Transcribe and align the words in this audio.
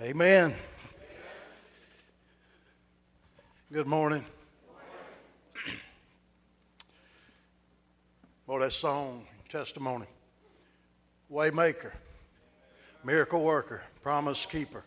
Amen. 0.00 0.54
Good 3.72 3.88
morning. 3.88 4.24
Well, 8.46 8.60
that 8.60 8.70
song, 8.70 9.26
testimony. 9.48 10.06
Waymaker, 11.32 11.90
miracle 13.02 13.42
worker, 13.42 13.82
promise 14.00 14.46
keeper. 14.46 14.84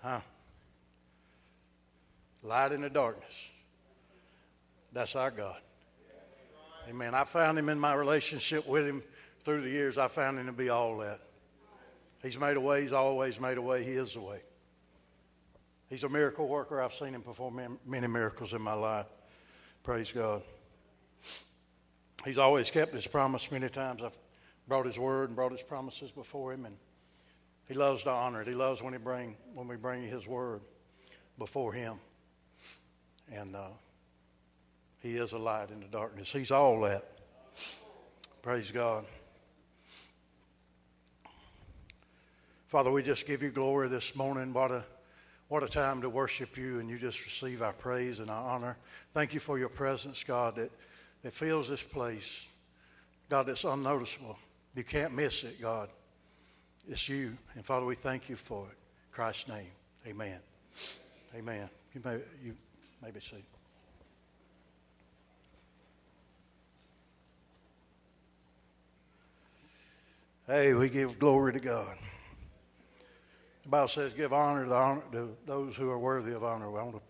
Huh? 0.00 0.20
Light 2.44 2.70
in 2.70 2.82
the 2.82 2.90
darkness. 2.90 3.50
That's 4.92 5.16
our 5.16 5.32
God. 5.32 5.60
Amen. 6.88 7.12
I 7.12 7.24
found 7.24 7.58
him 7.58 7.68
in 7.68 7.80
my 7.80 7.94
relationship 7.94 8.68
with 8.68 8.86
him 8.86 9.02
through 9.40 9.62
the 9.62 9.70
years. 9.70 9.98
I 9.98 10.06
found 10.06 10.38
him 10.38 10.46
to 10.46 10.52
be 10.52 10.68
all 10.68 10.96
that. 10.98 11.25
He's 12.22 12.38
made 12.38 12.56
a 12.56 12.60
way. 12.60 12.82
He's 12.82 12.92
always 12.92 13.40
made 13.40 13.58
a 13.58 13.62
way. 13.62 13.84
He 13.84 13.92
is 13.92 14.14
the 14.14 14.20
way. 14.20 14.40
He's 15.88 16.04
a 16.04 16.08
miracle 16.08 16.48
worker. 16.48 16.80
I've 16.80 16.94
seen 16.94 17.14
him 17.14 17.22
perform 17.22 17.78
many 17.86 18.06
miracles 18.06 18.52
in 18.52 18.62
my 18.62 18.74
life. 18.74 19.06
Praise 19.82 20.10
God. 20.10 20.42
He's 22.24 22.38
always 22.38 22.72
kept 22.72 22.92
his 22.92 23.06
promise. 23.06 23.52
Many 23.52 23.68
times 23.68 24.02
I've 24.02 24.18
brought 24.66 24.86
his 24.86 24.98
word 24.98 25.28
and 25.28 25.36
brought 25.36 25.52
his 25.52 25.62
promises 25.62 26.10
before 26.10 26.52
him, 26.52 26.64
and 26.64 26.76
he 27.68 27.74
loves 27.74 28.02
to 28.02 28.10
honor 28.10 28.42
it. 28.42 28.48
He 28.48 28.54
loves 28.54 28.82
when 28.82 28.92
he 28.92 28.98
bring 28.98 29.36
when 29.54 29.68
we 29.68 29.76
bring 29.76 30.02
his 30.02 30.26
word 30.26 30.60
before 31.38 31.72
him, 31.72 32.00
and 33.30 33.54
uh, 33.54 33.68
he 35.00 35.16
is 35.16 35.32
a 35.32 35.38
light 35.38 35.70
in 35.70 35.78
the 35.78 35.86
darkness. 35.86 36.32
He's 36.32 36.50
all 36.50 36.80
that. 36.80 37.04
Praise 38.42 38.72
God. 38.72 39.04
Father, 42.66 42.90
we 42.90 43.00
just 43.00 43.26
give 43.26 43.44
you 43.44 43.50
glory 43.50 43.88
this 43.88 44.16
morning. 44.16 44.52
What 44.52 44.72
a, 44.72 44.84
what 45.46 45.62
a 45.62 45.68
time 45.68 46.00
to 46.02 46.10
worship 46.10 46.56
you, 46.56 46.80
and 46.80 46.90
you 46.90 46.98
just 46.98 47.24
receive 47.24 47.62
our 47.62 47.72
praise 47.72 48.18
and 48.18 48.28
our 48.28 48.42
honor. 48.42 48.76
Thank 49.14 49.34
you 49.34 49.38
for 49.38 49.56
your 49.56 49.68
presence, 49.68 50.24
God, 50.24 50.56
that, 50.56 50.72
that 51.22 51.32
fills 51.32 51.68
this 51.68 51.84
place. 51.84 52.48
God, 53.28 53.46
that's 53.46 53.62
unnoticeable. 53.62 54.36
You 54.74 54.82
can't 54.82 55.14
miss 55.14 55.44
it, 55.44 55.60
God. 55.60 55.88
It's 56.88 57.08
you. 57.08 57.38
And 57.54 57.64
Father, 57.64 57.86
we 57.86 57.94
thank 57.94 58.28
you 58.28 58.34
for 58.34 58.66
it. 58.66 58.76
In 58.76 59.12
Christ's 59.12 59.48
name, 59.48 59.70
amen. 60.04 60.40
Amen. 61.36 61.70
You 61.94 62.00
may, 62.04 62.18
you 62.42 62.56
may 63.00 63.12
be 63.12 63.20
seated. 63.20 63.44
Hey, 70.48 70.74
we 70.74 70.88
give 70.88 71.20
glory 71.20 71.52
to 71.52 71.60
God. 71.60 71.96
The 73.66 73.70
Bible 73.70 73.88
says, 73.88 74.12
give 74.12 74.32
honor 74.32 74.64
to, 74.64 74.72
honor 74.72 75.02
to 75.10 75.36
those 75.44 75.74
who 75.74 75.90
are 75.90 75.98
worthy 75.98 76.32
of 76.32 76.44
honor. 76.44 76.66
I 76.66 76.84
want 76.84 76.94
to 76.94 77.02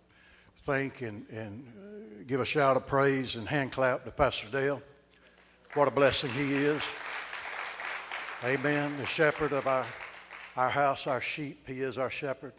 thank 0.61 1.03
and, 1.03 1.27
and 1.29 1.67
uh, 1.67 2.23
give 2.27 2.41
a 2.41 2.47
shout 2.47 2.79
of 2.79 2.87
praise 2.87 3.37
and 3.37 3.47
hand 3.47 3.73
clap 3.73 4.07
to 4.07 4.11
Pastor 4.11 4.49
Dale. 4.51 4.81
What 5.75 5.87
a 5.87 5.91
blessing 5.91 6.31
he 6.31 6.55
is. 6.55 6.83
Amen. 8.43 8.97
The 8.97 9.05
shepherd 9.05 9.53
of 9.53 9.67
our, 9.67 9.85
our 10.57 10.71
house, 10.71 11.07
our 11.07 11.21
sheep, 11.21 11.69
he 11.69 11.83
is 11.83 11.99
our 11.99 12.09
shepherd. 12.09 12.55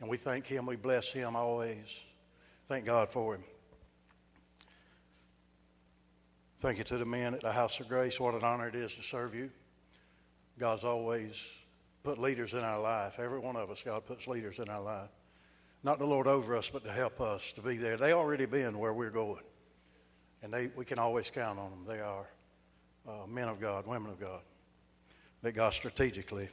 And 0.00 0.08
we 0.08 0.16
thank 0.16 0.46
him. 0.46 0.64
We 0.64 0.76
bless 0.76 1.12
him 1.12 1.36
always. 1.36 2.00
Thank 2.68 2.86
God 2.86 3.10
for 3.10 3.34
him. 3.34 3.44
Thank 6.56 6.78
you 6.78 6.84
to 6.84 6.96
the 6.96 7.04
men 7.04 7.34
at 7.34 7.42
the 7.42 7.52
House 7.52 7.80
of 7.80 7.88
Grace. 7.90 8.18
What 8.18 8.34
an 8.34 8.44
honor 8.44 8.68
it 8.68 8.74
is 8.74 8.94
to 8.94 9.02
serve 9.02 9.34
you. 9.34 9.50
God's 10.58 10.84
always 10.84 11.52
put 12.06 12.18
leaders 12.20 12.54
in 12.54 12.60
our 12.60 12.80
life. 12.80 13.18
Every 13.18 13.40
one 13.40 13.56
of 13.56 13.68
us, 13.68 13.82
God 13.82 14.06
puts 14.06 14.28
leaders 14.28 14.60
in 14.60 14.68
our 14.68 14.80
life. 14.80 15.10
Not 15.82 15.98
the 15.98 16.06
Lord 16.06 16.28
over 16.28 16.56
us, 16.56 16.70
but 16.70 16.84
to 16.84 16.90
help 16.92 17.20
us 17.20 17.52
to 17.54 17.60
be 17.60 17.76
there. 17.78 17.96
They 17.96 18.12
already 18.12 18.46
been 18.46 18.78
where 18.78 18.92
we're 18.92 19.10
going. 19.10 19.42
And 20.40 20.52
they, 20.52 20.70
we 20.76 20.84
can 20.84 21.00
always 21.00 21.30
count 21.30 21.58
on 21.58 21.68
them. 21.70 21.84
They 21.84 21.98
are 21.98 22.28
uh, 23.08 23.26
men 23.26 23.48
of 23.48 23.60
God, 23.60 23.88
women 23.88 24.12
of 24.12 24.20
God, 24.20 24.38
that 25.42 25.50
God 25.56 25.74
strategically 25.74 26.48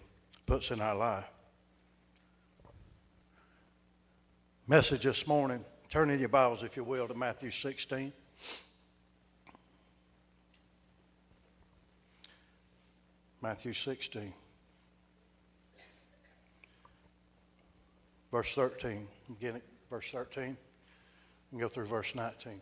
puts 0.47 0.71
in 0.71 0.81
our 0.81 0.95
life. 0.95 1.29
Message 4.67 5.03
this 5.03 5.27
morning, 5.27 5.63
turn 5.87 6.09
in 6.09 6.19
your 6.19 6.29
Bibles, 6.29 6.63
if 6.63 6.75
you 6.75 6.83
will, 6.83 7.07
to 7.07 7.13
Matthew 7.13 7.51
16. 7.51 8.11
Matthew 13.39 13.73
16. 13.73 14.33
Verse 18.33 18.55
13. 18.55 19.07
Again, 19.29 19.61
verse 19.91 20.09
13. 20.09 20.57
And 21.51 21.61
go 21.61 21.67
through 21.67 21.85
verse 21.85 22.15
19. 22.15 22.59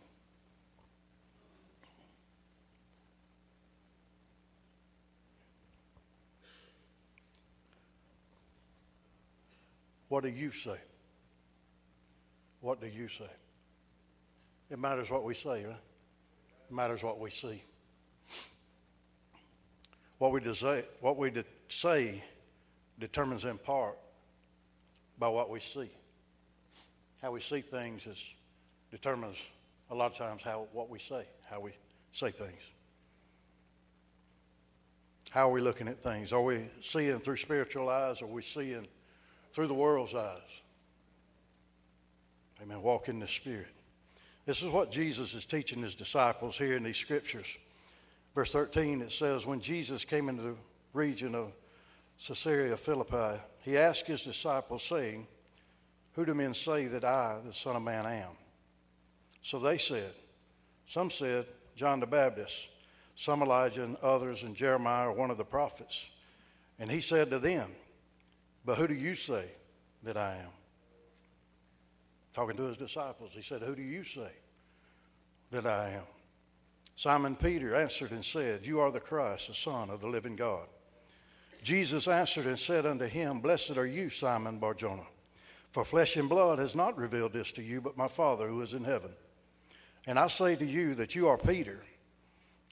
What 10.08 10.24
do 10.24 10.28
you 10.28 10.50
say? 10.50 10.76
What 12.60 12.82
do 12.82 12.86
you 12.86 13.08
say? 13.08 13.24
It 14.68 14.78
matters 14.78 15.08
what 15.08 15.24
we 15.24 15.32
say, 15.32 15.64
right? 15.64 15.74
It 16.68 16.74
matters 16.74 17.02
what 17.02 17.18
we 17.18 17.30
see. 17.30 17.62
What 20.18 20.32
we 20.32 20.52
say, 20.52 20.84
what 21.00 21.16
we 21.16 21.32
say 21.68 22.22
determines 22.98 23.46
in 23.46 23.56
part 23.56 23.96
by 25.22 25.28
what 25.28 25.48
we 25.48 25.60
see. 25.60 25.88
How 27.22 27.30
we 27.30 27.38
see 27.38 27.60
things 27.60 28.08
is, 28.08 28.34
determines 28.90 29.40
a 29.88 29.94
lot 29.94 30.10
of 30.10 30.18
times 30.18 30.42
how 30.42 30.66
what 30.72 30.90
we 30.90 30.98
say, 30.98 31.24
how 31.48 31.60
we 31.60 31.70
say 32.10 32.30
things. 32.30 32.60
How 35.30 35.48
are 35.48 35.52
we 35.52 35.60
looking 35.60 35.86
at 35.86 36.02
things? 36.02 36.32
Are 36.32 36.42
we 36.42 36.66
seeing 36.80 37.20
through 37.20 37.36
spiritual 37.36 37.88
eyes 37.88 38.20
or 38.20 38.24
are 38.24 38.32
we 38.32 38.42
seeing 38.42 38.88
through 39.52 39.68
the 39.68 39.74
world's 39.74 40.12
eyes? 40.12 40.62
Amen. 42.60 42.82
Walk 42.82 43.08
in 43.08 43.20
the 43.20 43.28
Spirit. 43.28 43.68
This 44.44 44.60
is 44.60 44.72
what 44.72 44.90
Jesus 44.90 45.34
is 45.34 45.46
teaching 45.46 45.82
his 45.82 45.94
disciples 45.94 46.58
here 46.58 46.76
in 46.76 46.82
these 46.82 46.96
scriptures. 46.96 47.58
Verse 48.34 48.52
13, 48.52 49.00
it 49.02 49.12
says, 49.12 49.46
When 49.46 49.60
Jesus 49.60 50.04
came 50.04 50.28
into 50.28 50.42
the 50.42 50.56
region 50.92 51.36
of 51.36 51.52
Caesarea 52.26 52.76
Philippi, 52.76 53.40
he 53.62 53.76
asked 53.76 54.06
his 54.06 54.22
disciples, 54.22 54.82
saying, 54.82 55.26
Who 56.12 56.24
do 56.24 56.34
men 56.34 56.54
say 56.54 56.86
that 56.86 57.04
I, 57.04 57.38
the 57.44 57.52
Son 57.52 57.74
of 57.74 57.82
Man, 57.82 58.06
am? 58.06 58.30
So 59.42 59.58
they 59.58 59.78
said, 59.78 60.12
Some 60.86 61.10
said, 61.10 61.46
John 61.74 61.98
the 62.00 62.06
Baptist, 62.06 62.70
some 63.16 63.42
Elijah, 63.42 63.82
and 63.82 63.96
others, 63.96 64.44
and 64.44 64.54
Jeremiah, 64.54 65.08
or 65.08 65.12
one 65.12 65.30
of 65.30 65.38
the 65.38 65.44
prophets. 65.44 66.08
And 66.78 66.90
he 66.90 67.00
said 67.00 67.30
to 67.30 67.38
them, 67.38 67.70
But 68.64 68.78
who 68.78 68.86
do 68.86 68.94
you 68.94 69.14
say 69.14 69.46
that 70.04 70.16
I 70.16 70.36
am? 70.36 70.50
Talking 72.32 72.56
to 72.56 72.64
his 72.64 72.76
disciples, 72.76 73.32
he 73.32 73.42
said, 73.42 73.62
Who 73.62 73.74
do 73.74 73.82
you 73.82 74.04
say 74.04 74.32
that 75.50 75.66
I 75.66 75.90
am? 75.90 76.04
Simon 76.94 77.34
Peter 77.34 77.74
answered 77.74 78.12
and 78.12 78.24
said, 78.24 78.64
You 78.64 78.78
are 78.78 78.92
the 78.92 79.00
Christ, 79.00 79.48
the 79.48 79.54
Son 79.54 79.90
of 79.90 80.00
the 80.00 80.08
living 80.08 80.36
God. 80.36 80.66
Jesus 81.62 82.08
answered 82.08 82.46
and 82.46 82.58
said 82.58 82.86
unto 82.86 83.06
him, 83.06 83.40
Blessed 83.40 83.78
are 83.78 83.86
you, 83.86 84.10
Simon 84.10 84.58
Barjona, 84.58 85.06
for 85.70 85.84
flesh 85.84 86.16
and 86.16 86.28
blood 86.28 86.58
has 86.58 86.74
not 86.74 86.98
revealed 86.98 87.32
this 87.32 87.52
to 87.52 87.62
you, 87.62 87.80
but 87.80 87.96
my 87.96 88.08
Father 88.08 88.48
who 88.48 88.60
is 88.62 88.74
in 88.74 88.84
heaven. 88.84 89.10
And 90.06 90.18
I 90.18 90.26
say 90.26 90.56
to 90.56 90.66
you 90.66 90.94
that 90.96 91.14
you 91.14 91.28
are 91.28 91.38
Peter, 91.38 91.80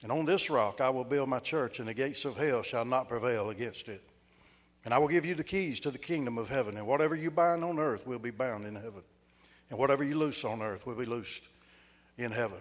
and 0.03 0.11
on 0.11 0.25
this 0.25 0.49
rock 0.49 0.81
I 0.81 0.89
will 0.89 1.05
build 1.05 1.29
my 1.29 1.39
church, 1.39 1.79
and 1.79 1.87
the 1.87 1.93
gates 1.93 2.25
of 2.25 2.37
hell 2.37 2.63
shall 2.63 2.83
not 2.83 3.07
prevail 3.07 3.49
against 3.49 3.87
it. 3.87 4.03
And 4.83 4.93
I 4.93 4.97
will 4.97 5.07
give 5.07 5.25
you 5.25 5.35
the 5.35 5.43
keys 5.43 5.79
to 5.81 5.91
the 5.91 5.97
kingdom 5.97 6.37
of 6.37 6.49
heaven, 6.49 6.75
and 6.75 6.85
whatever 6.85 7.15
you 7.15 7.31
bind 7.31 7.63
on 7.63 7.79
earth 7.79 8.05
will 8.05 8.19
be 8.19 8.31
bound 8.31 8.65
in 8.65 8.75
heaven, 8.75 9.03
and 9.69 9.79
whatever 9.79 10.03
you 10.03 10.17
loose 10.17 10.43
on 10.43 10.61
earth 10.61 10.85
will 10.85 10.95
be 10.95 11.05
loosed 11.05 11.47
in 12.17 12.31
heaven. 12.31 12.59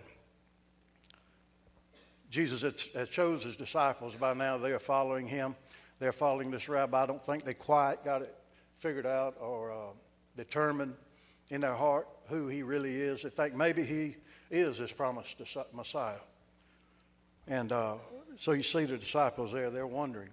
Jesus 2.30 2.62
had, 2.62 3.10
chose 3.10 3.42
his 3.42 3.56
disciples. 3.56 4.14
By 4.14 4.34
now 4.34 4.56
they 4.56 4.70
are 4.70 4.78
following 4.78 5.26
him 5.26 5.56
they're 6.00 6.12
following 6.12 6.50
this 6.50 6.68
rabbi. 6.68 7.02
I 7.02 7.06
don't 7.06 7.22
think 7.22 7.44
they 7.44 7.54
quite 7.54 8.04
got 8.04 8.22
it 8.22 8.34
figured 8.78 9.06
out 9.06 9.36
or 9.38 9.70
uh, 9.70 9.92
determined 10.34 10.94
in 11.50 11.60
their 11.60 11.74
heart 11.74 12.08
who 12.28 12.48
he 12.48 12.62
really 12.62 12.96
is. 12.96 13.22
They 13.22 13.28
think 13.28 13.54
maybe 13.54 13.84
he 13.84 14.16
is 14.50 14.78
his 14.78 14.90
promised 14.90 15.40
Messiah. 15.74 16.20
And 17.46 17.70
uh, 17.70 17.96
so 18.36 18.52
you 18.52 18.62
see 18.62 18.86
the 18.86 18.96
disciples 18.96 19.52
there, 19.52 19.70
they're 19.70 19.86
wondering. 19.86 20.30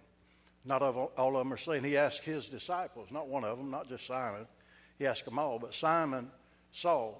Not 0.66 0.81
all 0.81 1.38
of 1.38 1.44
them 1.44 1.54
are 1.54 1.58
saying, 1.58 1.84
he 1.84 1.98
asked 1.98 2.24
his 2.24 2.48
disciples, 2.48 3.10
not 3.12 3.28
one 3.28 3.44
of 3.44 3.58
them, 3.58 3.69
not 3.69 3.88
just 3.88 4.06
Simon. 4.06 4.48
He 4.98 5.06
asked 5.06 5.25
them 5.25 5.38
all, 5.38 5.60
but 5.60 5.74
Simon 5.74 6.30
saw 6.72 7.16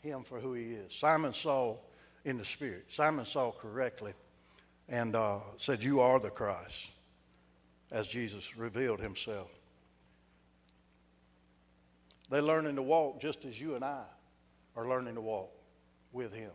him 0.00 0.22
for 0.22 0.40
who 0.40 0.54
he 0.54 0.72
is. 0.72 0.92
Simon 0.92 1.32
saw 1.32 1.76
in 2.24 2.36
the 2.38 2.44
Spirit. 2.44 2.86
Simon 2.88 3.26
saw 3.26 3.52
correctly 3.52 4.12
and 4.88 5.14
uh, 5.14 5.38
said, 5.56 5.82
You 5.82 6.00
are 6.00 6.18
the 6.18 6.30
Christ 6.30 6.90
as 7.92 8.08
Jesus 8.08 8.56
revealed 8.56 9.00
himself. 9.00 9.50
They're 12.30 12.42
learning 12.42 12.76
to 12.76 12.82
walk 12.82 13.20
just 13.20 13.44
as 13.44 13.60
you 13.60 13.76
and 13.76 13.84
I 13.84 14.04
are 14.76 14.88
learning 14.88 15.14
to 15.14 15.20
walk 15.20 15.50
with 16.12 16.34
Him. 16.34 16.50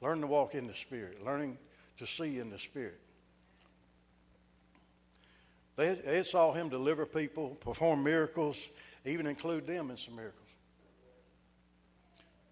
Learning 0.00 0.22
to 0.22 0.26
walk 0.26 0.54
in 0.54 0.66
the 0.66 0.74
Spirit, 0.74 1.24
learning 1.24 1.58
to 1.98 2.06
see 2.06 2.38
in 2.38 2.50
the 2.50 2.58
Spirit. 2.58 3.00
They, 5.76 5.94
they 5.94 6.22
saw 6.22 6.52
Him 6.52 6.68
deliver 6.68 7.06
people, 7.06 7.56
perform 7.60 8.02
miracles, 8.02 8.68
even 9.04 9.26
include 9.26 9.66
them 9.66 9.90
in 9.90 9.96
some 9.96 10.16
miracles. 10.16 10.36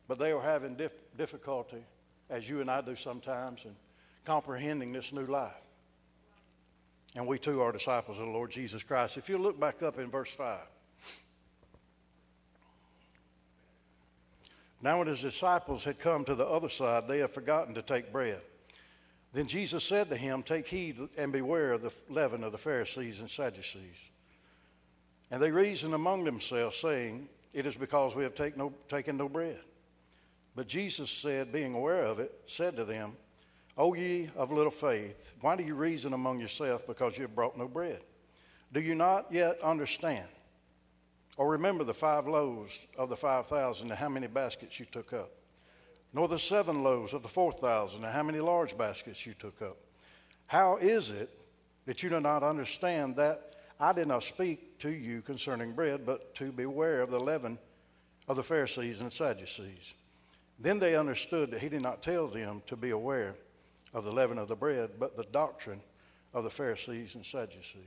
But 0.06 0.18
they 0.18 0.32
were 0.32 0.42
having 0.42 0.74
dif- 0.74 1.16
difficulty, 1.16 1.84
as 2.30 2.48
you 2.48 2.60
and 2.60 2.70
I 2.70 2.80
do 2.80 2.96
sometimes, 2.96 3.64
in 3.64 3.76
comprehending 4.24 4.92
this 4.92 5.12
new 5.12 5.26
life. 5.26 5.64
And 7.16 7.26
we 7.26 7.38
too 7.38 7.62
are 7.62 7.72
disciples 7.72 8.18
of 8.18 8.26
the 8.26 8.32
Lord 8.32 8.50
Jesus 8.50 8.82
Christ. 8.82 9.16
If 9.16 9.28
you 9.28 9.38
look 9.38 9.58
back 9.58 9.82
up 9.82 9.98
in 9.98 10.10
verse 10.10 10.34
5. 10.34 10.58
Now, 14.80 14.98
when 14.98 15.08
his 15.08 15.20
disciples 15.20 15.82
had 15.84 15.98
come 15.98 16.24
to 16.24 16.34
the 16.34 16.46
other 16.46 16.68
side, 16.68 17.08
they 17.08 17.18
had 17.18 17.30
forgotten 17.30 17.74
to 17.74 17.82
take 17.82 18.12
bread. 18.12 18.40
Then 19.32 19.48
Jesus 19.48 19.84
said 19.84 20.08
to 20.10 20.16
him, 20.16 20.42
Take 20.42 20.66
heed 20.68 20.98
and 21.18 21.32
beware 21.32 21.72
of 21.72 21.82
the 21.82 21.92
leaven 22.08 22.44
of 22.44 22.52
the 22.52 22.58
Pharisees 22.58 23.20
and 23.20 23.28
Sadducees. 23.28 24.10
And 25.30 25.42
they 25.42 25.50
reasoned 25.50 25.94
among 25.94 26.24
themselves, 26.24 26.76
saying, 26.76 27.28
It 27.52 27.66
is 27.66 27.74
because 27.74 28.14
we 28.14 28.22
have 28.22 28.34
take 28.34 28.56
no, 28.56 28.72
taken 28.86 29.16
no 29.16 29.28
bread. 29.28 29.60
But 30.54 30.68
Jesus 30.68 31.10
said, 31.10 31.52
being 31.52 31.74
aware 31.74 32.02
of 32.02 32.18
it, 32.18 32.32
said 32.46 32.76
to 32.76 32.84
them, 32.84 33.16
O 33.78 33.94
ye 33.94 34.28
of 34.34 34.50
little 34.50 34.72
faith, 34.72 35.34
why 35.40 35.54
do 35.54 35.62
you 35.62 35.76
reason 35.76 36.12
among 36.12 36.40
yourselves 36.40 36.82
because 36.84 37.16
you 37.16 37.22
have 37.22 37.36
brought 37.36 37.56
no 37.56 37.68
bread? 37.68 38.00
Do 38.72 38.80
you 38.80 38.96
not 38.96 39.26
yet 39.30 39.60
understand? 39.62 40.26
Or 41.36 41.52
remember 41.52 41.84
the 41.84 41.94
five 41.94 42.26
loaves 42.26 42.88
of 42.98 43.08
the 43.08 43.16
five 43.16 43.46
thousand 43.46 43.90
and 43.90 43.98
how 43.98 44.08
many 44.08 44.26
baskets 44.26 44.80
you 44.80 44.84
took 44.84 45.12
up? 45.12 45.30
Nor 46.12 46.26
the 46.26 46.40
seven 46.40 46.82
loaves 46.82 47.12
of 47.12 47.22
the 47.22 47.28
four 47.28 47.52
thousand 47.52 48.02
and 48.02 48.12
how 48.12 48.24
many 48.24 48.40
large 48.40 48.76
baskets 48.76 49.24
you 49.24 49.34
took 49.34 49.62
up? 49.62 49.76
How 50.48 50.78
is 50.78 51.12
it 51.12 51.30
that 51.86 52.02
you 52.02 52.08
do 52.08 52.18
not 52.18 52.42
understand 52.42 53.14
that 53.14 53.54
I 53.78 53.92
did 53.92 54.08
not 54.08 54.24
speak 54.24 54.80
to 54.80 54.90
you 54.90 55.22
concerning 55.22 55.70
bread, 55.70 56.04
but 56.04 56.34
to 56.34 56.50
beware 56.50 57.00
of 57.00 57.12
the 57.12 57.20
leaven 57.20 57.60
of 58.26 58.34
the 58.34 58.42
Pharisees 58.42 59.00
and 59.00 59.12
Sadducees? 59.12 59.94
Then 60.58 60.80
they 60.80 60.96
understood 60.96 61.52
that 61.52 61.60
he 61.60 61.68
did 61.68 61.82
not 61.82 62.02
tell 62.02 62.26
them 62.26 62.60
to 62.66 62.76
be 62.76 62.90
aware 62.90 63.36
of 63.94 64.04
the 64.04 64.12
leaven 64.12 64.38
of 64.38 64.48
the 64.48 64.56
bread, 64.56 64.90
but 64.98 65.16
the 65.16 65.24
doctrine 65.24 65.80
of 66.34 66.44
the 66.44 66.50
Pharisees 66.50 67.14
and 67.14 67.24
Sadducees. 67.24 67.82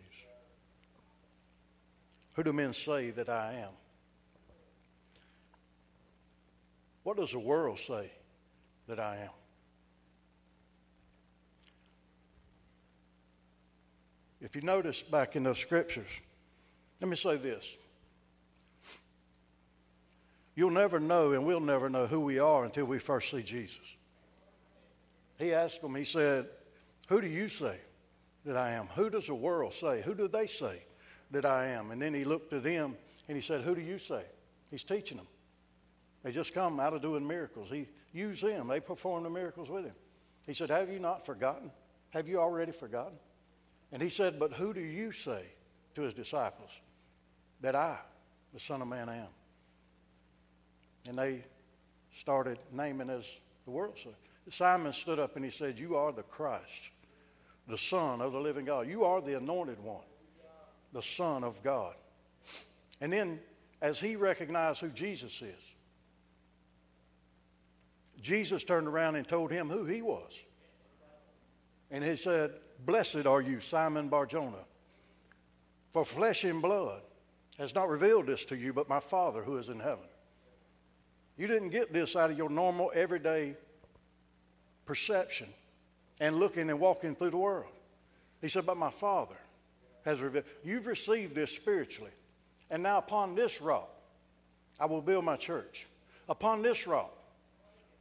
Who 2.34 2.44
do 2.44 2.54
men 2.54 2.74
say 2.74 3.12
that 3.12 3.30
I 3.30 3.54
am? 3.54 3.74
What 7.04 7.18
does 7.18 7.32
the 7.32 7.40
world 7.40 7.80
say 7.80 8.12
that 8.88 9.00
I 9.00 9.18
am? 9.18 9.30
If 14.40 14.56
you 14.56 14.62
notice 14.62 15.04
back 15.04 15.36
in 15.36 15.44
those 15.44 15.60
scriptures, 15.60 16.10
let 17.00 17.10
me 17.10 17.16
say 17.16 17.38
this. 17.38 17.78
You'll 20.56 20.72
never 20.72 21.00
know, 21.00 21.34
and 21.34 21.46
we'll 21.46 21.60
never 21.60 21.90
know 21.90 22.08
who 22.08 22.20
we 22.20 22.40
are 22.40 22.66
until 22.66 22.86
we 22.86 23.00
first 23.00 23.32
see 23.32 23.44
Jesus. 23.44 23.96
He 25.42 25.54
asked 25.54 25.82
them, 25.82 25.96
He 25.96 26.04
said, 26.04 26.48
Who 27.10 27.22
do 27.22 27.28
you 27.28 27.48
say 27.48 27.78
that 28.46 28.58
I 28.58 28.72
am? 28.72 28.88
Who 28.96 29.10
does 29.10 29.28
the 29.28 29.36
world 29.36 29.74
say? 29.74 30.02
Who 30.02 30.14
do 30.14 30.28
they 30.28 30.48
say 30.48 30.84
that 31.32 31.46
I 31.46 31.68
am? 31.68 31.92
And 31.92 32.02
then 32.02 32.14
he 32.14 32.24
looked 32.24 32.52
to 32.52 32.60
them 32.60 32.96
and 33.28 33.36
he 33.36 33.42
said, 33.42 33.62
Who 33.62 33.76
do 33.76 33.82
you 33.82 33.98
say? 33.98 34.24
He's 34.70 34.84
teaching 34.84 35.18
them. 35.18 35.28
They 36.24 36.32
just 36.32 36.54
come 36.54 36.80
out 36.80 36.94
of 36.94 37.02
doing 37.02 37.28
miracles. 37.28 37.70
He 37.70 37.88
used 38.14 38.44
them, 38.44 38.68
they 38.68 38.80
performed 38.80 39.26
the 39.26 39.30
miracles 39.30 39.70
with 39.70 39.86
him. 39.86 39.96
He 40.46 40.54
said, 40.54 40.70
Have 40.70 40.90
you 40.90 41.00
not 41.00 41.26
forgotten? 41.26 41.72
Have 42.12 42.28
you 42.28 42.40
already 42.40 42.72
forgotten? 42.72 43.18
And 43.92 44.02
he 44.02 44.10
said, 44.10 44.40
But 44.40 44.54
who 44.54 44.74
do 44.74 44.82
you 44.82 45.12
say 45.12 45.44
to 45.96 46.02
his 46.02 46.14
disciples 46.14 46.80
that 47.62 47.76
I, 47.76 47.98
the 48.54 48.60
Son 48.60 48.82
of 48.82 48.88
Man, 48.88 49.10
am? 49.10 49.28
And 51.08 51.18
they 51.18 51.42
started 52.12 52.60
naming 52.72 53.10
as 53.10 53.40
the 53.66 53.72
world 53.72 53.98
said. 53.98 54.14
Simon 54.50 54.94
stood 54.94 55.20
up 55.20 55.36
and 55.36 55.46
he 55.46 55.52
said, 55.52 55.80
You 55.80 55.96
are 55.96 56.12
the 56.12 56.24
Christ, 56.24 56.90
the 57.68 57.78
Son 57.78 58.22
of 58.22 58.34
the 58.34 58.40
living 58.40 58.66
God. 58.66 58.88
You 58.88 59.04
are 59.04 59.22
the 59.22 59.38
anointed 59.38 59.80
one, 59.84 60.04
the 60.94 61.02
Son 61.02 61.44
of 61.44 61.62
God. 61.64 61.96
And 63.00 63.12
then, 63.12 63.40
as 63.82 64.00
he 64.00 64.16
recognized 64.16 64.82
who 64.82 64.90
Jesus 64.90 65.42
is, 65.42 65.74
Jesus 68.22 68.64
turned 68.64 68.88
around 68.88 69.16
and 69.16 69.28
told 69.28 69.52
him 69.52 69.70
who 69.70 69.86
he 69.86 70.02
was. 70.02 70.44
And 71.90 72.04
he 72.04 72.16
said, 72.16 72.52
Blessed 72.86 73.26
are 73.26 73.42
you, 73.42 73.60
Simon 73.60 74.10
Barjona, 74.10 74.64
for 75.90 76.06
flesh 76.06 76.44
and 76.44 76.62
blood 76.62 77.02
has 77.58 77.76
not 77.76 77.90
revealed 77.90 78.28
this 78.28 78.46
to 78.46 78.58
you, 78.58 78.74
but 78.74 78.88
my 78.88 79.00
Father 79.00 79.44
who 79.44 79.58
is 79.58 79.70
in 79.70 79.80
heaven. 79.80 80.06
You 81.38 81.48
didn't 81.48 81.70
get 81.70 81.92
this 81.92 82.16
out 82.16 82.32
of 82.32 82.38
your 82.38 82.50
normal, 82.50 82.92
everyday 82.96 83.56
perception 84.86 85.48
and 86.20 86.38
looking 86.38 86.70
and 86.70 86.80
walking 86.80 87.16
through 87.16 87.32
the 87.32 87.38
world. 87.38 87.72
He 88.42 88.48
said, 88.48 88.66
But 88.66 88.78
my 88.78 88.90
Father 88.90 89.38
has 90.06 90.22
revealed. 90.22 90.46
You've 90.64 90.88
received 90.88 91.36
this 91.36 91.56
spiritually. 91.56 92.12
And 92.70 92.84
now 92.84 92.98
upon 92.98 93.36
this 93.36 93.62
rock, 93.62 93.90
I 94.80 94.86
will 94.86 95.02
build 95.02 95.26
my 95.26 95.36
church. 95.36 95.88
Upon 96.30 96.62
this 96.62 96.88
rock, 96.88 97.14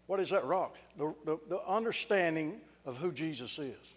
what 0.07 0.21
is 0.21 0.31
that 0.31 0.45
rock? 0.45 0.77
The, 0.97 1.15
the, 1.25 1.39
the 1.49 1.61
understanding 1.67 2.61
of 2.87 2.97
who 2.97 3.13
Jesus 3.13 3.59
is. 3.59 3.95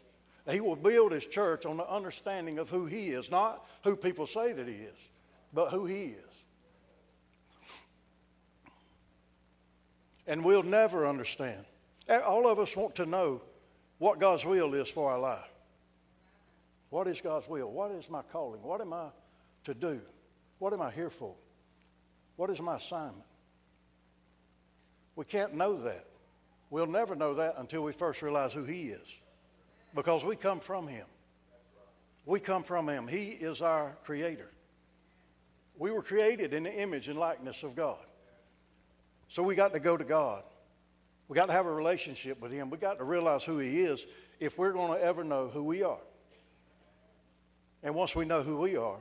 He 0.50 0.60
will 0.60 0.76
build 0.76 1.14
his 1.14 1.26
church 1.26 1.66
on 1.66 1.78
the 1.78 1.90
understanding 1.90 2.60
of 2.60 2.70
who 2.70 2.86
he 2.86 3.08
is, 3.10 3.32
not 3.32 3.66
who 3.84 3.96
people 3.96 4.28
say 4.28 4.52
that 4.52 4.68
he 4.68 4.74
is, 4.74 5.10
but 5.54 5.70
who 5.70 5.86
he 5.86 6.04
is. 6.04 6.18
And 10.28 10.44
we'll 10.44 10.64
never 10.64 11.06
understand. 11.06 11.66
Eh, 12.08 12.20
all 12.20 12.48
of 12.48 12.60
us 12.60 12.76
want 12.76 12.96
to 12.96 13.06
know 13.06 13.42
what 13.98 14.20
God's 14.20 14.46
will 14.46 14.74
is 14.74 14.90
for 14.90 15.12
our 15.12 15.20
life. 15.20 15.50
What 16.90 17.08
is 17.08 17.22
God's 17.22 17.48
will? 17.48 17.72
What 17.72 17.92
is 17.92 18.10
my 18.10 18.22
calling? 18.22 18.62
What 18.62 18.82
am 18.82 18.94
I 18.94 19.08
to 19.64 19.74
do? 19.74 20.02
What 20.60 20.74
am 20.74 20.82
I 20.82 20.92
here 20.92 21.10
for? 21.10 21.34
What 22.36 22.50
is 22.50 22.62
my 22.62 22.76
assignment? 22.76 23.26
We 25.16 25.26
can't 25.26 25.56
know 25.56 25.82
that. 25.84 26.06
We'll 26.70 26.88
never 26.88 27.16
know 27.16 27.36
that 27.36 27.56
until 27.58 27.84
we 27.84 27.92
first 27.94 28.22
realize 28.22 28.54
who 28.54 28.64
He 28.64 28.84
is. 28.84 29.18
Because 29.96 30.26
we 30.26 30.36
come 30.36 30.60
from 30.60 30.88
Him. 30.88 31.06
We 32.26 32.40
come 32.40 32.64
from 32.64 32.88
Him. 32.88 33.08
He 33.08 33.30
is 33.30 33.62
our 33.62 33.98
Creator. 34.04 34.50
We 35.78 35.92
were 35.92 36.02
created 36.02 36.54
in 36.54 36.64
the 36.64 36.82
image 36.82 37.08
and 37.08 37.18
likeness 37.18 37.64
of 37.64 37.76
God. 37.76 38.06
So 39.28 39.44
we 39.44 39.56
got 39.56 39.74
to 39.74 39.80
go 39.80 39.98
to 39.98 40.04
God. 40.04 40.44
We 41.28 41.36
got 41.36 41.48
to 41.48 41.54
have 41.54 41.66
a 41.66 41.74
relationship 41.74 42.42
with 42.42 42.52
Him. 42.52 42.70
We 42.70 42.78
got 42.78 42.98
to 42.98 43.04
realize 43.04 43.44
who 43.44 43.60
He 43.60 43.82
is 43.82 44.06
if 44.40 44.58
we're 44.58 44.74
going 44.74 44.98
to 44.98 45.04
ever 45.04 45.24
know 45.24 45.48
who 45.48 45.64
we 45.64 45.84
are. 45.84 46.02
And 47.82 47.96
once 47.96 48.16
we 48.16 48.26
know 48.26 48.42
who 48.44 48.58
we 48.58 48.78
are, 48.78 49.00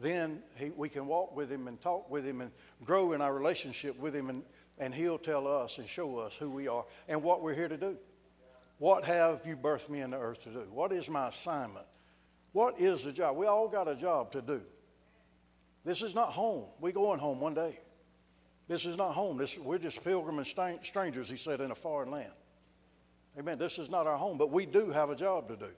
then 0.00 0.42
he, 0.56 0.70
we 0.70 0.88
can 0.88 1.06
walk 1.06 1.36
with 1.36 1.50
Him 1.50 1.68
and 1.68 1.80
talk 1.80 2.10
with 2.10 2.24
Him 2.24 2.40
and 2.40 2.50
grow 2.84 3.12
in 3.12 3.20
our 3.20 3.32
relationship 3.32 3.98
with 3.98 4.14
Him, 4.14 4.28
and, 4.28 4.42
and 4.78 4.94
He'll 4.94 5.18
tell 5.18 5.46
us 5.46 5.78
and 5.78 5.86
show 5.86 6.18
us 6.18 6.34
who 6.36 6.50
we 6.50 6.68
are 6.68 6.84
and 7.08 7.22
what 7.22 7.42
we're 7.42 7.54
here 7.54 7.68
to 7.68 7.76
do. 7.76 7.96
What 8.78 9.04
have 9.04 9.46
you 9.46 9.56
birthed 9.56 9.88
me 9.88 10.00
in 10.00 10.10
the 10.10 10.18
earth 10.18 10.42
to 10.44 10.50
do? 10.50 10.66
What 10.72 10.90
is 10.90 11.08
my 11.08 11.28
assignment? 11.28 11.86
What 12.52 12.80
is 12.80 13.04
the 13.04 13.12
job? 13.12 13.36
We 13.36 13.46
all 13.46 13.68
got 13.68 13.88
a 13.88 13.94
job 13.94 14.32
to 14.32 14.42
do. 14.42 14.60
This 15.84 16.02
is 16.02 16.14
not 16.14 16.30
home. 16.30 16.64
We're 16.80 16.92
going 16.92 17.18
home 17.18 17.40
one 17.40 17.54
day. 17.54 17.78
This 18.68 18.86
is 18.86 18.96
not 18.96 19.12
home. 19.12 19.36
This, 19.36 19.58
we're 19.58 19.78
just 19.78 20.02
pilgrim 20.04 20.38
and 20.38 20.46
strangers, 20.46 21.28
he 21.28 21.36
said, 21.36 21.60
in 21.60 21.70
a 21.70 21.74
foreign 21.74 22.10
land. 22.10 22.32
Amen. 23.38 23.58
This 23.58 23.78
is 23.78 23.90
not 23.90 24.06
our 24.06 24.16
home, 24.16 24.38
but 24.38 24.50
we 24.50 24.66
do 24.66 24.90
have 24.90 25.10
a 25.10 25.16
job 25.16 25.48
to 25.48 25.56
do. 25.56 25.70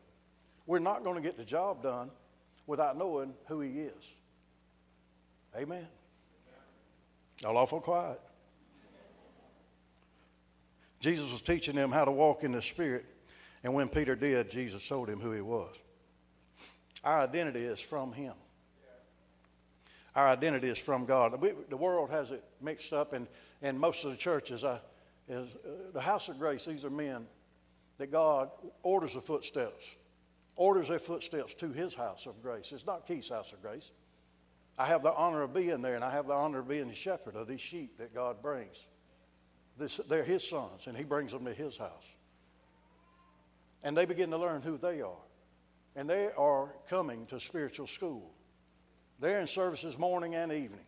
We're 0.67 0.81
not 0.81 1.05
going 1.05 1.17
to 1.17 1.23
get 1.23 1.37
the 1.37 1.45
job 1.45 1.83
done 1.83 2.11
without 2.67 2.97
knowing 2.97 3.35
who 3.47 3.61
he 3.61 3.81
is. 3.81 4.11
Amen. 5.57 5.87
All 7.47 7.57
awful 7.57 7.81
quiet. 7.81 8.21
Jesus 11.01 11.31
was 11.31 11.43
teaching 11.43 11.75
them 11.75 11.93
how 11.93 12.05
to 12.05 12.11
walk 12.11 12.45
in 12.45 12.53
the 12.53 12.63
Spirit, 12.63 13.05
and 13.63 13.75
when 13.75 13.89
Peter 13.89 14.17
did, 14.17 14.51
Jesus 14.51 14.89
told 14.89 15.09
him 15.09 15.21
who 15.21 15.33
he 15.33 15.43
was. 15.43 15.75
Our 17.05 17.21
identity 17.21 17.63
is 17.65 17.79
from 17.79 18.13
him. 18.13 18.33
Our 20.15 20.29
identity 20.29 20.69
is 20.69 20.79
from 20.79 21.07
God. 21.07 21.41
We, 21.41 21.53
the 21.69 21.77
world 21.77 22.11
has 22.11 22.31
it 22.31 22.45
mixed 22.61 22.93
up, 22.93 23.13
and, 23.13 23.27
and 23.63 23.79
most 23.79 24.05
of 24.05 24.11
the 24.11 24.17
churches, 24.17 24.63
uh, 24.63 24.79
is, 25.29 25.49
uh, 25.49 25.69
the 25.93 26.01
house 26.01 26.29
of 26.29 26.39
grace, 26.39 26.65
these 26.65 26.85
are 26.85 26.91
men 26.91 27.27
that 27.99 28.13
God 28.13 28.51
orders 28.83 29.15
the 29.15 29.21
footsteps, 29.21 29.85
orders 30.57 30.89
their 30.89 30.99
footsteps 30.99 31.55
to 31.55 31.73
his 31.73 31.95
house 31.95 32.27
of 32.27 32.43
grace. 32.43 32.71
It's 32.73 32.87
not 32.87 33.07
Keith's 33.07 33.31
house 33.31 33.53
of 33.53 33.61
grace. 33.63 33.91
I 34.79 34.87
have 34.87 35.03
the 35.03 35.13
honor 35.13 35.43
of 35.43 35.55
being 35.55 35.83
there, 35.83 35.95
and 35.95 36.05
I 36.05 36.11
have 36.11 36.27
the 36.27 36.35
honor 36.35 36.61
of 36.61 36.69
being 36.69 36.89
the 36.89 36.95
shepherd 36.95 37.37
of 37.37 37.47
these 37.47 37.61
sheep 37.61 37.99
that 37.99 38.15
God 38.15 38.43
brings. 38.43 38.85
This, 39.79 39.97
they're 40.09 40.25
His 40.25 40.49
sons, 40.49 40.87
and 40.87 40.97
He 40.97 41.05
brings 41.05 41.33
them 41.33 41.45
to 41.45 41.55
His 41.55 41.77
house. 41.77 42.07
And 43.83 43.97
they 43.97 44.05
begin 44.05 44.31
to 44.31 44.39
learn 44.39 44.63
who 44.63 44.79
they 44.79 45.01
are. 45.01 45.13
And 45.95 46.11
they 46.11 46.31
are 46.37 46.75
coming 46.89 47.27
to 47.27 47.39
spiritual 47.39 47.87
school. 47.87 48.33
They're 49.25 49.41
in 49.41 49.47
services 49.47 49.99
morning 49.99 50.35
and 50.35 50.53
evening. 50.53 50.85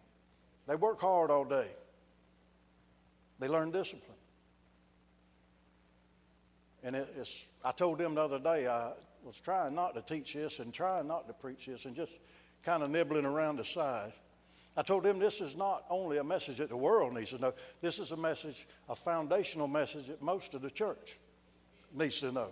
They 0.69 0.76
work 0.76 1.00
hard 1.00 1.31
all 1.31 1.47
day. 1.47 1.69
They 3.38 3.49
learn 3.49 3.71
discipline. 3.71 4.19
And 6.83 6.97
it's, 6.97 7.47
I 7.64 7.73
told 7.73 7.97
them 7.97 8.14
the 8.14 8.21
other 8.21 8.38
day, 8.38 8.66
I 8.66 8.93
was 9.25 9.40
trying 9.40 9.75
not 9.75 9.95
to 9.95 10.02
teach 10.02 10.35
this 10.35 10.59
and 10.59 10.71
trying 10.71 11.07
not 11.07 11.26
to 11.28 11.33
preach 11.33 11.64
this 11.64 11.87
and 11.87 11.97
just 11.97 12.12
kind 12.62 12.83
of 12.83 12.90
nibbling 12.90 13.25
around 13.25 13.57
the 13.57 13.64
side. 13.64 14.12
I 14.76 14.83
told 14.83 15.05
them 15.05 15.19
this 15.19 15.40
is 15.40 15.57
not 15.57 15.85
only 15.88 16.19
a 16.19 16.25
message 16.25 16.59
that 16.59 16.69
the 16.69 16.76
world 16.76 17.14
needs 17.14 17.31
to 17.31 17.38
know, 17.38 17.55
this 17.81 17.99
is 17.99 18.12
a 18.12 18.19
message, 18.19 18.66
a 18.90 18.95
foundational 18.95 19.66
message 19.66 20.09
that 20.09 20.21
most 20.21 20.52
of 20.52 20.61
the 20.61 20.71
church 20.71 21.16
needs 21.95 22.21
to 22.21 22.31
know. 22.33 22.50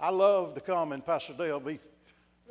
I 0.00 0.10
love 0.10 0.56
to 0.56 0.60
come 0.60 0.90
and 0.90 1.06
Pastor 1.06 1.34
Dale 1.34 1.60
be 1.60 1.78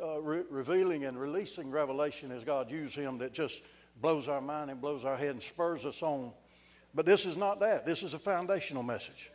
uh, 0.01 0.21
re- 0.21 0.43
revealing 0.49 1.05
and 1.05 1.19
releasing 1.19 1.71
revelation 1.71 2.31
as 2.31 2.43
God 2.43 2.71
used 2.71 2.95
him 2.95 3.19
that 3.19 3.33
just 3.33 3.61
blows 4.01 4.27
our 4.27 4.41
mind 4.41 4.71
and 4.71 4.81
blows 4.81 5.05
our 5.05 5.15
head 5.15 5.29
and 5.29 5.41
spurs 5.41 5.85
us 5.85 6.01
on. 6.01 6.33
But 6.95 7.05
this 7.05 7.25
is 7.25 7.37
not 7.37 7.59
that. 7.61 7.85
This 7.85 8.03
is 8.03 8.13
a 8.13 8.19
foundational 8.19 8.83
message. 8.83 9.31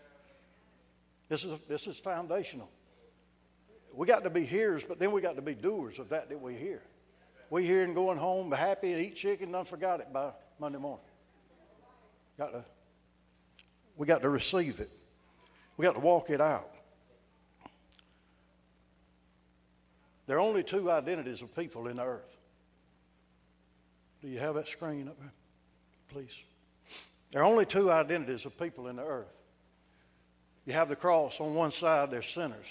This 1.28 1.44
is, 1.44 1.58
this 1.68 1.86
is 1.86 1.98
foundational. 1.98 2.70
We 3.92 4.06
got 4.06 4.24
to 4.24 4.30
be 4.30 4.44
hearers, 4.44 4.84
but 4.84 4.98
then 4.98 5.12
we 5.12 5.20
got 5.20 5.36
to 5.36 5.42
be 5.42 5.54
doers 5.54 5.98
of 5.98 6.10
that 6.10 6.28
that 6.28 6.40
we 6.40 6.54
hear. 6.54 6.82
We 7.50 7.64
hear 7.64 7.82
and 7.82 7.94
going 7.94 8.18
home 8.18 8.52
happy 8.52 8.92
and 8.92 9.02
eat 9.02 9.16
chicken, 9.16 9.52
done 9.52 9.64
forgot 9.64 10.00
it 10.00 10.12
by 10.12 10.32
Monday 10.58 10.78
morning. 10.78 11.04
Got 12.36 12.52
to, 12.52 12.64
we 13.96 14.06
got 14.06 14.22
to 14.22 14.28
receive 14.28 14.80
it. 14.80 14.90
We 15.76 15.84
got 15.84 15.94
to 15.94 16.00
walk 16.00 16.30
it 16.30 16.40
out. 16.40 16.70
There 20.28 20.36
are 20.36 20.40
only 20.40 20.62
two 20.62 20.90
identities 20.90 21.40
of 21.40 21.56
people 21.56 21.88
in 21.88 21.96
the 21.96 22.04
earth. 22.04 22.36
Do 24.20 24.28
you 24.28 24.38
have 24.38 24.56
that 24.56 24.68
screen 24.68 25.08
up 25.08 25.18
there? 25.18 25.32
Please. 26.12 26.44
There 27.30 27.40
are 27.40 27.46
only 27.46 27.64
two 27.64 27.90
identities 27.90 28.44
of 28.44 28.58
people 28.58 28.88
in 28.88 28.96
the 28.96 29.04
earth. 29.04 29.40
You 30.66 30.74
have 30.74 30.90
the 30.90 30.96
cross. 30.96 31.40
On 31.40 31.54
one 31.54 31.70
side, 31.70 32.10
they're 32.10 32.20
sinners. 32.20 32.66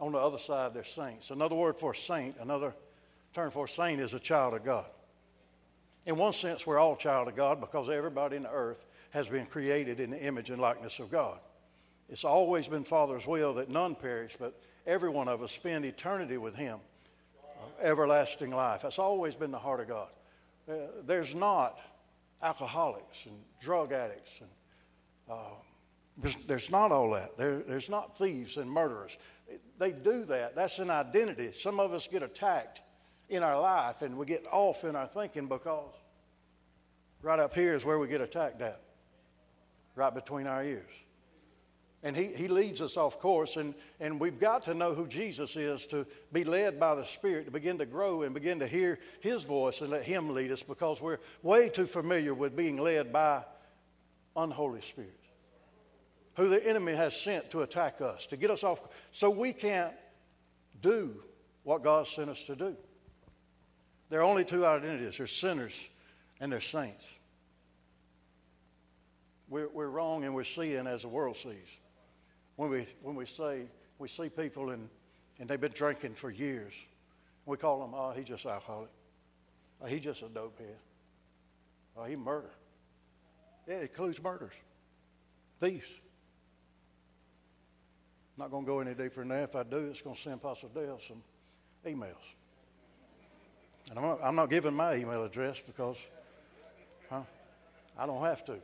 On 0.00 0.10
the 0.10 0.18
other 0.18 0.38
side, 0.38 0.74
they're 0.74 0.82
saints. 0.82 1.30
Another 1.30 1.54
word 1.54 1.78
for 1.78 1.94
saint, 1.94 2.34
another 2.40 2.74
term 3.32 3.52
for 3.52 3.68
saint 3.68 4.00
is 4.00 4.12
a 4.12 4.18
child 4.18 4.54
of 4.54 4.64
God. 4.64 4.86
In 6.04 6.16
one 6.16 6.32
sense, 6.32 6.66
we're 6.66 6.80
all 6.80 6.96
child 6.96 7.28
of 7.28 7.36
God 7.36 7.60
because 7.60 7.88
everybody 7.88 8.36
in 8.36 8.42
the 8.42 8.50
earth 8.50 8.84
has 9.10 9.28
been 9.28 9.46
created 9.46 10.00
in 10.00 10.10
the 10.10 10.20
image 10.20 10.50
and 10.50 10.60
likeness 10.60 10.98
of 10.98 11.12
God. 11.12 11.38
It's 12.08 12.24
always 12.24 12.66
been 12.66 12.82
Father's 12.82 13.26
will 13.26 13.54
that 13.54 13.70
none 13.70 13.94
perish, 13.94 14.36
but 14.36 14.60
every 14.86 15.10
one 15.10 15.28
of 15.28 15.42
us 15.42 15.52
spend 15.52 15.84
eternity 15.84 16.38
with 16.38 16.56
Him, 16.56 16.78
everlasting 17.80 18.50
life. 18.50 18.82
That's 18.82 18.98
always 18.98 19.34
been 19.34 19.50
the 19.50 19.58
heart 19.58 19.80
of 19.80 19.88
God. 19.88 20.08
Uh, 20.68 20.74
there's 21.04 21.34
not 21.34 21.80
alcoholics 22.42 23.26
and 23.26 23.36
drug 23.60 23.92
addicts, 23.92 24.40
and 24.40 24.50
uh, 25.30 25.54
there's, 26.46 26.70
not 26.70 26.92
all 26.92 27.10
that. 27.10 27.36
There, 27.36 27.58
there's 27.58 27.90
not 27.90 28.16
thieves 28.16 28.56
and 28.56 28.70
murderers. 28.70 29.18
They 29.78 29.92
do 29.92 30.24
that. 30.26 30.56
That's 30.56 30.78
an 30.78 30.90
identity. 30.90 31.52
Some 31.52 31.78
of 31.78 31.92
us 31.92 32.08
get 32.08 32.22
attacked 32.22 32.80
in 33.28 33.42
our 33.42 33.60
life 33.60 34.02
and 34.02 34.16
we 34.16 34.24
get 34.24 34.44
off 34.50 34.84
in 34.84 34.96
our 34.96 35.06
thinking 35.06 35.46
because 35.46 35.92
right 37.22 37.38
up 37.38 37.54
here 37.54 37.74
is 37.74 37.84
where 37.84 37.98
we 37.98 38.08
get 38.08 38.20
attacked 38.20 38.62
at, 38.62 38.80
right 39.94 40.14
between 40.14 40.46
our 40.46 40.64
ears. 40.64 40.92
And 42.02 42.14
he, 42.16 42.26
he 42.26 42.46
leads 42.46 42.80
us 42.80 42.96
off 42.96 43.18
course, 43.18 43.56
and, 43.56 43.74
and 43.98 44.20
we've 44.20 44.38
got 44.38 44.62
to 44.64 44.74
know 44.74 44.94
who 44.94 45.06
Jesus 45.06 45.56
is 45.56 45.86
to 45.88 46.06
be 46.32 46.44
led 46.44 46.78
by 46.78 46.94
the 46.94 47.04
Spirit, 47.04 47.46
to 47.46 47.50
begin 47.50 47.78
to 47.78 47.86
grow 47.86 48.22
and 48.22 48.34
begin 48.34 48.60
to 48.60 48.66
hear 48.66 48.98
His 49.20 49.44
voice 49.44 49.80
and 49.80 49.90
let 49.90 50.04
Him 50.04 50.32
lead 50.32 50.52
us 50.52 50.62
because 50.62 51.00
we're 51.00 51.18
way 51.42 51.68
too 51.68 51.86
familiar 51.86 52.34
with 52.34 52.54
being 52.54 52.76
led 52.76 53.12
by 53.12 53.44
unholy 54.36 54.82
spirits 54.82 55.26
who 56.36 56.50
the 56.50 56.64
enemy 56.68 56.94
has 56.94 57.18
sent 57.18 57.50
to 57.50 57.62
attack 57.62 58.00
us, 58.00 58.26
to 58.26 58.36
get 58.36 58.50
us 58.50 58.62
off, 58.62 58.82
so 59.10 59.30
we 59.30 59.52
can't 59.52 59.94
do 60.82 61.14
what 61.64 61.82
God 61.82 62.06
sent 62.06 62.28
us 62.28 62.44
to 62.44 62.54
do. 62.54 62.76
There 64.10 64.20
are 64.20 64.24
only 64.24 64.44
two 64.44 64.64
identities 64.64 65.16
there's 65.16 65.32
sinners 65.32 65.88
and 66.38 66.52
there's 66.52 66.66
saints. 66.66 67.10
We're, 69.48 69.68
we're 69.68 69.88
wrong 69.88 70.24
and 70.24 70.34
we're 70.34 70.44
seeing 70.44 70.86
as 70.86 71.02
the 71.02 71.08
world 71.08 71.36
sees 71.36 71.78
when 72.56 72.70
we, 72.70 72.86
when 73.02 73.14
we 73.14 73.26
say, 73.26 73.62
we 73.98 74.08
see 74.08 74.28
people 74.28 74.70
and, 74.70 74.88
and 75.38 75.48
they've 75.48 75.60
been 75.60 75.72
drinking 75.72 76.14
for 76.14 76.30
years. 76.30 76.72
We 77.44 77.56
call 77.56 77.80
them, 77.80 77.92
oh, 77.94 78.10
he's 78.10 78.26
just 78.26 78.44
alcoholic. 78.46 78.90
Oh, 79.80 79.86
he's 79.86 80.02
just 80.02 80.22
a 80.22 80.28
dope 80.28 80.58
head. 80.58 80.76
Oh, 81.96 82.04
he 82.04 82.16
murder. 82.16 82.50
Yeah, 83.66 83.76
it 83.76 83.82
includes 83.82 84.22
murders. 84.22 84.54
Thieves. 85.60 85.88
Not 88.38 88.50
going 88.50 88.64
to 88.64 88.70
go 88.70 88.80
any 88.80 88.94
deeper 88.94 89.20
than 89.20 89.28
that. 89.28 89.44
If 89.44 89.56
I 89.56 89.62
do, 89.62 89.86
it's 89.86 90.02
going 90.02 90.16
to 90.16 90.22
send 90.22 90.42
Pastor 90.42 90.66
Dale 90.74 91.00
some 91.06 91.22
emails. 91.86 92.14
And 93.90 93.98
I'm 93.98 94.04
not, 94.04 94.18
I'm 94.22 94.34
not 94.34 94.50
giving 94.50 94.74
my 94.74 94.96
email 94.96 95.24
address 95.24 95.62
because 95.64 95.96
huh, 97.08 97.22
I 97.96 98.06
don't 98.06 98.22
have 98.22 98.44
to. 98.46 98.58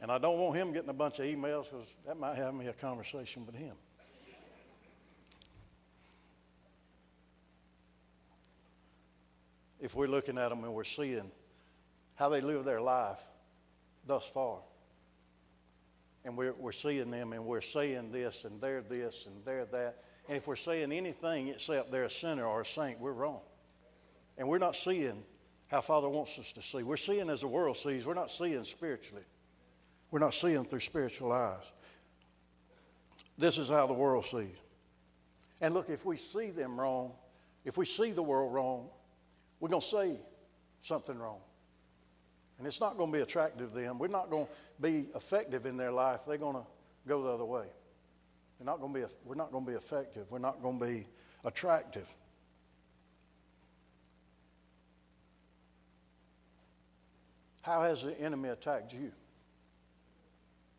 And 0.00 0.10
I 0.10 0.18
don't 0.18 0.38
want 0.38 0.56
him 0.56 0.72
getting 0.72 0.88
a 0.88 0.94
bunch 0.94 1.18
of 1.18 1.26
emails 1.26 1.64
because 1.70 1.86
that 2.06 2.18
might 2.18 2.36
have 2.36 2.54
me 2.54 2.66
a 2.68 2.72
conversation 2.72 3.44
with 3.44 3.54
him. 3.54 3.74
If 9.78 9.94
we're 9.94 10.08
looking 10.08 10.38
at 10.38 10.50
them 10.50 10.64
and 10.64 10.74
we're 10.74 10.84
seeing 10.84 11.30
how 12.14 12.28
they 12.28 12.40
live 12.40 12.64
their 12.64 12.80
life 12.80 13.18
thus 14.06 14.26
far, 14.28 14.58
and 16.24 16.36
we're, 16.36 16.52
we're 16.52 16.72
seeing 16.72 17.10
them 17.10 17.32
and 17.32 17.46
we're 17.46 17.62
saying 17.62 18.12
this 18.12 18.44
and 18.44 18.60
they're 18.60 18.82
this 18.82 19.26
and 19.26 19.44
they're 19.44 19.64
that, 19.66 20.02
and 20.28 20.36
if 20.36 20.46
we're 20.46 20.56
saying 20.56 20.92
anything 20.92 21.48
except 21.48 21.90
they're 21.90 22.04
a 22.04 22.10
sinner 22.10 22.44
or 22.44 22.62
a 22.62 22.66
saint, 22.66 23.00
we're 23.00 23.12
wrong. 23.12 23.40
And 24.38 24.48
we're 24.48 24.58
not 24.58 24.76
seeing 24.76 25.24
how 25.68 25.80
Father 25.80 26.08
wants 26.08 26.38
us 26.38 26.52
to 26.52 26.62
see. 26.62 26.82
We're 26.82 26.96
seeing 26.96 27.30
as 27.30 27.40
the 27.40 27.48
world 27.48 27.76
sees, 27.76 28.06
we're 28.06 28.14
not 28.14 28.30
seeing 28.30 28.64
spiritually. 28.64 29.24
We're 30.10 30.18
not 30.18 30.34
seeing 30.34 30.64
through 30.64 30.80
spiritual 30.80 31.32
eyes. 31.32 31.70
This 33.38 33.58
is 33.58 33.68
how 33.68 33.86
the 33.86 33.94
world 33.94 34.26
sees. 34.26 34.56
And 35.60 35.74
look, 35.74 35.88
if 35.88 36.04
we 36.04 36.16
see 36.16 36.50
them 36.50 36.78
wrong, 36.78 37.12
if 37.64 37.76
we 37.76 37.86
see 37.86 38.10
the 38.10 38.22
world 38.22 38.52
wrong, 38.52 38.88
we're 39.60 39.68
going 39.68 39.82
to 39.82 39.88
say 39.88 40.20
something 40.80 41.18
wrong. 41.18 41.40
And 42.58 42.66
it's 42.66 42.80
not 42.80 42.98
going 42.98 43.10
to 43.10 43.16
be 43.16 43.22
attractive 43.22 43.72
to 43.72 43.80
them. 43.80 43.98
We're 43.98 44.08
not 44.08 44.30
going 44.30 44.46
to 44.46 44.52
be 44.82 45.08
effective 45.14 45.66
in 45.66 45.76
their 45.76 45.92
life. 45.92 46.20
They're 46.26 46.36
going 46.36 46.56
to 46.56 46.66
go 47.06 47.22
the 47.22 47.30
other 47.30 47.44
way. 47.44 47.66
They're 48.58 48.66
not 48.66 48.80
going 48.80 48.92
to 48.92 49.00
be, 49.00 49.06
we're 49.24 49.34
not 49.34 49.52
going 49.52 49.64
to 49.64 49.70
be 49.70 49.76
effective. 49.76 50.30
We're 50.30 50.38
not 50.38 50.62
going 50.62 50.78
to 50.78 50.84
be 50.84 51.06
attractive. 51.44 52.12
How 57.62 57.82
has 57.82 58.02
the 58.02 58.18
enemy 58.20 58.48
attacked 58.50 58.92
you? 58.92 59.12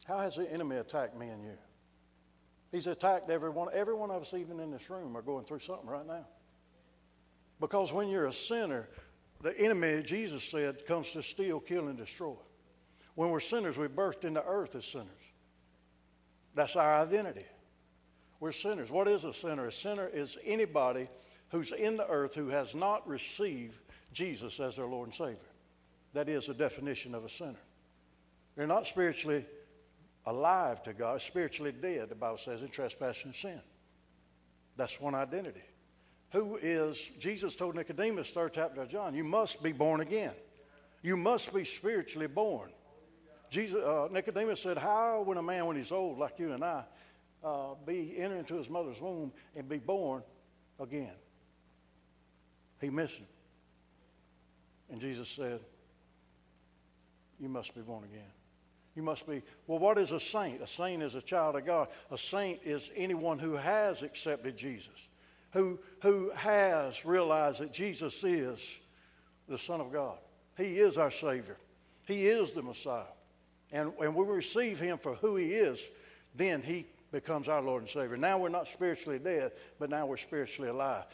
How 0.05 0.19
has 0.19 0.35
the 0.35 0.51
enemy 0.51 0.77
attacked 0.77 1.17
me 1.17 1.27
and 1.27 1.43
you? 1.43 1.57
He's 2.71 2.87
attacked 2.87 3.29
everyone. 3.29 3.67
every 3.73 3.93
one 3.93 4.11
of 4.11 4.21
us, 4.21 4.33
even 4.33 4.59
in 4.59 4.71
this 4.71 4.89
room, 4.89 5.15
are 5.15 5.21
going 5.21 5.43
through 5.43 5.59
something 5.59 5.89
right 5.89 6.05
now. 6.05 6.25
Because 7.59 7.91
when 7.93 8.07
you're 8.07 8.27
a 8.27 8.33
sinner, 8.33 8.87
the 9.41 9.57
enemy, 9.59 10.01
Jesus 10.03 10.43
said, 10.43 10.85
comes 10.85 11.11
to 11.11 11.21
steal, 11.21 11.59
kill, 11.59 11.87
and 11.87 11.97
destroy. 11.97 12.35
When 13.15 13.29
we're 13.29 13.39
sinners, 13.39 13.77
we're 13.77 13.89
birthed 13.89 14.23
into 14.23 14.43
earth 14.43 14.75
as 14.75 14.85
sinners. 14.85 15.07
That's 16.55 16.75
our 16.75 16.97
identity. 16.99 17.45
We're 18.39 18.51
sinners. 18.51 18.89
What 18.89 19.07
is 19.07 19.25
a 19.25 19.33
sinner? 19.33 19.67
A 19.67 19.71
sinner 19.71 20.09
is 20.11 20.37
anybody 20.43 21.07
who's 21.49 21.71
in 21.71 21.97
the 21.97 22.07
earth 22.07 22.33
who 22.33 22.47
has 22.47 22.73
not 22.73 23.07
received 23.07 23.77
Jesus 24.13 24.59
as 24.59 24.77
their 24.77 24.87
Lord 24.87 25.09
and 25.09 25.15
Savior. 25.15 25.37
That 26.13 26.29
is 26.29 26.47
the 26.47 26.53
definition 26.53 27.13
of 27.13 27.23
a 27.23 27.29
sinner. 27.29 27.59
They're 28.55 28.67
not 28.67 28.87
spiritually 28.87 29.45
alive 30.25 30.83
to 30.83 30.93
God, 30.93 31.21
spiritually 31.21 31.71
dead, 31.71 32.09
the 32.09 32.15
Bible 32.15 32.37
says, 32.37 32.61
in 32.61 32.69
trespass 32.69 33.25
and 33.25 33.33
sin. 33.33 33.59
That's 34.77 34.99
one 34.99 35.15
identity. 35.15 35.63
Who 36.31 36.57
is, 36.61 37.09
Jesus 37.19 37.55
told 37.55 37.75
Nicodemus, 37.75 38.31
third 38.31 38.53
chapter 38.53 38.81
of 38.81 38.89
John, 38.89 39.15
you 39.15 39.23
must 39.23 39.61
be 39.61 39.71
born 39.71 40.01
again. 40.01 40.33
You 41.01 41.17
must 41.17 41.53
be 41.53 41.63
spiritually 41.63 42.27
born. 42.27 42.69
Jesus, 43.49 43.83
uh, 43.83 44.07
Nicodemus 44.11 44.61
said, 44.61 44.77
How, 44.77 45.23
when 45.23 45.37
a 45.37 45.41
man, 45.41 45.65
when 45.65 45.75
he's 45.75 45.91
old, 45.91 46.17
like 46.17 46.39
you 46.39 46.53
and 46.53 46.63
I, 46.63 46.85
uh, 47.43 47.73
be 47.85 48.15
enter 48.17 48.37
into 48.37 48.55
his 48.55 48.69
mother's 48.69 49.01
womb 49.01 49.33
and 49.55 49.67
be 49.67 49.77
born 49.77 50.23
again? 50.79 51.11
He 52.79 52.89
missed 52.89 53.17
him. 53.17 53.27
And 54.89 55.01
Jesus 55.01 55.27
said, 55.27 55.59
You 57.39 57.49
must 57.49 57.75
be 57.75 57.81
born 57.81 58.05
again. 58.05 58.31
You 58.95 59.03
must 59.03 59.27
be. 59.27 59.41
Well, 59.67 59.79
what 59.79 59.97
is 59.97 60.11
a 60.11 60.19
saint? 60.19 60.61
A 60.61 60.67
saint 60.67 61.01
is 61.01 61.15
a 61.15 61.21
child 61.21 61.55
of 61.55 61.65
God. 61.65 61.87
A 62.11 62.17
saint 62.17 62.59
is 62.63 62.91
anyone 62.95 63.39
who 63.39 63.53
has 63.53 64.03
accepted 64.03 64.57
Jesus, 64.57 65.07
who, 65.53 65.79
who 66.01 66.29
has 66.31 67.05
realized 67.05 67.61
that 67.61 67.71
Jesus 67.71 68.23
is 68.23 68.77
the 69.47 69.57
Son 69.57 69.79
of 69.79 69.93
God. 69.93 70.17
He 70.57 70.79
is 70.79 70.97
our 70.97 71.11
Savior, 71.11 71.57
He 72.05 72.27
is 72.27 72.51
the 72.51 72.61
Messiah. 72.61 73.03
And 73.71 73.93
when 73.95 74.13
we 74.13 74.25
receive 74.25 74.79
Him 74.79 74.97
for 74.97 75.13
who 75.15 75.37
He 75.37 75.53
is, 75.53 75.89
then 76.35 76.61
He 76.61 76.85
becomes 77.11 77.47
our 77.47 77.61
Lord 77.61 77.83
and 77.83 77.89
Savior. 77.89 78.17
Now 78.17 78.39
we're 78.39 78.49
not 78.49 78.67
spiritually 78.67 79.19
dead, 79.19 79.51
but 79.79 79.89
now 79.89 80.05
we're 80.05 80.17
spiritually 80.17 80.69
alive. 80.69 81.05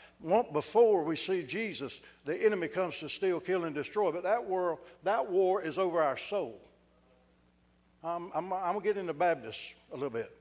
Before 0.54 1.04
we 1.04 1.16
see 1.16 1.44
Jesus, 1.44 2.02
the 2.26 2.36
enemy 2.44 2.68
comes 2.68 3.00
to 3.00 3.10
steal, 3.10 3.40
kill, 3.40 3.66
and 3.66 3.74
destroy. 3.74 4.12
But 4.12 4.24
that 4.24 4.46
war, 4.46 4.80
that 5.04 5.30
war 5.30 5.62
is 5.62 5.78
over 5.78 6.02
our 6.02 6.18
soul. 6.18 6.62
I'm, 8.08 8.32
I'm, 8.34 8.54
I'm 8.54 8.74
going 8.74 8.82
to 8.82 8.84
get 8.84 8.98
into 8.98 9.14
Baptist 9.14 9.76
a 9.92 9.96
little 9.96 10.10
bit. 10.10 10.32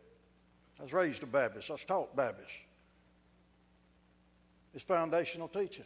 I 0.79 0.85
was 0.85 0.93
raised 0.93 1.23
a 1.23 1.27
Baptist. 1.27 1.71
I 1.71 1.75
was 1.75 1.85
taught 1.85 2.15
Baptist. 2.15 2.55
It's 4.75 4.85
foundational 4.85 5.49
teaching. 5.49 5.85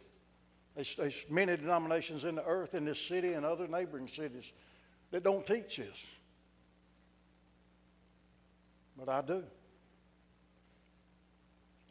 There's, 0.75 0.95
there's 0.95 1.25
many 1.29 1.57
denominations 1.57 2.25
in 2.25 2.35
the 2.35 2.45
earth, 2.45 2.75
in 2.75 2.85
this 2.85 2.99
city 2.99 3.33
and 3.33 3.45
other 3.45 3.67
neighboring 3.67 4.07
cities, 4.07 4.53
that 5.11 5.23
don't 5.23 5.45
teach 5.45 5.77
this. 5.77 6.05
But 8.97 9.09
I 9.09 9.21
do. 9.21 9.43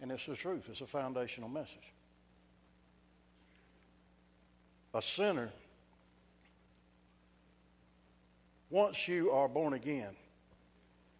And 0.01 0.13
it's 0.13 0.27
the 0.27 0.37
truth, 0.37 0.69
it's 0.71 0.81
a 0.81 0.87
foundational 0.87 1.49
message. 1.49 1.93
A 4.95 5.03
sinner, 5.03 5.51
once 8.71 9.09
you 9.09 9.31
are 9.31 9.49
born 9.49 9.75
again, 9.75 10.15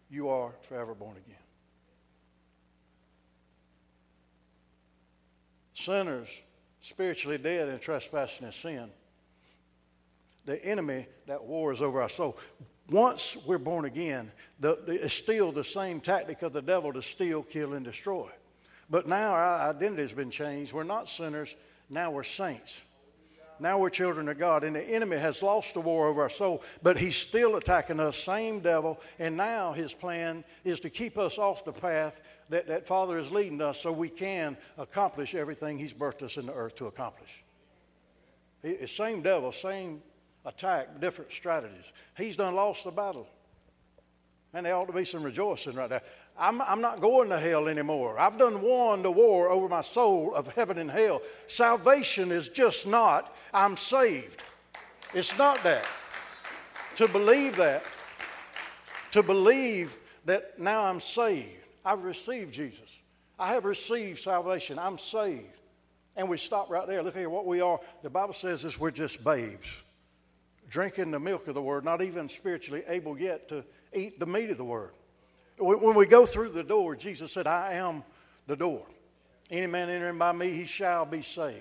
you 0.09 0.29
are 0.29 0.53
forever 0.63 0.93
born 0.93 1.17
again. 1.17 1.37
Sinners, 5.73 6.29
spiritually 6.81 7.37
dead 7.37 7.69
in 7.69 7.79
trespassing 7.79 8.45
and 8.45 8.53
sin, 8.53 8.89
the 10.45 10.63
enemy, 10.65 11.05
that 11.27 11.43
war 11.43 11.71
is 11.71 11.81
over 11.81 12.01
our 12.01 12.09
soul. 12.09 12.37
Once 12.89 13.37
we're 13.45 13.57
born 13.57 13.85
again, 13.85 14.31
the, 14.59 14.77
the, 14.85 15.05
it's 15.05 15.13
still 15.13 15.51
the 15.51 15.63
same 15.63 16.01
tactic 16.01 16.41
of 16.41 16.51
the 16.51 16.61
devil 16.61 16.91
to 16.91 17.01
steal, 17.01 17.43
kill, 17.43 17.73
and 17.73 17.85
destroy. 17.85 18.29
But 18.89 19.07
now 19.07 19.31
our 19.33 19.69
identity 19.69 20.01
has 20.01 20.11
been 20.11 20.31
changed. 20.31 20.73
We're 20.73 20.83
not 20.83 21.09
sinners, 21.09 21.55
now 21.89 22.11
we're 22.11 22.23
saints. 22.23 22.81
Now 23.61 23.77
we're 23.77 23.91
children 23.91 24.27
of 24.27 24.39
God, 24.39 24.63
and 24.63 24.75
the 24.75 24.81
enemy 24.81 25.17
has 25.17 25.43
lost 25.43 25.75
the 25.75 25.81
war 25.81 26.07
over 26.07 26.23
our 26.23 26.29
soul, 26.29 26.63
but 26.81 26.97
he's 26.97 27.15
still 27.15 27.57
attacking 27.57 27.99
us, 27.99 28.17
same 28.17 28.59
devil, 28.59 28.99
and 29.19 29.37
now 29.37 29.71
his 29.71 29.93
plan 29.93 30.43
is 30.63 30.79
to 30.79 30.89
keep 30.89 31.15
us 31.15 31.37
off 31.37 31.63
the 31.63 31.71
path 31.71 32.21
that, 32.49 32.65
that 32.67 32.87
Father 32.87 33.19
is 33.19 33.31
leading 33.31 33.61
us 33.61 33.79
so 33.79 33.91
we 33.91 34.09
can 34.09 34.57
accomplish 34.79 35.35
everything 35.35 35.77
he's 35.77 35.93
birthed 35.93 36.23
us 36.23 36.37
in 36.37 36.47
the 36.47 36.53
earth 36.55 36.73
to 36.77 36.87
accomplish. 36.87 37.43
He, 38.63 38.87
same 38.87 39.21
devil, 39.21 39.51
same 39.51 40.01
attack, 40.43 40.99
different 40.99 41.31
strategies. 41.31 41.93
He's 42.17 42.35
done 42.35 42.55
lost 42.55 42.83
the 42.83 42.91
battle. 42.91 43.27
And 44.55 44.65
there 44.65 44.75
ought 44.75 44.87
to 44.87 44.93
be 44.93 45.05
some 45.05 45.21
rejoicing 45.21 45.75
right 45.75 45.89
there. 45.89 46.01
I'm, 46.41 46.59
I'm 46.63 46.81
not 46.81 46.99
going 47.01 47.29
to 47.29 47.37
hell 47.37 47.67
anymore. 47.67 48.19
I've 48.19 48.39
done 48.39 48.63
won 48.63 49.03
the 49.03 49.11
war 49.11 49.49
over 49.49 49.69
my 49.69 49.81
soul 49.81 50.33
of 50.33 50.51
heaven 50.55 50.79
and 50.79 50.89
hell. 50.89 51.21
Salvation 51.45 52.31
is 52.31 52.49
just 52.49 52.87
not, 52.87 53.35
I'm 53.53 53.77
saved. 53.77 54.41
It's 55.13 55.37
not 55.37 55.63
that. 55.63 55.85
To 56.95 57.07
believe 57.07 57.57
that, 57.57 57.83
to 59.11 59.21
believe 59.21 59.95
that 60.25 60.57
now 60.57 60.81
I'm 60.81 60.99
saved, 60.99 61.47
I've 61.85 62.03
received 62.03 62.51
Jesus. 62.51 62.99
I 63.37 63.53
have 63.53 63.65
received 63.65 64.17
salvation. 64.19 64.79
I'm 64.79 64.97
saved. 64.97 65.45
And 66.15 66.27
we 66.27 66.37
stop 66.37 66.71
right 66.71 66.87
there. 66.87 67.03
Look 67.03 67.15
here, 67.15 67.29
what 67.29 67.45
we 67.45 67.61
are. 67.61 67.79
The 68.01 68.09
Bible 68.09 68.33
says 68.33 68.65
is 68.65 68.79
we're 68.79 68.89
just 68.89 69.23
babes, 69.23 69.77
drinking 70.67 71.11
the 71.11 71.19
milk 71.19 71.47
of 71.47 71.53
the 71.53 71.61
word, 71.61 71.85
not 71.85 72.01
even 72.01 72.29
spiritually 72.29 72.83
able 72.87 73.17
yet 73.17 73.47
to 73.49 73.63
eat 73.93 74.19
the 74.19 74.25
meat 74.25 74.49
of 74.49 74.57
the 74.57 74.65
word. 74.65 74.91
When 75.61 75.95
we 75.95 76.07
go 76.07 76.25
through 76.25 76.49
the 76.49 76.63
door, 76.63 76.95
Jesus 76.95 77.31
said, 77.31 77.45
I 77.45 77.73
am 77.73 78.03
the 78.47 78.55
door. 78.55 78.83
Any 79.51 79.67
man 79.67 79.89
entering 79.89 80.17
by 80.17 80.31
me, 80.31 80.49
he 80.49 80.65
shall 80.65 81.05
be 81.05 81.21
saved. 81.21 81.59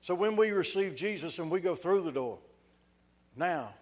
So 0.00 0.14
when 0.14 0.36
we 0.36 0.52
receive 0.52 0.94
Jesus 0.94 1.38
and 1.38 1.50
we 1.50 1.60
go 1.60 1.74
through 1.74 2.00
the 2.02 2.12
door, 2.12 2.38
now 3.36 3.74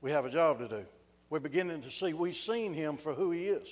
we 0.00 0.10
have 0.10 0.24
a 0.24 0.30
job 0.30 0.58
to 0.58 0.66
do. 0.66 0.84
We're 1.30 1.38
beginning 1.38 1.82
to 1.82 1.90
see, 1.90 2.12
we've 2.14 2.34
seen 2.34 2.74
him 2.74 2.96
for 2.96 3.14
who 3.14 3.30
he 3.30 3.46
is, 3.46 3.68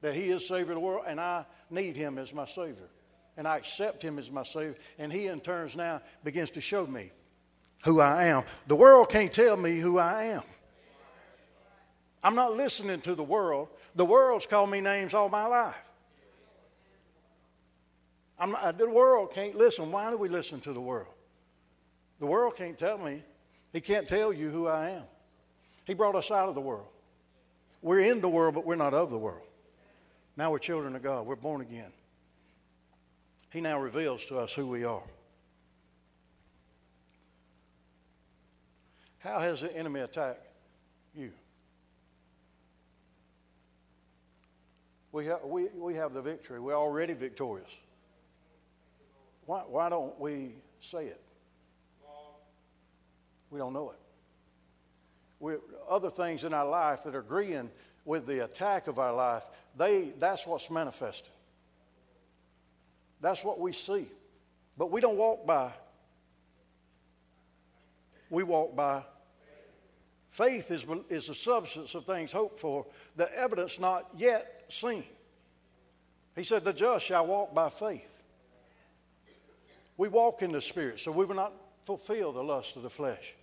that 0.00 0.14
he 0.14 0.30
is 0.30 0.48
Savior 0.48 0.72
of 0.72 0.76
the 0.76 0.80
world, 0.80 1.04
and 1.06 1.20
I 1.20 1.44
need 1.68 1.96
him 1.96 2.16
as 2.16 2.32
my 2.32 2.46
Savior. 2.46 2.88
And 3.36 3.46
I 3.46 3.58
accept 3.58 4.02
him 4.02 4.18
as 4.18 4.30
my 4.30 4.44
Savior, 4.44 4.76
and 4.98 5.12
he 5.12 5.26
in 5.26 5.40
turns 5.40 5.76
now 5.76 6.00
begins 6.24 6.50
to 6.52 6.62
show 6.62 6.86
me 6.86 7.10
who 7.84 8.00
I 8.00 8.26
am. 8.26 8.44
The 8.66 8.76
world 8.76 9.10
can't 9.10 9.32
tell 9.32 9.58
me 9.58 9.78
who 9.78 9.98
I 9.98 10.24
am. 10.24 10.42
I'm 12.24 12.36
not 12.36 12.56
listening 12.56 13.00
to 13.02 13.14
the 13.14 13.24
world. 13.24 13.68
The 13.94 14.04
world's 14.04 14.46
called 14.46 14.70
me 14.70 14.80
names 14.80 15.14
all 15.14 15.28
my 15.28 15.46
life. 15.46 15.82
Not, 18.40 18.62
uh, 18.62 18.72
the 18.72 18.88
world 18.88 19.32
can't 19.32 19.54
listen. 19.54 19.92
Why 19.92 20.10
do 20.10 20.16
we 20.16 20.28
listen 20.28 20.60
to 20.60 20.72
the 20.72 20.80
world? 20.80 21.12
The 22.18 22.26
world 22.26 22.56
can't 22.56 22.78
tell 22.78 22.98
me. 22.98 23.22
He 23.72 23.80
can't 23.80 24.06
tell 24.06 24.32
you 24.32 24.48
who 24.50 24.66
I 24.66 24.90
am. 24.90 25.04
He 25.84 25.94
brought 25.94 26.14
us 26.14 26.30
out 26.30 26.48
of 26.48 26.54
the 26.54 26.60
world. 26.60 26.86
We're 27.80 28.00
in 28.00 28.20
the 28.20 28.28
world, 28.28 28.54
but 28.54 28.64
we're 28.64 28.76
not 28.76 28.94
of 28.94 29.10
the 29.10 29.18
world. 29.18 29.46
Now 30.36 30.50
we're 30.50 30.58
children 30.58 30.94
of 30.96 31.02
God. 31.02 31.26
We're 31.26 31.36
born 31.36 31.60
again. 31.60 31.92
He 33.50 33.60
now 33.60 33.78
reveals 33.78 34.24
to 34.26 34.38
us 34.38 34.52
who 34.54 34.66
we 34.66 34.84
are. 34.84 35.02
How 39.18 39.38
has 39.40 39.60
the 39.60 39.76
enemy 39.76 40.00
attacked 40.00 40.40
you? 41.14 41.30
We 45.12 45.26
have, 45.26 45.44
we, 45.44 45.68
we 45.76 45.94
have 45.94 46.14
the 46.14 46.22
victory. 46.22 46.58
We're 46.58 46.74
already 46.74 47.12
victorious. 47.12 47.70
Why, 49.44 49.60
why 49.60 49.88
don't 49.90 50.18
we 50.18 50.54
say 50.80 51.06
it? 51.06 51.20
We 53.50 53.58
don't 53.58 53.74
know 53.74 53.90
it. 53.90 53.98
We, 55.38 55.54
other 55.88 56.08
things 56.08 56.44
in 56.44 56.54
our 56.54 56.66
life 56.66 57.04
that 57.04 57.14
are 57.14 57.20
agreeing 57.20 57.70
with 58.06 58.26
the 58.26 58.44
attack 58.44 58.86
of 58.86 58.98
our 58.98 59.12
life, 59.12 59.42
they, 59.76 60.14
that's 60.18 60.46
what's 60.46 60.70
manifesting. 60.70 61.34
That's 63.20 63.44
what 63.44 63.60
we 63.60 63.72
see. 63.72 64.06
But 64.78 64.90
we 64.90 65.02
don't 65.02 65.18
walk 65.18 65.46
by. 65.46 65.72
We 68.30 68.42
walk 68.42 68.74
by 68.74 69.04
Faith 70.32 70.70
is, 70.70 70.86
is 71.10 71.26
the 71.26 71.34
substance 71.34 71.94
of 71.94 72.06
things 72.06 72.32
hoped 72.32 72.58
for, 72.58 72.86
the 73.16 73.30
evidence 73.38 73.78
not 73.78 74.08
yet 74.16 74.64
seen. 74.68 75.04
He 76.34 76.42
said, 76.42 76.64
The 76.64 76.72
just 76.72 77.04
shall 77.04 77.26
walk 77.26 77.54
by 77.54 77.68
faith. 77.68 78.08
We 79.98 80.08
walk 80.08 80.40
in 80.40 80.50
the 80.50 80.62
Spirit, 80.62 81.00
so 81.00 81.12
we 81.12 81.26
will 81.26 81.34
not 81.34 81.52
fulfill 81.84 82.32
the 82.32 82.42
lust 82.42 82.76
of 82.76 82.82
the 82.82 82.88
flesh. 82.88 83.34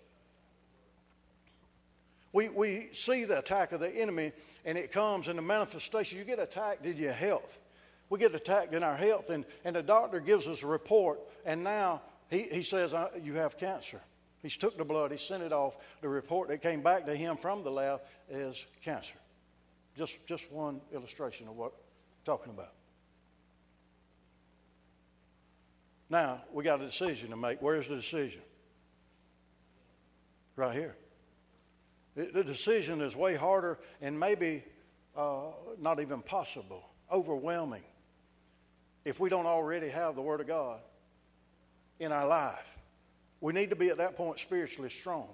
We, 2.34 2.50
we 2.50 2.90
see 2.92 3.24
the 3.24 3.38
attack 3.38 3.72
of 3.72 3.82
the 3.82 3.90
enemy, 3.90 4.32
and 4.66 4.76
it 4.76 4.92
comes 4.92 5.28
in 5.28 5.36
the 5.36 5.44
manifestation. 5.44 6.18
You 6.18 6.26
get 6.26 6.40
attacked 6.40 6.88
in 6.88 6.98
your 6.98 7.14
health. 7.14 7.60
We 8.10 8.18
get 8.18 8.34
attacked 8.34 8.74
in 8.74 8.82
our 8.82 8.98
health, 8.98 9.30
and, 9.30 9.46
and 9.64 9.76
the 9.76 9.84
doctor 9.84 10.20
gives 10.20 10.48
us 10.48 10.64
a 10.64 10.68
report, 10.68 11.20
and 11.46 11.64
now 11.64 12.02
he, 12.32 12.48
he 12.52 12.64
says, 12.64 12.96
You 13.22 13.34
have 13.34 13.60
cancer. 13.60 14.02
He's 14.42 14.58
took 14.58 14.78
the 14.78 14.86
blood, 14.86 15.12
he 15.12 15.18
sent 15.18 15.44
it 15.44 15.52
off. 15.52 15.78
The 16.02 16.10
report 16.10 16.50
that 16.50 16.62
came 16.62 16.82
back 16.82 17.06
to 17.06 17.16
him 17.16 17.38
from 17.38 17.64
the 17.64 17.72
lab 17.72 18.02
is 18.30 18.66
cancer. 18.82 19.18
Just, 19.98 20.26
just 20.28 20.52
one 20.52 20.82
illustration 20.94 21.48
of 21.48 21.56
what 21.56 21.74
I'm 21.74 22.26
talking 22.26 22.54
about. 22.54 22.74
Now, 26.10 26.42
we 26.54 26.64
got 26.64 26.82
a 26.82 26.86
decision 26.86 27.30
to 27.32 27.36
make. 27.36 27.62
Where's 27.62 27.88
the 27.88 27.96
decision? 27.96 28.42
Right 30.56 30.76
here. 30.76 30.96
The 32.16 32.44
decision 32.44 33.02
is 33.02 33.16
way 33.16 33.36
harder 33.36 33.80
and 34.02 34.20
maybe 34.20 34.64
uh, 35.16 35.52
not 35.80 36.00
even 36.00 36.22
possible, 36.22 36.84
overwhelming, 37.12 37.84
if 39.06 39.20
we 39.20 39.30
don't 39.30 39.46
already 39.46 39.90
have 39.90 40.16
the 40.16 40.22
Word 40.22 40.42
of 40.42 40.48
God 40.48 40.80
in 42.00 42.12
our 42.12 42.28
life. 42.28 42.79
We 43.42 43.54
need 43.54 43.70
to 43.70 43.76
be 43.76 43.90
at 43.90 43.98
that 43.98 44.16
point 44.16 44.40
spiritually 44.40 44.90
strong. 44.90 45.28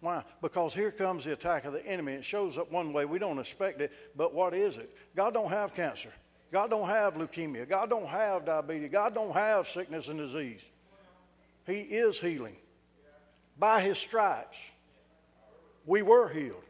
Why? 0.00 0.24
Because 0.40 0.74
here 0.74 0.90
comes 0.90 1.24
the 1.24 1.32
attack 1.32 1.64
of 1.64 1.72
the 1.72 1.86
enemy. 1.86 2.14
It 2.14 2.24
shows 2.24 2.58
up 2.58 2.72
one 2.72 2.92
way. 2.92 3.04
We 3.04 3.20
don't 3.20 3.38
expect 3.38 3.80
it, 3.80 3.92
but 4.16 4.34
what 4.34 4.52
is 4.52 4.76
it? 4.76 4.92
God 5.14 5.32
don't 5.32 5.50
have 5.50 5.74
cancer. 5.74 6.12
God 6.50 6.70
don't 6.70 6.88
have 6.88 7.14
leukemia. 7.14 7.68
God 7.68 7.88
don't 7.88 8.08
have 8.08 8.44
diabetes. 8.44 8.90
God 8.90 9.14
don't 9.14 9.32
have 9.32 9.68
sickness 9.68 10.08
and 10.08 10.18
disease. 10.18 10.68
He 11.66 11.80
is 11.80 12.20
healing. 12.20 12.56
By 13.56 13.80
his 13.80 13.96
stripes, 13.96 14.58
we 15.86 16.02
were 16.02 16.28
healed. 16.28 16.64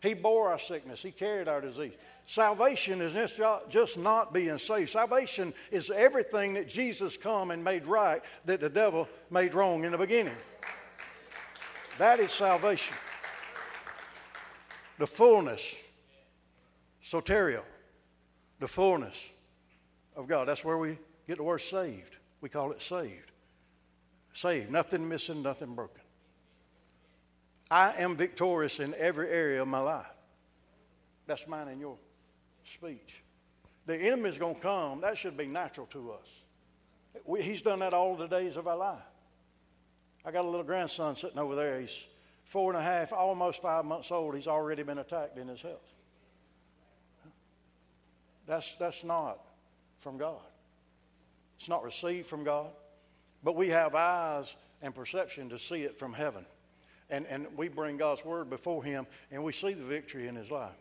He 0.00 0.14
bore 0.14 0.50
our 0.50 0.58
sickness. 0.58 1.02
He 1.02 1.10
carried 1.10 1.48
our 1.48 1.60
disease. 1.60 1.92
Salvation 2.30 3.00
is 3.00 3.40
just 3.68 3.98
not 3.98 4.32
being 4.32 4.56
saved. 4.56 4.90
Salvation 4.90 5.52
is 5.72 5.90
everything 5.90 6.54
that 6.54 6.68
Jesus 6.68 7.16
come 7.16 7.50
and 7.50 7.64
made 7.64 7.84
right 7.86 8.22
that 8.44 8.60
the 8.60 8.68
devil 8.68 9.08
made 9.32 9.52
wrong 9.52 9.82
in 9.82 9.90
the 9.90 9.98
beginning. 9.98 10.36
That 11.98 12.20
is 12.20 12.30
salvation. 12.30 12.96
The 15.00 15.08
fullness, 15.08 15.74
soterio, 17.02 17.64
the 18.60 18.68
fullness 18.68 19.28
of 20.14 20.28
God. 20.28 20.46
That's 20.46 20.64
where 20.64 20.78
we 20.78 20.98
get 21.26 21.38
the 21.38 21.42
word 21.42 21.58
saved. 21.58 22.18
We 22.40 22.48
call 22.48 22.70
it 22.70 22.80
saved. 22.80 23.32
Saved, 24.34 24.70
nothing 24.70 25.08
missing, 25.08 25.42
nothing 25.42 25.74
broken. 25.74 26.02
I 27.72 27.94
am 27.98 28.14
victorious 28.14 28.78
in 28.78 28.94
every 28.96 29.28
area 29.30 29.60
of 29.62 29.66
my 29.66 29.80
life. 29.80 30.06
That's 31.26 31.48
mine 31.48 31.66
and 31.66 31.80
yours 31.80 31.98
speech. 32.72 33.22
The 33.86 33.96
enemy's 33.96 34.38
going 34.38 34.56
to 34.56 34.60
come. 34.60 35.00
That 35.00 35.16
should 35.16 35.36
be 35.36 35.46
natural 35.46 35.86
to 35.86 36.12
us. 36.12 36.42
We, 37.24 37.42
he's 37.42 37.62
done 37.62 37.80
that 37.80 37.92
all 37.92 38.16
the 38.16 38.28
days 38.28 38.56
of 38.56 38.66
our 38.66 38.76
life. 38.76 39.02
I 40.24 40.30
got 40.30 40.44
a 40.44 40.48
little 40.48 40.64
grandson 40.64 41.16
sitting 41.16 41.38
over 41.38 41.54
there. 41.54 41.80
He's 41.80 42.06
four 42.44 42.70
and 42.72 42.80
a 42.80 42.82
half, 42.82 43.12
almost 43.12 43.62
five 43.62 43.84
months 43.84 44.10
old. 44.10 44.34
He's 44.34 44.46
already 44.46 44.82
been 44.82 44.98
attacked 44.98 45.38
in 45.38 45.48
his 45.48 45.62
health. 45.62 45.94
That's, 48.46 48.74
that's 48.76 49.04
not 49.04 49.38
from 49.98 50.18
God. 50.18 50.40
It's 51.56 51.68
not 51.68 51.84
received 51.84 52.26
from 52.26 52.44
God. 52.44 52.72
But 53.42 53.56
we 53.56 53.68
have 53.68 53.94
eyes 53.94 54.56
and 54.82 54.94
perception 54.94 55.48
to 55.50 55.58
see 55.58 55.82
it 55.82 55.98
from 55.98 56.12
heaven. 56.12 56.44
And, 57.08 57.26
and 57.26 57.46
we 57.56 57.68
bring 57.68 57.96
God's 57.96 58.24
word 58.24 58.50
before 58.50 58.84
him 58.84 59.06
and 59.30 59.42
we 59.42 59.52
see 59.52 59.72
the 59.72 59.84
victory 59.84 60.28
in 60.28 60.34
his 60.34 60.50
life. 60.50 60.76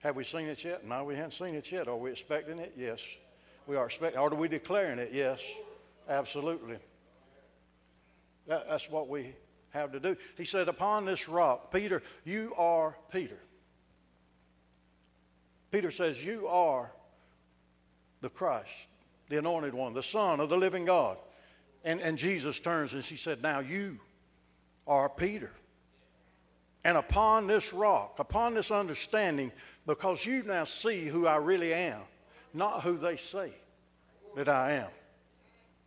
Have 0.00 0.16
we 0.16 0.24
seen 0.24 0.46
it 0.46 0.64
yet? 0.64 0.86
No, 0.86 1.04
we 1.04 1.16
haven't 1.16 1.32
seen 1.32 1.54
it 1.54 1.70
yet. 1.72 1.88
Are 1.88 1.96
we 1.96 2.10
expecting 2.10 2.58
it? 2.58 2.74
Yes. 2.76 3.04
We 3.66 3.76
are 3.76 3.86
expecting. 3.86 4.18
Are 4.18 4.28
we 4.34 4.48
declaring 4.48 4.98
it? 4.98 5.10
Yes. 5.12 5.42
Absolutely. 6.08 6.76
That, 8.46 8.68
that's 8.68 8.88
what 8.88 9.08
we 9.08 9.34
have 9.70 9.92
to 9.92 10.00
do. 10.00 10.16
He 10.36 10.44
said, 10.44 10.68
Upon 10.68 11.04
this 11.04 11.28
rock, 11.28 11.72
Peter, 11.72 12.02
you 12.24 12.54
are 12.56 12.96
Peter. 13.12 13.38
Peter 15.70 15.90
says, 15.90 16.24
You 16.24 16.46
are 16.48 16.90
the 18.20 18.30
Christ, 18.30 18.88
the 19.28 19.38
anointed 19.38 19.74
one, 19.74 19.94
the 19.94 20.02
Son 20.02 20.40
of 20.40 20.48
the 20.48 20.56
living 20.56 20.84
God. 20.84 21.18
And, 21.84 22.00
and 22.00 22.18
Jesus 22.18 22.60
turns 22.60 22.94
and 22.94 23.02
he 23.02 23.16
said, 23.16 23.42
Now 23.42 23.60
you 23.60 23.98
are 24.86 25.08
Peter. 25.08 25.52
And 26.88 26.96
upon 26.96 27.46
this 27.46 27.74
rock, 27.74 28.18
upon 28.18 28.54
this 28.54 28.70
understanding, 28.70 29.52
because 29.86 30.24
you 30.24 30.42
now 30.44 30.64
see 30.64 31.04
who 31.04 31.26
I 31.26 31.36
really 31.36 31.74
am, 31.74 32.00
not 32.54 32.80
who 32.80 32.96
they 32.96 33.16
say 33.16 33.52
that 34.36 34.48
I 34.48 34.72
am. 34.72 34.88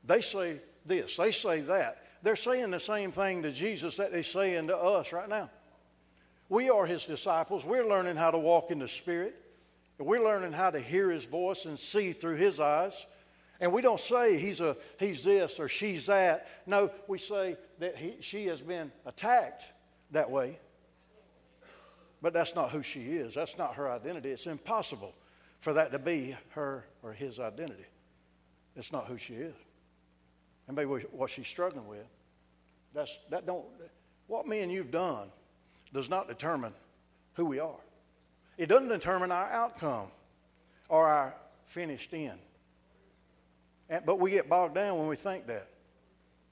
They 0.05 0.21
say 0.21 0.61
this, 0.85 1.17
they 1.17 1.31
say 1.31 1.61
that. 1.61 2.05
They're 2.21 2.35
saying 2.35 2.69
the 2.69 2.79
same 2.79 3.11
thing 3.11 3.41
to 3.41 3.51
Jesus 3.51 3.95
that 3.95 4.11
they're 4.11 4.21
saying 4.21 4.67
to 4.67 4.77
us 4.77 5.11
right 5.11 5.27
now. 5.27 5.49
We 6.49 6.69
are 6.69 6.85
his 6.85 7.05
disciples. 7.05 7.65
We're 7.65 7.89
learning 7.89 8.15
how 8.15 8.29
to 8.29 8.37
walk 8.37 8.69
in 8.69 8.77
the 8.77 8.87
Spirit. 8.87 9.33
We're 9.97 10.23
learning 10.23 10.51
how 10.51 10.69
to 10.69 10.79
hear 10.79 11.09
his 11.09 11.25
voice 11.25 11.65
and 11.65 11.79
see 11.79 12.13
through 12.13 12.35
his 12.35 12.59
eyes. 12.59 13.07
And 13.59 13.73
we 13.73 13.81
don't 13.81 13.99
say 13.99 14.37
he's, 14.37 14.61
a, 14.61 14.77
he's 14.99 15.23
this 15.23 15.59
or 15.59 15.67
she's 15.67 16.05
that. 16.05 16.47
No, 16.67 16.91
we 17.07 17.17
say 17.17 17.57
that 17.79 17.95
he, 17.95 18.17
she 18.19 18.45
has 18.45 18.61
been 18.61 18.91
attacked 19.07 19.63
that 20.11 20.29
way. 20.29 20.59
But 22.21 22.33
that's 22.33 22.55
not 22.55 22.69
who 22.69 22.83
she 22.83 22.99
is. 22.99 23.33
That's 23.33 23.57
not 23.57 23.75
her 23.75 23.89
identity. 23.89 24.29
It's 24.29 24.47
impossible 24.47 25.13
for 25.59 25.73
that 25.73 25.91
to 25.91 25.99
be 25.99 26.35
her 26.49 26.85
or 27.01 27.13
his 27.13 27.39
identity. 27.39 27.85
It's 28.75 28.91
not 28.91 29.07
who 29.07 29.17
she 29.17 29.33
is. 29.33 29.55
And 30.67 30.75
maybe 30.75 30.89
what 30.89 31.29
she's 31.29 31.47
struggling 31.47 31.87
with. 31.87 32.07
That's, 32.93 33.19
that 33.29 33.45
don't, 33.45 33.65
what 34.27 34.47
me 34.47 34.59
and 34.61 34.71
you've 34.71 34.91
done 34.91 35.29
does 35.93 36.09
not 36.09 36.27
determine 36.27 36.73
who 37.33 37.45
we 37.45 37.59
are. 37.59 37.79
It 38.57 38.67
doesn't 38.67 38.89
determine 38.89 39.31
our 39.31 39.49
outcome 39.49 40.07
or 40.89 41.07
our 41.07 41.35
finished 41.65 42.13
end. 42.13 42.39
And, 43.89 44.05
but 44.05 44.19
we 44.19 44.31
get 44.31 44.47
bogged 44.47 44.75
down 44.75 44.97
when 44.99 45.07
we 45.07 45.15
think 45.15 45.47
that. 45.47 45.67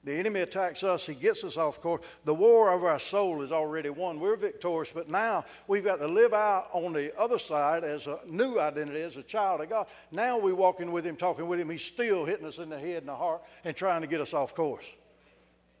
The 0.02 0.14
enemy 0.14 0.40
attacks 0.40 0.82
us, 0.82 1.06
he 1.06 1.14
gets 1.14 1.44
us 1.44 1.58
off 1.58 1.80
course. 1.80 2.00
The 2.24 2.34
war 2.34 2.70
over 2.70 2.88
our 2.88 2.98
soul 2.98 3.42
is 3.42 3.52
already 3.52 3.90
won. 3.90 4.18
We're 4.18 4.36
victorious, 4.36 4.92
but 4.92 5.10
now 5.10 5.44
we've 5.66 5.84
got 5.84 5.96
to 5.96 6.08
live 6.08 6.32
out 6.32 6.68
on 6.72 6.94
the 6.94 7.16
other 7.20 7.38
side 7.38 7.84
as 7.84 8.06
a 8.06 8.18
new 8.26 8.58
identity, 8.58 9.02
as 9.02 9.18
a 9.18 9.22
child 9.22 9.60
of 9.60 9.68
God. 9.68 9.88
Now 10.10 10.38
we're 10.38 10.54
walking 10.54 10.90
with 10.90 11.04
him, 11.04 11.16
talking 11.16 11.48
with 11.48 11.60
him. 11.60 11.68
He's 11.68 11.84
still 11.84 12.24
hitting 12.24 12.46
us 12.46 12.58
in 12.58 12.70
the 12.70 12.78
head 12.78 12.98
and 12.98 13.08
the 13.08 13.14
heart 13.14 13.42
and 13.62 13.76
trying 13.76 14.00
to 14.00 14.06
get 14.06 14.22
us 14.22 14.32
off 14.32 14.54
course. 14.54 14.90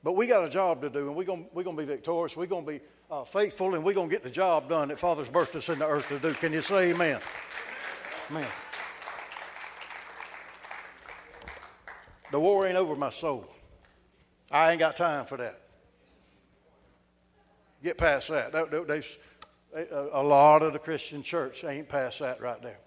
But 0.02 0.12
we 0.12 0.26
got 0.26 0.46
a 0.46 0.50
job 0.50 0.82
to 0.82 0.90
do, 0.90 1.08
and 1.08 1.16
we're 1.16 1.24
going 1.24 1.46
we're 1.54 1.62
gonna 1.62 1.76
be 1.76 1.84
victorious. 1.84 2.36
We're 2.36 2.46
going 2.46 2.66
to 2.66 2.72
be 2.72 2.80
uh, 3.10 3.24
faithful, 3.24 3.74
and 3.74 3.82
we're 3.82 3.94
going 3.94 4.08
to 4.08 4.14
get 4.14 4.22
the 4.22 4.30
job 4.30 4.68
done 4.68 4.88
that 4.88 4.98
Father's 4.98 5.30
birthed 5.30 5.56
us 5.56 5.68
in 5.70 5.78
the 5.78 5.86
earth 5.86 6.08
to 6.08 6.18
do. 6.18 6.34
Can 6.34 6.52
you 6.52 6.60
say 6.60 6.90
amen? 6.90 7.20
Amen. 8.30 8.46
The 12.30 12.40
war 12.40 12.66
ain't 12.66 12.76
over 12.76 12.96
my 12.96 13.10
soul. 13.10 13.46
I 14.50 14.70
ain't 14.70 14.80
got 14.80 14.96
time 14.96 15.24
for 15.26 15.36
that. 15.36 15.60
Get 17.82 17.96
past 17.96 18.28
that. 18.28 18.54
A 20.12 20.22
lot 20.22 20.62
of 20.62 20.72
the 20.72 20.78
Christian 20.78 21.22
church 21.22 21.64
ain't 21.64 21.88
past 21.88 22.18
that 22.18 22.40
right 22.40 22.60
there. 22.60 22.78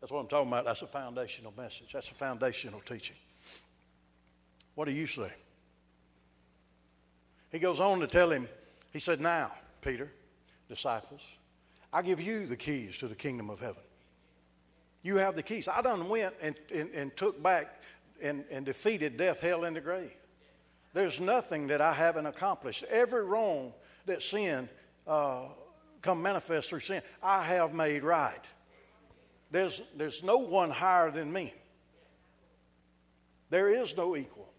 That's 0.00 0.10
what 0.10 0.18
I'm 0.18 0.26
talking 0.26 0.48
about. 0.48 0.64
That's 0.64 0.82
a 0.82 0.86
foundational 0.88 1.54
message. 1.56 1.92
That's 1.92 2.10
a 2.10 2.14
foundational 2.14 2.80
teaching. 2.80 3.16
What 4.74 4.86
do 4.86 4.92
you 4.92 5.06
say? 5.06 5.32
He 7.52 7.60
goes 7.60 7.78
on 7.78 8.00
to 8.00 8.08
tell 8.08 8.30
him, 8.30 8.48
he 8.92 8.98
said, 8.98 9.20
Now, 9.20 9.52
Peter, 9.80 10.10
disciples, 10.68 11.20
I 11.92 12.02
give 12.02 12.20
you 12.20 12.46
the 12.46 12.56
keys 12.56 12.98
to 12.98 13.06
the 13.06 13.14
kingdom 13.14 13.48
of 13.48 13.60
heaven. 13.60 13.82
You 15.02 15.16
have 15.16 15.36
the 15.36 15.42
keys. 15.42 15.68
I 15.68 15.82
done 15.82 16.08
went 16.08 16.34
and, 16.40 16.54
and, 16.72 16.90
and 16.90 17.16
took 17.16 17.42
back 17.42 17.82
and, 18.22 18.44
and 18.50 18.64
defeated 18.64 19.16
death, 19.16 19.40
hell, 19.40 19.64
and 19.64 19.74
the 19.74 19.80
grave. 19.80 20.14
There's 20.94 21.20
nothing 21.20 21.68
that 21.68 21.80
I 21.80 21.92
haven't 21.92 22.26
accomplished. 22.26 22.84
Every 22.84 23.24
wrong 23.24 23.72
that 24.06 24.22
sin 24.22 24.68
uh, 25.06 25.48
come 26.02 26.22
manifest 26.22 26.68
through 26.68 26.80
sin, 26.80 27.02
I 27.22 27.42
have 27.44 27.74
made 27.74 28.04
right. 28.04 28.40
There's, 29.50 29.82
there's 29.96 30.22
no 30.22 30.38
one 30.38 30.70
higher 30.70 31.10
than 31.10 31.32
me. 31.32 31.52
There 33.50 33.68
is 33.68 33.96
no 33.96 34.16
equal. 34.16 34.50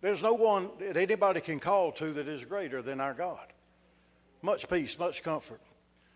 There's 0.00 0.22
no 0.22 0.34
one 0.34 0.68
that 0.80 0.96
anybody 0.96 1.40
can 1.40 1.60
call 1.60 1.92
to 1.92 2.12
that 2.12 2.28
is 2.28 2.44
greater 2.44 2.82
than 2.82 3.00
our 3.00 3.14
God. 3.14 3.46
Much 4.42 4.68
peace, 4.68 4.98
much 4.98 5.22
comfort. 5.22 5.60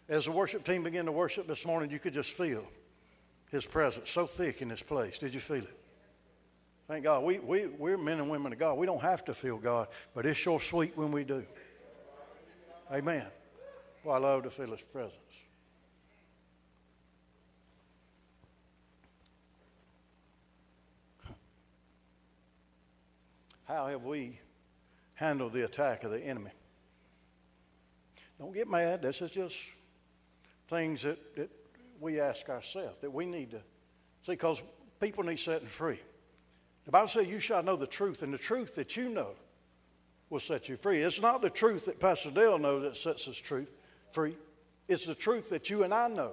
As 0.08 0.24
the 0.24 0.32
worship 0.32 0.64
team 0.64 0.82
began 0.82 1.04
to 1.04 1.12
worship 1.12 1.46
this 1.46 1.66
morning, 1.66 1.90
you 1.90 1.98
could 1.98 2.14
just 2.14 2.34
feel 2.34 2.64
his 3.50 3.66
presence 3.66 4.10
so 4.10 4.26
thick 4.26 4.62
in 4.62 4.68
this 4.68 4.82
place. 4.82 5.18
Did 5.18 5.34
you 5.34 5.40
feel 5.40 5.64
it? 5.64 5.78
Thank 6.86 7.04
God. 7.04 7.24
We, 7.24 7.38
we, 7.38 7.66
we're 7.66 7.98
men 7.98 8.18
and 8.18 8.30
women 8.30 8.52
of 8.52 8.58
God. 8.58 8.78
We 8.78 8.86
don't 8.86 9.02
have 9.02 9.22
to 9.26 9.34
feel 9.34 9.58
God, 9.58 9.88
but 10.14 10.24
it's 10.24 10.38
sure 10.38 10.58
sweet 10.58 10.96
when 10.96 11.12
we 11.12 11.24
do. 11.24 11.44
Amen. 12.90 13.26
Well, 14.02 14.16
I 14.16 14.18
love 14.18 14.44
to 14.44 14.50
feel 14.50 14.70
his 14.70 14.80
presence. 14.80 15.14
How 23.66 23.88
have 23.88 24.06
we 24.06 24.40
handled 25.12 25.52
the 25.52 25.66
attack 25.66 26.04
of 26.04 26.10
the 26.10 26.20
enemy? 26.20 26.52
Don't 28.38 28.54
get 28.54 28.66
mad. 28.66 29.02
This 29.02 29.20
is 29.20 29.30
just 29.30 29.58
things 30.68 31.02
that, 31.02 31.36
that 31.36 31.50
we 32.00 32.20
ask 32.20 32.48
ourselves 32.48 32.96
that 33.00 33.12
we 33.12 33.26
need 33.26 33.50
to 33.50 33.60
see 34.22 34.32
because 34.32 34.62
people 35.00 35.24
need 35.24 35.38
setting 35.38 35.66
free. 35.66 36.00
The 36.84 36.92
Bible 36.92 37.08
says 37.08 37.26
you 37.26 37.40
shall 37.40 37.62
know 37.62 37.76
the 37.76 37.86
truth, 37.86 38.22
and 38.22 38.32
the 38.32 38.38
truth 38.38 38.76
that 38.76 38.96
you 38.96 39.08
know 39.08 39.32
will 40.30 40.40
set 40.40 40.68
you 40.68 40.76
free. 40.76 40.98
It's 40.98 41.20
not 41.20 41.42
the 41.42 41.50
truth 41.50 41.86
that 41.86 42.00
Pastor 42.00 42.30
Dale 42.30 42.58
knows 42.58 42.82
that 42.82 42.96
sets 42.96 43.28
us 43.28 43.36
truth, 43.36 43.70
free. 44.10 44.36
It's 44.86 45.06
the 45.06 45.14
truth 45.14 45.50
that 45.50 45.70
you 45.70 45.84
and 45.84 45.92
I 45.92 46.08
know. 46.08 46.32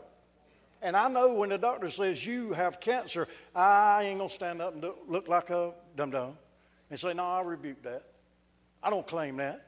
And 0.82 0.96
I 0.96 1.08
know 1.10 1.34
when 1.34 1.50
the 1.50 1.58
doctor 1.58 1.90
says 1.90 2.26
you 2.26 2.54
have 2.54 2.80
cancer, 2.80 3.28
I 3.56 4.04
ain't 4.04 4.22
to 4.22 4.30
stand 4.30 4.62
up 4.62 4.74
and 4.74 4.86
look 5.08 5.28
like 5.28 5.50
a 5.50 5.74
dum 5.96 6.12
dum 6.12 6.38
and 6.90 7.00
say, 7.00 7.14
No, 7.14 7.26
I 7.26 7.42
rebuke 7.42 7.82
that. 7.84 8.04
I 8.84 8.90
don't 8.90 9.08
claim 9.08 9.38
that. 9.38 9.66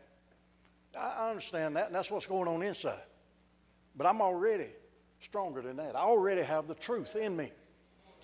I 0.98 1.30
understand 1.30 1.76
that, 1.76 1.88
and 1.88 1.96
that's 1.96 2.10
what's 2.10 2.28
going 2.28 2.48
on 2.48 2.62
inside. 2.64 3.02
But 3.98 4.06
I'm 4.06 4.22
already 4.22 4.70
stronger 5.20 5.62
than 5.62 5.78
that. 5.78 5.96
I 5.96 6.02
already 6.02 6.44
have 6.44 6.68
the 6.68 6.76
truth 6.76 7.16
in 7.16 7.36
me. 7.36 7.52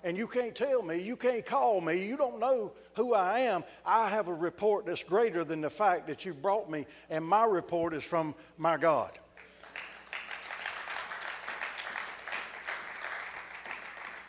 And 0.03 0.17
you 0.17 0.27
can't 0.27 0.53
tell 0.53 0.81
me, 0.81 1.01
you 1.01 1.15
can't 1.15 1.45
call 1.45 1.79
me, 1.79 2.05
you 2.05 2.17
don't 2.17 2.39
know 2.39 2.73
who 2.95 3.13
I 3.13 3.39
am. 3.39 3.63
I 3.85 4.09
have 4.09 4.27
a 4.27 4.33
report 4.33 4.85
that's 4.85 5.01
greater 5.01 5.45
than 5.45 5.61
the 5.61 5.69
fact 5.69 6.07
that 6.07 6.25
you 6.25 6.33
brought 6.33 6.69
me, 6.69 6.85
and 7.09 7.25
my 7.25 7.45
report 7.45 7.93
is 7.93 8.03
from 8.03 8.35
my 8.57 8.75
God. 8.75 9.17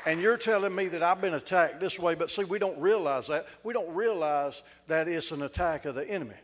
And 0.06 0.20
you're 0.20 0.36
telling 0.36 0.74
me 0.74 0.86
that 0.88 1.02
I've 1.02 1.20
been 1.20 1.34
attacked 1.34 1.80
this 1.80 1.98
way, 1.98 2.14
but 2.14 2.30
see, 2.30 2.44
we 2.44 2.58
don't 2.58 2.78
realize 2.78 3.26
that. 3.28 3.46
We 3.64 3.72
don't 3.72 3.92
realize 3.94 4.62
that 4.86 5.08
it's 5.08 5.32
an 5.32 5.42
attack 5.42 5.86
of 5.86 5.94
the 5.96 6.08
enemy. 6.08 6.36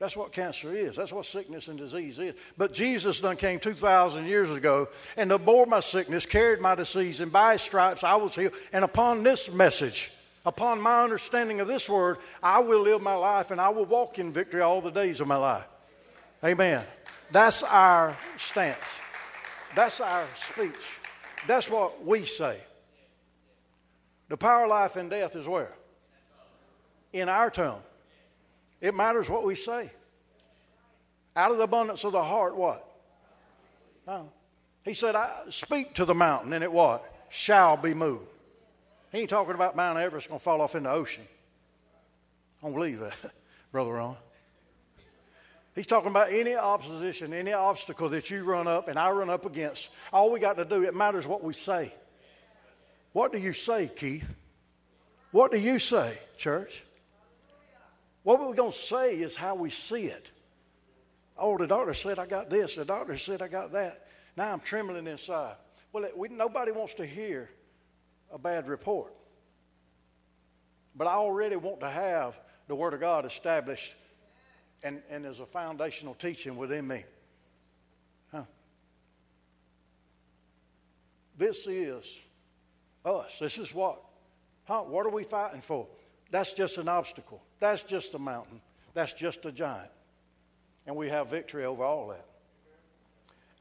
That's 0.00 0.16
what 0.16 0.32
cancer 0.32 0.72
is. 0.72 0.96
That's 0.96 1.12
what 1.12 1.26
sickness 1.26 1.68
and 1.68 1.78
disease 1.78 2.18
is. 2.18 2.34
But 2.56 2.72
Jesus 2.72 3.20
done 3.20 3.36
came 3.36 3.60
2,000 3.60 4.24
years 4.24 4.50
ago 4.50 4.88
and 5.18 5.30
bore 5.44 5.66
my 5.66 5.80
sickness, 5.80 6.24
carried 6.24 6.58
my 6.58 6.74
disease, 6.74 7.20
and 7.20 7.30
by 7.30 7.52
his 7.52 7.62
stripes 7.62 8.02
I 8.02 8.16
was 8.16 8.34
healed. 8.34 8.54
And 8.72 8.82
upon 8.82 9.22
this 9.22 9.52
message, 9.52 10.10
upon 10.46 10.80
my 10.80 11.04
understanding 11.04 11.60
of 11.60 11.68
this 11.68 11.86
word, 11.86 12.16
I 12.42 12.60
will 12.60 12.80
live 12.80 13.02
my 13.02 13.12
life 13.12 13.50
and 13.50 13.60
I 13.60 13.68
will 13.68 13.84
walk 13.84 14.18
in 14.18 14.32
victory 14.32 14.62
all 14.62 14.80
the 14.80 14.90
days 14.90 15.20
of 15.20 15.28
my 15.28 15.36
life. 15.36 15.66
Amen. 16.42 16.82
That's 17.30 17.62
our 17.62 18.16
stance. 18.38 18.98
That's 19.76 20.00
our 20.00 20.24
speech. 20.34 20.98
That's 21.46 21.70
what 21.70 22.06
we 22.06 22.24
say. 22.24 22.56
The 24.30 24.38
power 24.38 24.64
of 24.64 24.70
life 24.70 24.96
and 24.96 25.10
death 25.10 25.36
is 25.36 25.46
where? 25.46 25.74
In 27.12 27.28
our 27.28 27.50
tongue. 27.50 27.82
It 28.80 28.94
matters 28.94 29.28
what 29.28 29.44
we 29.44 29.54
say. 29.54 29.90
Out 31.36 31.50
of 31.50 31.58
the 31.58 31.64
abundance 31.64 32.04
of 32.04 32.12
the 32.12 32.22
heart, 32.22 32.56
what? 32.56 32.86
Oh. 34.08 34.28
He 34.84 34.94
said, 34.94 35.14
I 35.14 35.30
speak 35.48 35.94
to 35.94 36.04
the 36.04 36.14
mountain, 36.14 36.52
and 36.52 36.64
it 36.64 36.72
what? 36.72 37.04
Shall 37.28 37.76
be 37.76 37.94
moved. 37.94 38.26
He 39.12 39.18
ain't 39.18 39.30
talking 39.30 39.54
about 39.54 39.76
Mount 39.76 39.98
Everest 39.98 40.28
going 40.28 40.38
to 40.38 40.44
fall 40.44 40.60
off 40.60 40.74
in 40.74 40.84
the 40.84 40.90
ocean. 40.90 41.24
I 42.60 42.66
don't 42.66 42.74
believe 42.74 43.00
that, 43.00 43.16
Brother 43.72 43.92
Ron. 43.92 44.16
He's 45.74 45.86
talking 45.86 46.10
about 46.10 46.32
any 46.32 46.56
opposition, 46.56 47.32
any 47.32 47.52
obstacle 47.52 48.08
that 48.10 48.30
you 48.30 48.44
run 48.44 48.66
up 48.66 48.88
and 48.88 48.98
I 48.98 49.10
run 49.10 49.30
up 49.30 49.46
against. 49.46 49.90
All 50.12 50.32
we 50.32 50.40
got 50.40 50.56
to 50.56 50.64
do, 50.64 50.82
it 50.82 50.94
matters 50.94 51.26
what 51.26 51.44
we 51.44 51.52
say. 51.52 51.92
What 53.12 53.32
do 53.32 53.38
you 53.38 53.52
say, 53.52 53.88
Keith? 53.94 54.28
What 55.30 55.52
do 55.52 55.58
you 55.58 55.78
say, 55.78 56.18
church? 56.36 56.84
What 58.22 58.40
we're 58.40 58.54
going 58.54 58.72
to 58.72 58.78
say 58.78 59.14
is 59.14 59.36
how 59.36 59.54
we 59.54 59.70
see 59.70 60.04
it. 60.04 60.30
Oh, 61.38 61.56
the 61.56 61.66
doctor 61.66 61.94
said 61.94 62.18
I 62.18 62.26
got 62.26 62.50
this. 62.50 62.74
The 62.74 62.84
doctor 62.84 63.16
said 63.16 63.40
I 63.40 63.48
got 63.48 63.72
that. 63.72 64.06
Now 64.36 64.52
I'm 64.52 64.60
trembling 64.60 65.06
inside. 65.06 65.54
Well, 65.92 66.04
we, 66.16 66.28
nobody 66.28 66.72
wants 66.72 66.94
to 66.94 67.06
hear 67.06 67.48
a 68.30 68.38
bad 68.38 68.68
report. 68.68 69.16
But 70.94 71.06
I 71.06 71.14
already 71.14 71.56
want 71.56 71.80
to 71.80 71.88
have 71.88 72.38
the 72.68 72.74
Word 72.74 72.94
of 72.94 73.00
God 73.00 73.24
established 73.24 73.94
and, 74.82 75.02
and 75.10 75.24
as 75.24 75.40
a 75.40 75.46
foundational 75.46 76.14
teaching 76.14 76.56
within 76.56 76.86
me. 76.86 77.04
Huh. 78.30 78.44
This 81.36 81.66
is 81.66 82.20
us. 83.04 83.38
This 83.38 83.56
is 83.58 83.74
what? 83.74 84.02
Huh? 84.64 84.82
What 84.82 85.06
are 85.06 85.10
we 85.10 85.22
fighting 85.22 85.60
for? 85.60 85.88
That's 86.30 86.52
just 86.52 86.78
an 86.78 86.88
obstacle. 86.88 87.42
That's 87.58 87.82
just 87.82 88.14
a 88.14 88.18
mountain. 88.18 88.60
That's 88.94 89.12
just 89.12 89.44
a 89.46 89.52
giant. 89.52 89.90
And 90.86 90.96
we 90.96 91.08
have 91.08 91.28
victory 91.28 91.64
over 91.64 91.84
all 91.84 92.08
that. 92.08 92.26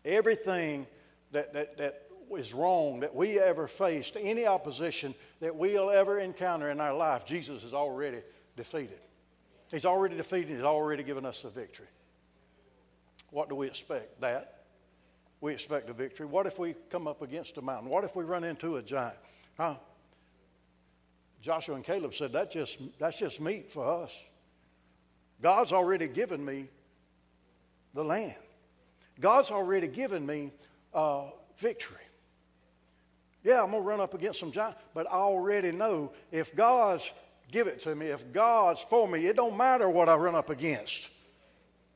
Everything 0.05 0.88
that, 1.32 1.53
that, 1.53 1.77
that 1.77 2.03
is 2.38 2.53
wrong 2.53 3.01
that 3.01 3.15
we 3.15 3.39
ever 3.39 3.67
faced, 3.67 4.15
any 4.19 4.45
opposition 4.45 5.13
that 5.39 5.55
we'll 5.55 5.89
ever 5.89 6.19
encounter 6.19 6.69
in 6.69 6.79
our 6.79 6.93
life, 6.93 7.25
Jesus 7.25 7.63
has 7.63 7.73
already 7.73 8.19
defeated. 8.55 8.99
He's 9.71 9.86
already 9.86 10.15
defeated, 10.15 10.49
He's 10.49 10.62
already 10.62 11.03
given 11.03 11.25
us 11.25 11.41
the 11.41 11.49
victory. 11.49 11.88
What 13.32 13.49
do 13.49 13.55
we 13.55 13.67
expect? 13.67 14.21
That. 14.21 14.63
We 15.41 15.53
expect 15.53 15.89
a 15.89 15.93
victory. 15.93 16.25
What 16.25 16.47
if 16.47 16.60
we 16.60 16.75
come 16.89 17.08
up 17.08 17.21
against 17.21 17.58
a 17.58 17.62
mountain? 17.62 17.89
What 17.89 18.03
if 18.03 18.15
we 18.15 18.23
run 18.23 18.43
into 18.43 18.77
a 18.77 18.82
giant? 18.82 19.17
Huh? 19.58 19.75
Joshua 21.41 21.75
and 21.75 21.84
Caleb 21.84 22.13
said, 22.13 22.34
that 22.34 22.52
just, 22.52 22.80
that's 22.99 23.17
just 23.17 23.39
meat 23.39 23.71
for 23.71 24.04
us. 24.04 24.17
God's 25.41 25.71
already 25.71 26.08
given 26.08 26.43
me 26.43 26.67
the 27.93 28.04
land. 28.04 28.36
God's 29.19 29.52
already 29.52 29.88
given 29.88 30.25
me 30.25 30.52
uh, 30.93 31.25
victory. 31.58 31.97
Yeah, 33.43 33.63
I'm 33.63 33.71
going 33.71 33.84
to 33.84 33.88
run 33.88 34.02
up 34.02 34.13
against 34.13 34.39
some 34.39 34.52
giants, 34.52 34.80
but 34.93 35.08
I 35.08 35.15
already 35.15 35.71
know 35.71 36.12
if 36.30 36.54
God's 36.56 37.12
give 37.52 37.67
it 37.67 37.80
to 37.82 37.95
me, 37.95 38.08
if 38.08 38.32
God's 38.34 38.82
for 38.84 39.08
me, 39.08 39.25
it 39.25 39.38
don't 39.38 39.58
matter 39.58 39.89
what 39.89 40.10
I 40.10 40.15
run 40.15 40.36
up 40.36 40.49
against. 40.49 41.10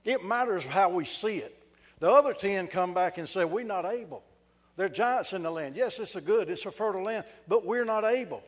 It 0.05 0.23
matters 0.23 0.65
how 0.65 0.89
we 0.89 1.05
see 1.05 1.37
it. 1.37 1.53
The 1.99 2.09
other 2.09 2.33
10 2.33 2.67
come 2.67 2.93
back 2.93 3.17
and 3.17 3.27
say, 3.27 3.45
we're 3.45 3.65
not 3.65 3.85
able. 3.85 4.23
There 4.77 4.87
are 4.87 4.89
giants 4.89 5.33
in 5.33 5.43
the 5.43 5.51
land. 5.51 5.75
Yes, 5.75 5.99
it's 5.99 6.15
a 6.15 6.21
good, 6.21 6.49
it's 6.49 6.65
a 6.65 6.71
fertile 6.71 7.03
land, 7.03 7.25
but 7.47 7.65
we're 7.65 7.85
not 7.85 8.05
able 8.05 8.41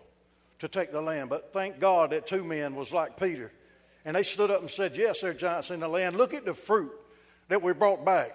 to 0.59 0.67
take 0.67 0.91
the 0.91 1.01
land. 1.01 1.29
But 1.29 1.51
thank 1.53 1.79
God 1.79 2.11
that 2.11 2.25
two 2.25 2.43
men 2.43 2.75
was 2.75 2.93
like 2.93 3.19
Peter. 3.19 3.51
And 4.03 4.15
they 4.15 4.23
stood 4.23 4.51
up 4.51 4.61
and 4.61 4.69
said, 4.69 4.95
Yes, 4.95 5.21
there 5.21 5.31
are 5.31 5.33
giants 5.33 5.71
in 5.71 5.79
the 5.79 5.87
land. 5.87 6.15
Look 6.15 6.33
at 6.33 6.45
the 6.45 6.53
fruit 6.53 6.91
that 7.49 7.61
we 7.61 7.73
brought 7.73 8.05
back. 8.05 8.31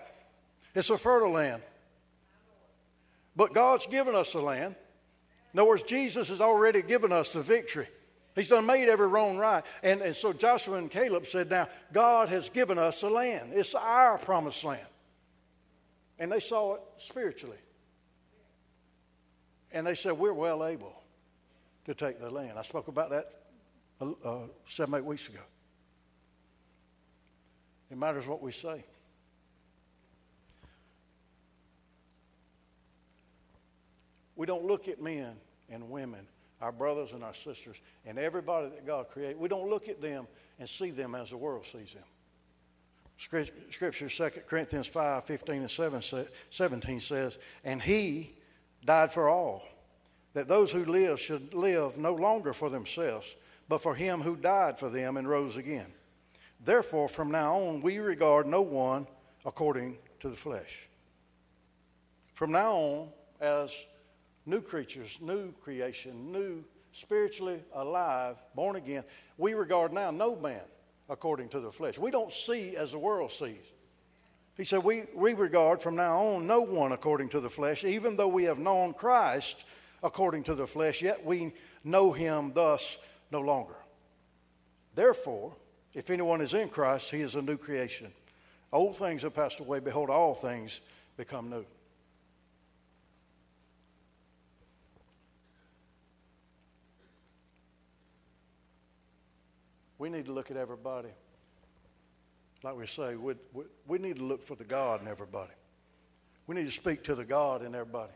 It's 0.74 0.90
a 0.90 0.98
fertile 0.98 1.30
land. 1.33 1.62
But 3.37 3.54
God's 3.54 3.87
given 3.87 4.14
us 4.14 4.33
the 4.33 4.40
land. 4.40 4.74
In 5.52 5.61
other 5.61 5.68
words, 5.68 5.83
Jesus 5.83 6.28
has 6.28 6.40
already 6.40 6.83
given 6.83 7.12
us 7.12 7.33
the 7.33 7.42
victory. 7.42 7.88
He's 8.37 8.48
done 8.48 8.66
made 8.66 8.88
every 8.88 9.09
wrong 9.09 9.38
right. 9.38 9.64
And, 9.83 10.00
and 10.02 10.14
so 10.14 10.33
Joshua 10.33 10.78
and 10.78 10.90
Caleb 10.90 11.26
said, 11.26 11.50
Now, 11.50 11.68
God 11.92 12.28
has 12.28 12.50
given 12.50 12.78
us 12.78 13.00
the 13.00 13.11
land. 13.11 13.50
It's 13.52 13.74
our 13.74 14.18
promised 14.18 14.64
land. 14.64 14.87
And 16.18 16.30
they 16.30 16.40
saw 16.40 16.74
it 16.74 16.80
spiritually. 16.98 17.56
And 19.72 19.87
they 19.87 19.94
said, 19.94 20.12
We're 20.12 20.35
well 20.35 20.64
able 20.64 21.00
to 21.87 21.95
take 21.95 22.21
the 22.21 22.31
land. 22.31 22.59
I 22.59 22.62
spoke 22.62 22.88
about 22.88 23.11
that 23.11 23.27
uh, 24.01 24.12
uh, 24.25 24.47
seven, 24.66 24.95
eight 24.95 25.05
weeks 25.05 25.29
ago. 25.29 25.40
It 27.90 27.99
matters 27.99 28.27
what 28.27 28.40
we 28.40 28.53
say. 28.53 28.85
We 34.37 34.47
don't 34.47 34.64
look 34.64 34.88
at 34.88 35.03
men 35.03 35.37
and 35.69 35.90
women, 35.90 36.27
our 36.62 36.73
brothers 36.73 37.12
and 37.12 37.23
our 37.23 37.35
sisters, 37.35 37.81
and 38.07 38.19
everybody 38.19 38.69
that 38.71 38.87
God 38.87 39.09
created. 39.11 39.38
We 39.38 39.49
don't 39.49 39.69
look 39.69 39.88
at 39.88 40.01
them 40.01 40.27
and 40.59 40.69
see 40.69 40.90
them 40.90 41.14
as 41.14 41.31
the 41.31 41.37
world 41.37 41.66
sees 41.66 41.93
them. 41.93 42.05
Scripture, 43.19 44.09
2 44.09 44.40
Corinthians 44.47 44.87
5 44.87 45.25
15 45.25 45.61
and 45.61 46.25
17 46.51 47.01
says, 47.01 47.38
And 47.64 47.83
he 47.83 48.33
died 48.83 49.12
for 49.12 49.29
all 49.29 49.62
that 50.35 50.49
those 50.49 50.73
who 50.73 50.85
live 50.85 51.19
should 51.19 51.55
live 51.55 51.99
no 51.99 52.14
longer 52.14 52.53
for 52.53 52.71
themselves, 52.71 53.35
but 53.69 53.83
for 53.83 53.95
him 53.95 54.21
who 54.21 54.37
died 54.37 54.79
for 54.79 54.88
them 54.88 55.16
and 55.16 55.29
rose 55.29 55.57
again. 55.57 55.93
Therefore, 56.62 57.09
from 57.09 57.31
now 57.31 57.57
on, 57.57 57.81
we 57.81 57.99
regard 57.99 58.47
no 58.47 58.62
one 58.62 59.07
according 59.45 59.99
to 60.21 60.29
the 60.29 60.37
flesh. 60.37 60.88
From 62.35 62.53
now 62.53 62.77
on, 62.77 63.09
as 63.40 63.87
new 64.47 64.61
creatures, 64.61 65.19
new 65.21 65.53
creation, 65.53 66.33
new 66.33 66.64
spiritually 66.93 67.61
alive, 67.75 68.37
born 68.55 68.77
again, 68.77 69.05
we 69.38 69.55
regard 69.55 69.93
now 69.93 70.11
no 70.11 70.37
man 70.37 70.62
according 71.09 71.49
to 71.51 71.61
the 71.61 71.73
flesh. 71.73 71.99
We 71.99 72.11
don't 72.11 72.33
see 72.33 72.77
as 72.77 72.93
the 72.93 72.99
world 72.99 73.33
sees. 73.33 73.73
He 74.57 74.64
said, 74.64 74.85
we, 74.85 75.05
we 75.14 75.33
regard 75.33 75.81
from 75.81 75.97
now 75.97 76.19
on 76.19 76.47
no 76.47 76.61
one 76.61 76.93
according 76.93 77.31
to 77.31 77.40
the 77.40 77.49
flesh, 77.49 77.85
even 77.85 78.16
though 78.16 78.29
we 78.29 78.45
have 78.45 78.59
known 78.59 78.93
Christ 78.93 79.64
according 80.03 80.43
to 80.45 80.55
the 80.55 80.67
flesh, 80.67 81.03
yet 81.03 81.25
we 81.25 81.53
know 81.85 82.13
him 82.13 82.53
thus 82.53 82.99
no 83.31 83.41
longer. 83.41 83.77
Therefore, 84.95 85.55
if 85.95 86.11
anyone 86.11 86.41
is 86.41 86.55
in 86.55 86.69
Christ, 86.69 87.11
he 87.11 87.21
is 87.21 87.35
a 87.35 87.43
new 87.43 87.57
creation. 87.57 88.13
Old 88.73 88.97
things 88.97 89.23
have 89.23 89.35
passed 89.35 89.61
away. 89.61 89.81
Behold, 89.81 90.11
all 90.11 90.35
things 90.35 90.81
become 91.17 91.51
new. 91.51 91.65
We 99.99 100.09
need 100.09 100.25
to 100.27 100.33
look 100.33 100.51
at 100.51 100.57
everybody. 100.57 101.11
Like 102.63 102.75
we 102.77 102.87
say, 102.87 103.17
we, 103.17 103.35
we, 103.53 103.65
we 103.87 103.99
need 103.99 104.17
to 104.17 104.25
look 104.25 104.43
for 104.43 104.55
the 104.55 104.65
God 104.65 105.03
in 105.03 105.09
everybody. 105.09 105.53
We 106.47 106.55
need 106.55 106.65
to 106.65 106.71
speak 106.71 107.05
to 107.05 107.15
the 107.15 107.25
God 107.25 107.63
in 107.63 107.75
everybody. 107.75 108.13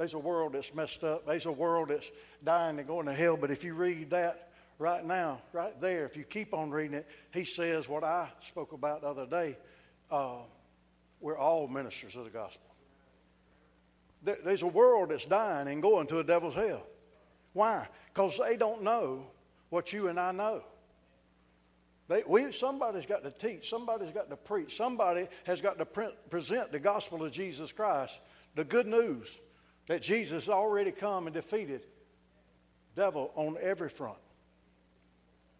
There's 0.00 0.14
a 0.14 0.18
world 0.18 0.54
that's 0.54 0.74
messed 0.74 1.04
up. 1.04 1.26
There's 1.26 1.44
a 1.44 1.52
world 1.52 1.90
that's 1.90 2.10
dying 2.42 2.78
and 2.78 2.88
going 2.88 3.04
to 3.04 3.12
hell. 3.12 3.36
But 3.36 3.50
if 3.50 3.64
you 3.64 3.74
read 3.74 4.08
that 4.08 4.48
right 4.78 5.04
now, 5.04 5.42
right 5.52 5.78
there, 5.78 6.06
if 6.06 6.16
you 6.16 6.24
keep 6.24 6.54
on 6.54 6.70
reading 6.70 6.96
it, 6.96 7.06
he 7.34 7.44
says 7.44 7.86
what 7.86 8.02
I 8.02 8.30
spoke 8.40 8.72
about 8.72 9.02
the 9.02 9.08
other 9.08 9.26
day. 9.26 9.58
Uh, 10.10 10.38
we're 11.20 11.36
all 11.36 11.68
ministers 11.68 12.16
of 12.16 12.24
the 12.24 12.30
gospel. 12.30 12.66
There's 14.22 14.62
a 14.62 14.68
world 14.68 15.10
that's 15.10 15.26
dying 15.26 15.68
and 15.68 15.82
going 15.82 16.06
to 16.06 16.20
a 16.20 16.24
devil's 16.24 16.54
hell. 16.54 16.86
Why? 17.52 17.86
Because 18.06 18.40
they 18.42 18.56
don't 18.56 18.80
know 18.80 19.26
what 19.68 19.92
you 19.92 20.08
and 20.08 20.18
I 20.18 20.32
know. 20.32 20.62
They, 22.08 22.22
we, 22.26 22.52
somebody's 22.52 23.04
got 23.04 23.22
to 23.24 23.30
teach, 23.32 23.68
somebody's 23.68 24.12
got 24.12 24.30
to 24.30 24.36
preach, 24.36 24.78
somebody 24.78 25.28
has 25.44 25.60
got 25.60 25.76
to 25.76 25.84
pre- 25.84 26.16
present 26.30 26.72
the 26.72 26.80
gospel 26.80 27.22
of 27.22 27.32
Jesus 27.32 27.70
Christ, 27.70 28.18
the 28.54 28.64
good 28.64 28.86
news 28.86 29.42
that 29.90 30.02
Jesus 30.02 30.48
already 30.48 30.92
come 30.92 31.26
and 31.26 31.34
defeated 31.34 31.84
devil 32.94 33.32
on 33.34 33.56
every 33.60 33.88
front. 33.88 34.20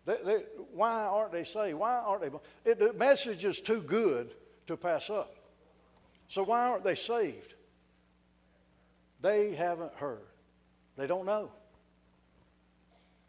They, 0.06 0.18
they, 0.24 0.36
why 0.72 1.02
aren't 1.02 1.32
they 1.32 1.42
saved? 1.42 1.76
Why 1.76 1.94
aren't 1.94 2.22
they? 2.22 2.70
It, 2.70 2.78
the 2.78 2.92
message 2.92 3.44
is 3.44 3.60
too 3.60 3.82
good 3.82 4.30
to 4.68 4.76
pass 4.76 5.10
up. 5.10 5.34
So 6.28 6.44
why 6.44 6.68
aren't 6.68 6.84
they 6.84 6.94
saved? 6.94 7.54
They 9.20 9.52
haven't 9.52 9.94
heard. 9.94 10.28
They 10.96 11.08
don't 11.08 11.26
know. 11.26 11.50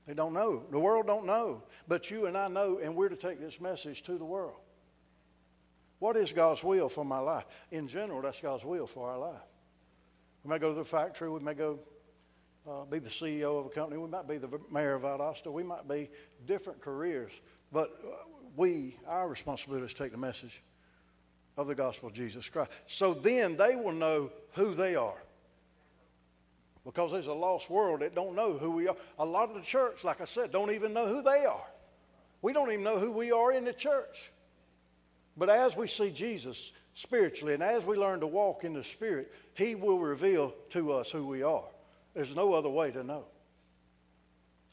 They 0.05 0.13
don't 0.13 0.33
know. 0.33 0.61
The 0.69 0.79
world 0.79 1.07
don't 1.07 1.25
know. 1.25 1.63
But 1.87 2.11
you 2.11 2.27
and 2.27 2.37
I 2.37 2.47
know, 2.47 2.77
and 2.77 2.95
we're 2.95 3.09
to 3.09 3.15
take 3.15 3.39
this 3.39 3.59
message 3.59 4.03
to 4.03 4.19
the 4.19 4.25
world. 4.25 4.59
What 5.97 6.15
is 6.15 6.31
God's 6.31 6.63
will 6.63 6.89
for 6.89 7.03
my 7.03 7.17
life? 7.17 7.45
In 7.71 7.87
general, 7.87 8.21
that's 8.21 8.39
God's 8.39 8.63
will 8.63 8.85
for 8.85 9.09
our 9.09 9.17
life. 9.17 9.41
We 10.43 10.49
may 10.49 10.59
go 10.59 10.69
to 10.69 10.75
the 10.75 10.85
factory. 10.85 11.29
We 11.29 11.39
may 11.39 11.53
go 11.53 11.79
uh, 12.69 12.85
be 12.85 12.99
the 12.99 13.09
CEO 13.09 13.59
of 13.59 13.65
a 13.67 13.69
company. 13.69 13.99
We 13.99 14.07
might 14.09 14.27
be 14.27 14.37
the 14.37 14.59
mayor 14.71 14.93
of 14.93 15.03
Valdosta. 15.03 15.51
We 15.51 15.63
might 15.63 15.87
be 15.87 16.09
different 16.45 16.81
careers. 16.81 17.31
But 17.71 17.91
uh, 18.03 18.09
we, 18.55 18.97
our 19.07 19.27
responsibility 19.27 19.85
is 19.85 19.93
to 19.93 20.03
take 20.03 20.11
the 20.11 20.17
message 20.17 20.61
of 21.57 21.67
the 21.67 21.75
gospel 21.75 22.09
of 22.09 22.15
Jesus 22.15 22.49
Christ. 22.49 22.71
So 22.85 23.13
then 23.13 23.57
they 23.57 23.75
will 23.75 23.93
know 23.93 24.31
who 24.53 24.73
they 24.73 24.95
are. 24.95 25.17
Because 26.83 27.11
there's 27.11 27.27
a 27.27 27.33
lost 27.33 27.69
world 27.69 27.99
that 27.99 28.15
don't 28.15 28.35
know 28.35 28.53
who 28.53 28.71
we 28.71 28.87
are. 28.87 28.95
A 29.19 29.25
lot 29.25 29.49
of 29.49 29.55
the 29.55 29.61
church, 29.61 30.03
like 30.03 30.19
I 30.19 30.25
said, 30.25 30.51
don't 30.51 30.71
even 30.71 30.93
know 30.93 31.07
who 31.07 31.21
they 31.21 31.45
are. 31.45 31.67
We 32.41 32.53
don't 32.53 32.71
even 32.71 32.83
know 32.83 32.99
who 32.99 33.11
we 33.11 33.31
are 33.31 33.51
in 33.51 33.65
the 33.65 33.73
church. 33.73 34.31
But 35.37 35.49
as 35.49 35.77
we 35.77 35.87
see 35.87 36.09
Jesus 36.09 36.73
spiritually 36.93 37.53
and 37.53 37.63
as 37.63 37.85
we 37.85 37.95
learn 37.95 38.19
to 38.19 38.27
walk 38.27 38.63
in 38.63 38.73
the 38.73 38.83
Spirit, 38.83 39.33
He 39.53 39.75
will 39.75 39.99
reveal 39.99 40.53
to 40.69 40.93
us 40.93 41.11
who 41.11 41.25
we 41.25 41.43
are. 41.43 41.63
There's 42.13 42.35
no 42.35 42.53
other 42.53 42.69
way 42.69 42.91
to 42.91 43.03
know. 43.03 43.25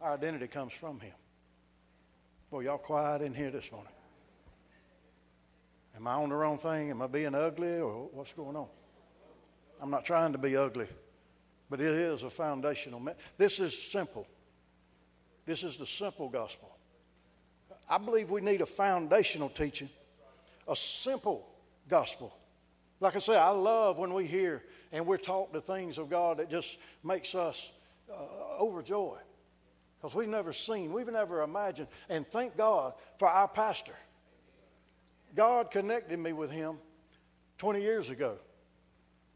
Our 0.01 0.15
identity 0.15 0.49
comes 0.49 0.73
from 0.73 1.01
Him. 1.01 1.15
Boy, 2.51 2.61
y'all 2.61 2.79
quiet 2.79 3.23
in 3.23 3.35
here 3.35 3.51
this 3.51 3.71
morning. 3.71 3.93
Am 5.97 6.07
I 6.07 6.15
on 6.15 6.29
the 6.29 6.35
wrong 6.37 6.59
thing? 6.59 6.91
Am 6.91 7.03
I 7.03 7.09
being 7.09 7.35
ugly 7.35 7.81
or 7.81 8.09
what's 8.13 8.33
going 8.33 8.57
on? 8.57 8.69
I'm 9.81 9.91
not 9.91 10.05
trying 10.05 10.33
to 10.33 10.39
be 10.39 10.57
ugly, 10.57 10.87
but 11.69 11.81
it 11.81 11.93
is 11.93 12.23
a 12.23 12.31
foundational. 12.31 13.01
Me- 13.01 13.13
this 13.37 13.61
is 13.61 13.77
simple. 13.91 14.27
This 15.45 15.63
is 15.63 15.77
the 15.77 15.87
simple 15.87 16.29
gospel. 16.29 16.71
I 17.89 17.99
believe 17.99 18.31
we 18.31 18.41
need 18.41 18.61
a 18.61 18.67
foundational 18.67 19.49
teaching, 19.49 19.89
a 20.67 20.77
simple 20.77 21.49
gospel. 21.89 22.35
Like 23.01 23.17
I 23.17 23.21
say, 23.21 23.37
I 23.37 23.51
love 23.51 23.99
when 23.99 24.13
we 24.13 24.27
hear 24.27 24.65
and 24.93 25.07
we're 25.07 25.19
taught 25.19 25.53
the 25.53 25.61
things 25.61 25.99
of 25.99 26.11
God 26.11 26.39
that 26.39 26.51
just 26.51 26.79
makes 27.05 27.35
us 27.35 27.71
uh, 28.11 28.61
overjoyed. 28.61 29.19
Because 30.01 30.15
we've 30.15 30.29
never 30.29 30.53
seen, 30.53 30.93
we've 30.93 31.11
never 31.11 31.43
imagined. 31.43 31.89
And 32.09 32.27
thank 32.27 32.57
God 32.57 32.95
for 33.19 33.29
our 33.29 33.49
pastor. 33.49 33.95
God 35.35 35.71
connected 35.71 36.19
me 36.19 36.33
with 36.33 36.51
him 36.51 36.79
20 37.59 37.83
years 37.83 38.11
ago. 38.11 38.39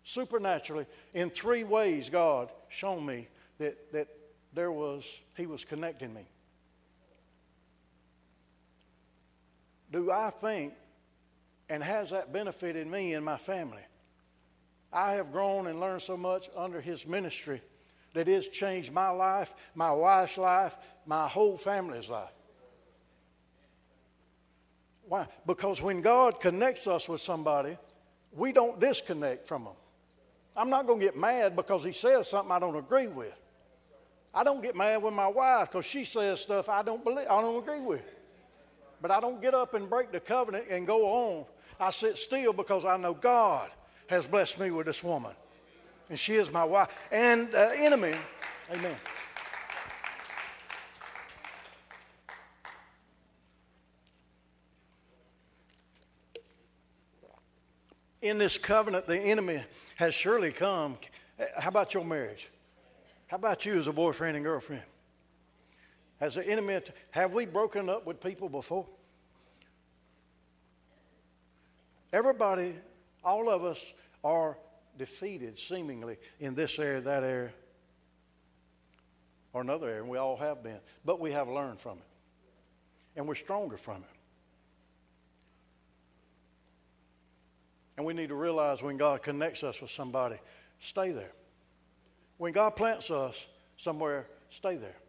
Supernaturally, 0.04 0.86
in 1.12 1.30
three 1.30 1.64
ways, 1.64 2.10
God 2.10 2.48
shown 2.68 3.04
me 3.04 3.28
that, 3.58 3.92
that 3.92 4.08
there 4.52 4.72
was, 4.72 5.20
he 5.36 5.46
was 5.46 5.64
connecting 5.64 6.12
me. 6.12 6.26
Do 9.92 10.10
I 10.10 10.30
think, 10.30 10.74
and 11.68 11.82
has 11.82 12.10
that 12.10 12.32
benefited 12.32 12.86
me 12.86 13.14
and 13.14 13.24
my 13.24 13.38
family? 13.38 13.82
I 14.92 15.12
have 15.12 15.32
grown 15.32 15.66
and 15.66 15.80
learned 15.80 16.02
so 16.02 16.16
much 16.16 16.50
under 16.54 16.80
his 16.80 17.06
ministry 17.06 17.62
that 18.14 18.28
it's 18.28 18.48
changed 18.48 18.92
my 18.92 19.08
life, 19.08 19.54
my 19.74 19.90
wife's 19.90 20.36
life, 20.36 20.76
my 21.06 21.26
whole 21.26 21.56
family's 21.56 22.08
life. 22.08 22.32
Why? 25.04 25.26
Because 25.46 25.82
when 25.82 26.00
God 26.00 26.40
connects 26.40 26.86
us 26.86 27.08
with 27.08 27.20
somebody, 27.20 27.76
we 28.32 28.52
don't 28.52 28.80
disconnect 28.80 29.46
from 29.46 29.64
them. 29.64 29.74
I'm 30.56 30.68
not 30.68 30.86
going 30.86 30.98
to 31.00 31.04
get 31.04 31.16
mad 31.16 31.56
because 31.56 31.84
he 31.84 31.92
says 31.92 32.28
something 32.28 32.52
I 32.52 32.58
don't 32.58 32.76
agree 32.76 33.06
with. 33.06 33.32
I 34.34 34.44
don't 34.44 34.62
get 34.62 34.76
mad 34.76 35.02
with 35.02 35.12
my 35.12 35.26
wife 35.26 35.70
because 35.70 35.86
she 35.86 36.04
says 36.04 36.40
stuff 36.40 36.68
I 36.68 36.82
don't 36.82 37.04
believe, 37.04 37.26
I 37.28 37.40
don't 37.40 37.62
agree 37.62 37.80
with. 37.80 38.04
But 39.02 39.10
I 39.10 39.18
don't 39.18 39.42
get 39.42 39.52
up 39.52 39.74
and 39.74 39.90
break 39.90 40.12
the 40.12 40.20
covenant 40.20 40.66
and 40.70 40.86
go 40.86 41.06
on. 41.06 41.44
I 41.80 41.90
sit 41.90 42.16
still 42.16 42.52
because 42.52 42.84
I 42.84 42.96
know 42.96 43.14
God 43.14 43.68
has 44.06 44.28
blessed 44.28 44.60
me 44.60 44.70
with 44.70 44.86
this 44.86 45.02
woman. 45.02 45.32
And 46.08 46.16
she 46.16 46.34
is 46.34 46.52
my 46.52 46.62
wife. 46.62 47.08
And 47.10 47.52
uh, 47.52 47.70
enemy, 47.74 48.14
amen. 48.70 48.96
In 58.20 58.38
this 58.38 58.56
covenant, 58.56 59.08
the 59.08 59.18
enemy 59.18 59.64
has 59.96 60.14
surely 60.14 60.52
come. 60.52 60.96
How 61.58 61.70
about 61.70 61.92
your 61.92 62.04
marriage? 62.04 62.50
How 63.26 63.36
about 63.36 63.66
you 63.66 63.80
as 63.80 63.88
a 63.88 63.92
boyfriend 63.92 64.36
and 64.36 64.44
girlfriend? 64.44 64.82
Has 66.22 66.36
the 66.36 66.48
enemy, 66.48 66.78
have 67.10 67.34
we 67.34 67.46
broken 67.46 67.88
up 67.88 68.06
with 68.06 68.20
people 68.20 68.48
before? 68.48 68.86
Everybody, 72.12 72.74
all 73.24 73.50
of 73.50 73.64
us 73.64 73.92
are 74.22 74.56
defeated 74.96 75.58
seemingly 75.58 76.18
in 76.38 76.54
this 76.54 76.78
area, 76.78 77.00
that 77.00 77.24
area, 77.24 77.50
or 79.52 79.62
another 79.62 79.88
area, 79.88 80.00
and 80.00 80.08
we 80.08 80.16
all 80.16 80.36
have 80.36 80.62
been. 80.62 80.78
But 81.04 81.18
we 81.18 81.32
have 81.32 81.48
learned 81.48 81.80
from 81.80 81.98
it, 81.98 82.06
and 83.16 83.26
we're 83.26 83.34
stronger 83.34 83.76
from 83.76 83.96
it. 83.96 84.16
And 87.96 88.06
we 88.06 88.14
need 88.14 88.28
to 88.28 88.36
realize 88.36 88.80
when 88.80 88.96
God 88.96 89.22
connects 89.22 89.64
us 89.64 89.80
with 89.80 89.90
somebody, 89.90 90.36
stay 90.78 91.10
there. 91.10 91.32
When 92.38 92.52
God 92.52 92.76
plants 92.76 93.10
us 93.10 93.44
somewhere, 93.76 94.28
stay 94.50 94.76
there. 94.76 95.01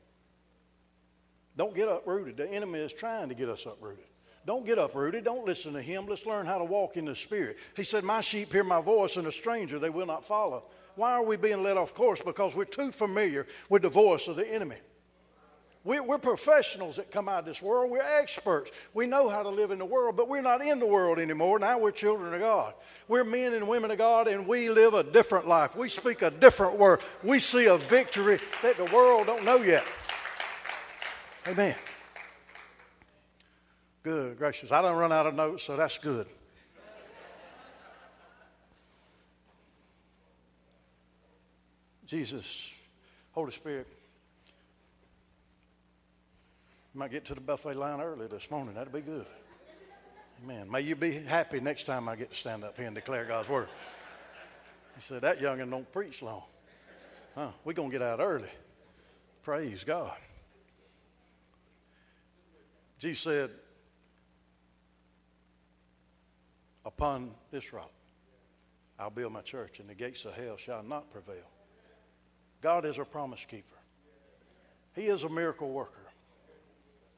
Don't 1.56 1.76
get 1.76 1.88
uprooted. 1.88 2.38
The 2.38 2.50
enemy 2.50 2.80
is 2.80 2.94
trying 2.94 3.30
to 3.30 3.36
get 3.36 3.50
us 3.50 3.66
uprooted. 3.66 4.06
Don't 4.46 4.66
get 4.66 4.78
uprooted. 4.78 5.24
Don't 5.24 5.46
listen 5.46 5.74
to 5.74 5.82
him. 5.82 6.06
Let's 6.08 6.26
learn 6.26 6.46
how 6.46 6.58
to 6.58 6.66
walk 6.66 6.98
in 6.98 7.06
the 7.06 7.16
Spirit. 7.16 7.58
He 7.76 7.84
said, 7.84 8.04
My 8.04 8.22
sheep 8.22 8.52
hear 8.52 8.64
my 8.64 8.82
voice, 8.82 9.16
and 9.16 9.28
a 9.28 9.32
stranger 9.32 9.80
they 9.80 9.90
will 9.90 10.08
not 10.08 10.26
follow. 10.26 10.64
Why 10.96 11.14
are 11.14 11.24
we 11.24 11.38
being 11.38 11.64
led 11.64 11.78
off 11.78 11.94
course? 11.94 12.22
Because 12.22 12.56
we're 12.56 12.66
too 12.66 12.92
familiar 12.92 13.48
with 13.70 13.84
the 13.84 13.90
voice 13.90 14.28
of 14.28 14.36
the 14.36 14.48
enemy. 14.48 14.78
We're 15.86 16.18
professionals 16.18 16.96
that 16.96 17.12
come 17.12 17.28
out 17.28 17.40
of 17.40 17.46
this 17.46 17.62
world. 17.62 17.92
We're 17.92 18.02
experts. 18.02 18.72
We 18.94 19.06
know 19.06 19.28
how 19.28 19.44
to 19.44 19.50
live 19.50 19.72
in 19.72 19.80
the 19.80 19.86
world, 19.86 20.16
but 20.16 20.30
we're 20.30 20.42
not 20.42 20.66
in 20.66 20.80
the 20.80 20.86
world 20.86 21.20
anymore. 21.20 21.60
Now 21.60 21.78
we're 21.78 21.92
children 21.92 22.34
of 22.34 22.40
God. 22.40 22.74
We're 23.10 23.26
men 23.26 23.54
and 23.54 23.68
women 23.68 23.92
of 23.92 23.98
God, 23.98 24.30
and 24.30 24.48
we 24.48 24.70
live 24.70 24.94
a 24.94 25.04
different 25.04 25.46
life. 25.46 25.76
We 25.76 25.90
speak 25.90 26.22
a 26.22 26.32
different 26.32 26.80
word. 26.80 27.02
We 27.22 27.40
see 27.40 27.66
a 27.66 27.76
victory 27.76 28.40
that 28.62 28.78
the 28.78 28.86
world 28.96 29.28
don't 29.28 29.44
know 29.44 29.58
yet. 29.58 29.84
Amen. 31.46 31.76
Good 34.02 34.38
gracious. 34.38 34.72
I 34.72 34.82
don't 34.82 34.98
run 34.98 35.12
out 35.12 35.28
of 35.28 35.36
notes, 35.36 35.64
so 35.64 35.76
that's 35.76 35.98
good. 35.98 36.28
Jesus, 42.06 42.74
Holy 43.32 43.52
Spirit, 43.52 43.88
might 46.94 47.12
get 47.12 47.26
to 47.26 47.34
the 47.34 47.42
buffet 47.42 47.74
line 47.74 48.00
early 48.00 48.28
this 48.28 48.50
morning. 48.52 48.76
That'd 48.76 48.94
be 48.94 49.02
good. 49.02 49.26
Amen. 50.44 50.70
May 50.70 50.82
you 50.82 50.96
be 50.96 51.12
happy 51.12 51.60
next 51.60 51.86
time 51.86 52.08
I 52.08 52.16
get 52.16 52.30
to 52.30 52.36
stand 52.36 52.64
up 52.64 52.78
here 52.78 52.86
and 52.86 52.96
declare 52.96 53.26
God's 53.26 53.50
word. 53.50 53.68
He 54.96 55.02
said, 55.02 55.24
That 55.24 55.40
youngin' 55.40 55.72
don't 55.72 55.92
preach 55.92 56.22
long. 56.22 56.44
Huh? 57.36 57.52
We're 57.66 57.74
going 57.74 57.90
to 57.90 57.98
get 57.98 58.02
out 58.02 58.20
early. 58.20 58.50
Praise 59.42 59.84
God. 59.84 60.14
Jesus 63.04 63.20
said, 63.20 63.50
Upon 66.86 67.32
this 67.52 67.74
rock 67.74 67.92
I'll 68.98 69.10
build 69.10 69.34
my 69.34 69.42
church, 69.42 69.82
and 69.82 69.90
the 69.90 69.94
gates 69.94 70.24
of 70.24 70.34
hell 70.36 70.56
shall 70.56 70.82
not 70.84 71.12
prevail. 71.12 71.52
God 72.62 72.86
is 72.86 72.98
a 73.00 73.04
promise 73.04 73.44
keeper, 73.44 73.76
He 74.96 75.08
is 75.08 75.24
a 75.24 75.30
miracle 75.30 75.70
worker. 75.70 76.00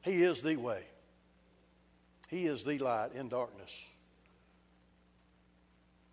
He 0.02 0.24
is 0.24 0.42
the 0.42 0.56
way. 0.56 0.82
He 2.30 2.46
is 2.46 2.64
the 2.64 2.78
light 2.78 3.12
in 3.14 3.28
darkness. 3.28 3.84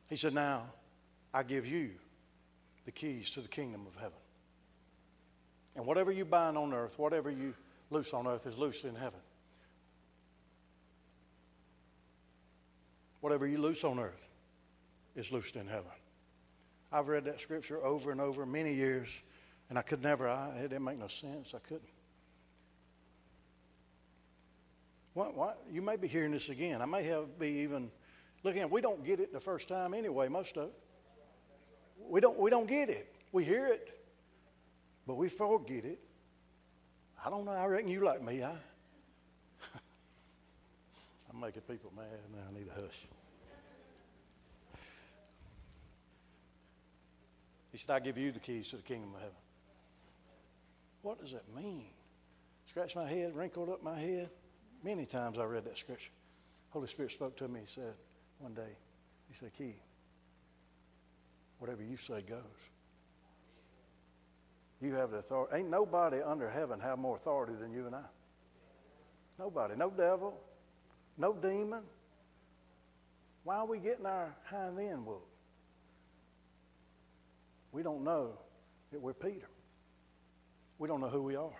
He 0.07 0.17
said, 0.17 0.35
Now 0.35 0.65
I 1.33 1.41
give 1.41 1.65
you 1.65 1.89
the 2.85 2.91
keys 2.91 3.31
to 3.31 3.41
the 3.41 3.47
kingdom 3.47 3.87
of 3.87 3.95
heaven. 3.95 4.19
And 5.75 5.87
whatever 5.87 6.11
you 6.11 6.25
bind 6.25 6.59
on 6.59 6.73
earth, 6.73 6.99
whatever 6.99 7.31
you 7.31 7.55
loose 7.89 8.13
on 8.13 8.27
earth 8.27 8.45
is 8.45 8.55
loosed 8.55 8.85
in 8.85 8.93
heaven. 8.93 9.19
Whatever 13.23 13.47
you 13.47 13.57
loose 13.57 13.85
on 13.85 13.99
earth 13.99 14.27
is 15.15 15.31
loosed 15.31 15.55
in 15.55 15.65
heaven. 15.65 15.93
I've 16.91 17.07
read 17.07 17.23
that 17.23 17.39
scripture 17.39 17.81
over 17.81 18.11
and 18.11 18.19
over 18.19 18.45
many 18.45 18.73
years, 18.73 19.23
and 19.69 19.79
I 19.79 19.81
could 19.81 20.03
never, 20.03 20.27
I, 20.27 20.49
it 20.57 20.63
didn't 20.63 20.83
make 20.83 20.99
no 20.99 21.07
sense. 21.07 21.53
I 21.55 21.59
couldn't. 21.59 21.87
What, 25.13 25.37
what, 25.37 25.63
you 25.71 25.81
may 25.81 25.95
be 25.95 26.09
hearing 26.09 26.31
this 26.31 26.49
again. 26.49 26.81
I 26.81 26.85
may 26.85 27.03
have 27.03 27.39
be 27.39 27.47
even 27.59 27.91
looking 28.43 28.61
at 28.61 28.69
we 28.69 28.81
don't 28.81 29.05
get 29.05 29.21
it 29.21 29.31
the 29.31 29.39
first 29.39 29.69
time 29.69 29.93
anyway, 29.93 30.27
most 30.27 30.57
of 30.57 30.67
it. 30.67 30.73
We 32.05 32.19
don't, 32.19 32.37
we 32.37 32.49
don't 32.49 32.67
get 32.67 32.89
it. 32.89 33.07
We 33.31 33.45
hear 33.45 33.67
it, 33.67 34.01
but 35.07 35.15
we 35.15 35.29
forget 35.29 35.85
it. 35.85 36.01
I 37.25 37.29
don't 37.29 37.45
know. 37.45 37.51
I 37.51 37.67
reckon 37.67 37.89
you 37.89 38.03
like 38.03 38.21
me. 38.21 38.43
I, 38.43 38.51
making 41.43 41.61
people 41.63 41.91
mad 41.93 42.05
now. 42.33 42.39
I 42.49 42.57
need 42.57 42.67
a 42.69 42.81
hush. 42.81 43.05
He 47.71 47.77
said, 47.77 47.95
I 47.95 47.99
give 47.99 48.17
you 48.17 48.31
the 48.31 48.39
keys 48.39 48.69
to 48.69 48.77
the 48.77 48.81
kingdom 48.81 49.09
of 49.13 49.19
heaven. 49.19 49.35
What 51.01 51.19
does 51.19 51.33
that 51.33 51.43
mean? 51.53 51.87
Scratched 52.67 52.95
my 52.95 53.05
head, 53.05 53.35
wrinkled 53.35 53.69
up 53.69 53.83
my 53.83 53.99
head. 53.99 54.29
Many 54.83 55.05
times 55.05 55.37
I 55.37 55.43
read 55.43 55.65
that 55.65 55.77
scripture. 55.77 56.11
Holy 56.69 56.87
Spirit 56.87 57.11
spoke 57.11 57.35
to 57.37 57.47
me. 57.47 57.61
He 57.61 57.67
said, 57.67 57.93
one 58.39 58.53
day, 58.53 58.77
He 59.27 59.33
said, 59.33 59.51
Key, 59.53 59.75
whatever 61.59 61.83
you 61.83 61.97
say 61.97 62.21
goes. 62.21 62.39
You 64.81 64.93
have 64.95 65.11
the 65.11 65.17
authority. 65.17 65.57
Ain't 65.57 65.69
nobody 65.69 66.21
under 66.21 66.49
heaven 66.49 66.79
have 66.79 66.99
more 66.99 67.15
authority 67.15 67.53
than 67.53 67.71
you 67.71 67.85
and 67.85 67.95
I. 67.95 68.05
Nobody. 69.37 69.75
No 69.75 69.89
devil. 69.89 70.39
No 71.17 71.33
demon. 71.33 71.83
Why 73.43 73.57
are 73.57 73.67
we 73.67 73.79
getting 73.79 74.05
our 74.05 74.33
hind 74.45 74.79
end 74.79 75.05
whooped? 75.05 75.27
We 77.71 77.83
don't 77.83 78.03
know 78.03 78.37
that 78.91 79.01
we're 79.01 79.13
Peter. 79.13 79.49
We 80.77 80.87
don't 80.87 81.01
know 81.01 81.09
who 81.09 81.23
we 81.23 81.35
are. 81.35 81.51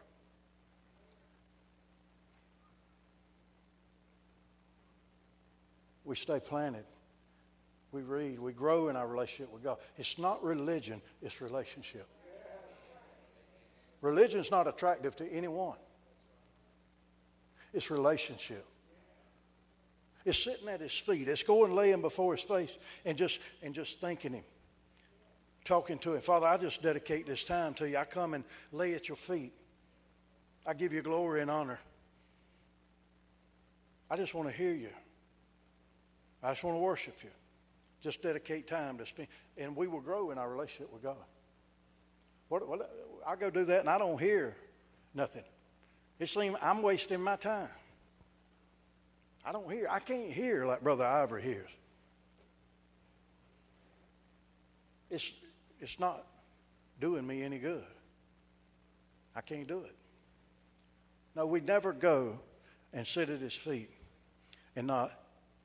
We 6.06 6.16
stay 6.16 6.40
planted. 6.40 6.86
We 7.92 8.02
read. 8.02 8.40
We 8.40 8.54
grow 8.54 8.90
in 8.90 8.96
our 8.96 9.08
relationship 9.08 9.54
with 9.54 9.64
God. 9.64 9.78
It's 9.98 10.18
not 10.18 10.44
religion, 10.44 11.02
it's 11.22 11.42
relationship. 11.42 12.08
Religion 14.02 14.42
is 14.42 14.52
not 14.52 14.68
attractive 14.68 15.16
to 15.18 15.32
anyone, 15.32 15.78
it's 17.74 17.90
relationship. 17.90 18.66
It's 20.26 20.44
sitting 20.44 20.70
at 20.70 20.80
his 20.80 20.94
feet. 20.94 21.28
It's 21.28 21.44
going 21.44 21.74
laying 21.74 22.02
before 22.02 22.34
his 22.36 22.44
face 22.44 22.78
and 23.06 23.18
just 23.18 23.42
and 23.62 23.74
just 23.74 24.00
thanking 24.00 24.34
him. 24.34 24.44
Talking 25.66 25.98
to 26.00 26.16
him. 26.16 26.22
Father, 26.22 26.48
I 26.48 26.58
just 26.58 26.82
dedicate 26.82 27.26
this 27.26 27.44
time 27.44 27.74
to 27.76 27.90
you. 27.90 27.98
I 27.98 28.06
come 28.06 28.34
and 28.34 28.44
lay 28.72 28.94
at 28.94 29.08
your 29.08 29.16
feet. 29.16 29.54
I 30.66 30.74
give 30.74 30.94
you 30.94 31.02
glory 31.02 31.42
and 31.42 31.52
honor. 31.52 31.80
I 34.10 34.16
just 34.16 34.34
want 34.34 34.50
to 34.50 34.54
hear 34.54 34.74
you. 34.74 34.90
I 36.42 36.52
just 36.52 36.64
want 36.64 36.76
to 36.76 36.82
worship 36.82 37.16
you. 37.24 37.30
Just 38.02 38.22
dedicate 38.22 38.68
time 38.68 38.98
to 38.98 39.06
spend, 39.06 39.30
and 39.58 39.76
we 39.76 39.88
will 39.88 40.02
grow 40.02 40.32
in 40.32 40.38
our 40.38 40.50
relationship 40.50 40.92
with 40.92 41.04
God. 41.04 41.16
What, 42.50 42.68
what, 42.68 42.92
I 43.26 43.36
go 43.36 43.50
do 43.50 43.64
that 43.66 43.80
and 43.80 43.90
I 43.90 43.98
don't 43.98 44.20
hear 44.20 44.56
nothing. 45.14 45.44
It 46.20 46.28
seems 46.28 46.58
I'm 46.62 46.82
wasting 46.82 47.22
my 47.22 47.38
time. 47.38 47.70
I 49.46 49.52
don't 49.52 49.70
hear. 49.72 49.88
I 49.90 50.00
can't 50.00 50.32
hear 50.32 50.66
like 50.66 50.82
Brother 50.82 51.06
Ivor 51.06 51.40
hears. 51.40 51.70
It's, 55.10 55.32
it's 55.80 56.00
not 56.00 56.26
doing 57.00 57.28
me 57.28 57.44
any 57.44 57.60
good. 57.60 57.84
I 59.36 59.42
can't 59.42 59.68
do 59.68 59.84
it. 59.84 59.96
No, 61.36 61.46
we 61.46 61.60
never 61.62 61.94
go 61.94 62.40
and 62.94 63.06
sit 63.06 63.30
at 63.30 63.40
his 63.40 63.54
feet 63.54 63.90
and 64.76 64.88
not 64.88 65.12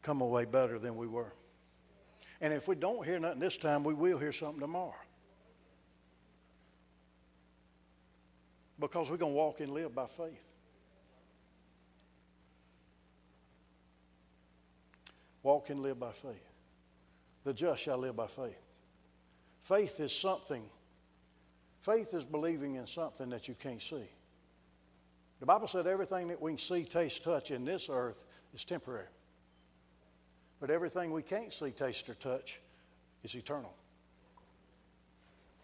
come 0.03 0.21
away 0.21 0.45
better 0.45 0.79
than 0.79 0.97
we 0.97 1.07
were. 1.07 1.33
And 2.41 2.53
if 2.53 2.69
we 2.69 2.75
don't 2.75 3.05
hear 3.05 3.19
nothing 3.19 3.41
this 3.41 3.57
time, 3.57 3.85
we 3.85 3.95
will 3.95 4.19
hear 4.19 4.33
something 4.33 4.61
tomorrow. 4.61 4.95
Because 8.79 9.11
we're 9.11 9.17
going 9.17 9.33
to 9.33 9.37
walk 9.37 9.61
and 9.61 9.71
live 9.71 9.95
by 9.95 10.07
faith. 10.07 10.48
Walk 15.49 15.71
and 15.71 15.81
live 15.81 15.99
by 15.99 16.13
faith. 16.13 16.53
The 17.45 17.55
just 17.55 17.83
shall 17.83 17.97
live 17.97 18.15
by 18.15 18.27
faith. 18.27 18.67
Faith 19.63 19.99
is 19.99 20.13
something, 20.13 20.63
faith 21.81 22.13
is 22.13 22.27
believing 22.27 22.75
in 22.75 22.87
something 22.87 23.31
that 23.31 23.49
you 23.49 23.55
can't 23.55 23.81
see. 23.81 24.11
The 25.41 25.47
Bible 25.47 25.67
said 25.67 25.87
everything 25.87 26.29
that 26.29 26.43
we 26.43 26.51
can 26.51 26.59
see, 26.59 26.85
taste, 26.85 27.25
touch 27.25 27.51
in 27.51 27.65
this 27.65 27.89
earth 27.91 28.27
is 28.53 28.67
temporary. 28.67 29.07
But 30.61 30.69
everything 30.69 31.13
we 31.13 31.23
can't 31.23 31.51
see, 31.51 31.71
taste, 31.71 32.11
or 32.11 32.15
touch 32.15 32.61
is 33.25 33.35
eternal. 33.35 33.75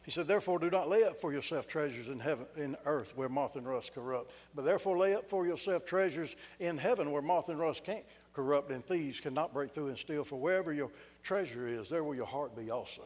He 0.06 0.10
said, 0.10 0.26
Therefore, 0.26 0.60
do 0.60 0.70
not 0.70 0.88
lay 0.88 1.04
up 1.04 1.18
for 1.18 1.30
yourself 1.30 1.66
treasures 1.66 2.08
in 2.08 2.20
heaven, 2.20 2.46
in 2.56 2.74
earth 2.86 3.14
where 3.18 3.28
moth 3.28 3.56
and 3.56 3.68
rust 3.68 3.94
corrupt, 3.94 4.32
but 4.54 4.64
therefore 4.64 4.96
lay 4.96 5.14
up 5.14 5.28
for 5.28 5.46
yourself 5.46 5.84
treasures 5.84 6.36
in 6.58 6.78
heaven 6.78 7.10
where 7.10 7.20
moth 7.20 7.50
and 7.50 7.58
rust 7.58 7.84
can't 7.84 8.04
corrupt 8.34 8.70
and 8.70 8.84
thieves 8.84 9.20
cannot 9.20 9.54
break 9.54 9.72
through 9.72 9.88
and 9.88 9.98
steal. 9.98 10.24
For 10.24 10.38
wherever 10.38 10.72
your 10.72 10.90
treasure 11.22 11.66
is, 11.66 11.88
there 11.88 12.04
will 12.04 12.14
your 12.14 12.26
heart 12.26 12.56
be 12.56 12.70
also. 12.70 13.02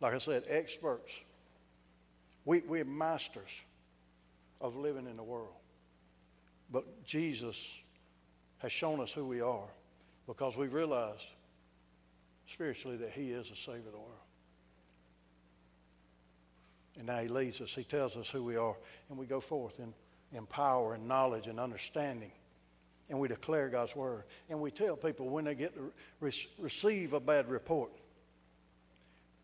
Like 0.00 0.14
I 0.14 0.18
said, 0.18 0.44
experts. 0.48 1.12
We, 2.44 2.60
we're 2.60 2.84
masters 2.84 3.62
of 4.60 4.76
living 4.76 5.06
in 5.06 5.16
the 5.16 5.22
world. 5.22 5.54
But 6.70 7.04
Jesus 7.04 7.76
has 8.58 8.72
shown 8.72 9.00
us 9.00 9.12
who 9.12 9.24
we 9.24 9.40
are 9.40 9.68
because 10.26 10.56
we've 10.56 10.72
realized 10.72 11.26
spiritually 12.46 12.96
that 12.98 13.10
He 13.10 13.30
is 13.30 13.50
the 13.50 13.56
Savior 13.56 13.86
of 13.86 13.92
the 13.92 13.98
world. 13.98 14.14
And 16.98 17.06
now 17.06 17.18
He 17.18 17.28
leads 17.28 17.60
us, 17.60 17.74
He 17.74 17.84
tells 17.84 18.16
us 18.16 18.30
who 18.30 18.42
we 18.42 18.56
are, 18.56 18.76
and 19.08 19.18
we 19.18 19.26
go 19.26 19.40
forth 19.40 19.78
in, 19.78 19.94
in 20.32 20.46
power 20.46 20.94
and 20.94 21.06
knowledge 21.06 21.46
and 21.46 21.60
understanding. 21.60 22.32
And 23.10 23.18
we 23.18 23.28
declare 23.28 23.68
God's 23.68 23.94
word. 23.94 24.24
And 24.48 24.60
we 24.60 24.70
tell 24.70 24.96
people 24.96 25.28
when 25.28 25.44
they 25.44 25.54
get 25.54 25.74
to 25.74 25.92
re- 26.20 26.32
receive 26.58 27.12
a 27.12 27.20
bad 27.20 27.50
report, 27.50 27.90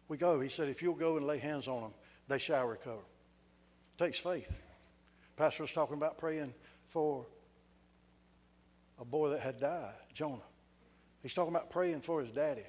we 0.09 0.17
go. 0.17 0.41
He 0.41 0.49
said, 0.49 0.69
if 0.69 0.83
you'll 0.83 0.95
go 0.95 1.17
and 1.17 1.27
lay 1.27 1.39
hands 1.39 1.67
on 1.67 1.83
them, 1.83 1.95
they 2.29 2.39
shall 2.39 2.67
recover. 2.67 3.01
It 3.01 3.99
takes 3.99 4.21
faith. 4.21 4.63
Pastor 5.37 5.65
was 5.65 5.73
talking 5.73 5.97
about 5.97 6.17
praying 6.17 6.55
for 6.87 7.27
a 9.01 9.05
boy 9.05 9.31
that 9.31 9.41
had 9.41 9.61
died, 9.61 9.95
Jonah. 10.15 10.39
He's 11.23 11.35
talking 11.35 11.55
about 11.55 11.71
praying 11.71 12.03
for 12.03 12.21
his 12.21 12.31
daddy 12.31 12.65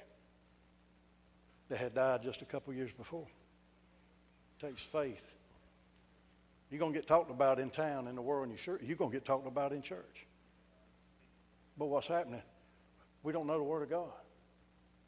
that 1.68 1.78
had 1.78 1.94
died 1.94 2.22
just 2.24 2.42
a 2.42 2.44
couple 2.44 2.74
years 2.74 2.92
before. 2.92 3.26
It 4.58 4.66
takes 4.66 4.82
faith. 4.82 5.24
You're 6.70 6.80
going 6.80 6.92
to 6.92 6.98
get 6.98 7.06
talked 7.06 7.30
about 7.30 7.60
in 7.60 7.70
town, 7.70 8.08
in 8.08 8.16
the 8.16 8.22
world, 8.22 8.48
and 8.48 8.52
you 8.52 8.58
sure, 8.58 8.80
you're 8.82 8.96
going 8.96 9.12
to 9.12 9.16
get 9.16 9.24
talked 9.24 9.46
about 9.46 9.72
in 9.72 9.80
church. 9.80 10.26
But 11.78 11.86
what's 11.86 12.08
happening? 12.08 12.42
We 13.22 13.32
don't 13.32 13.46
know 13.46 13.56
the 13.56 13.64
Word 13.64 13.82
of 13.82 13.90
God. 13.90 14.10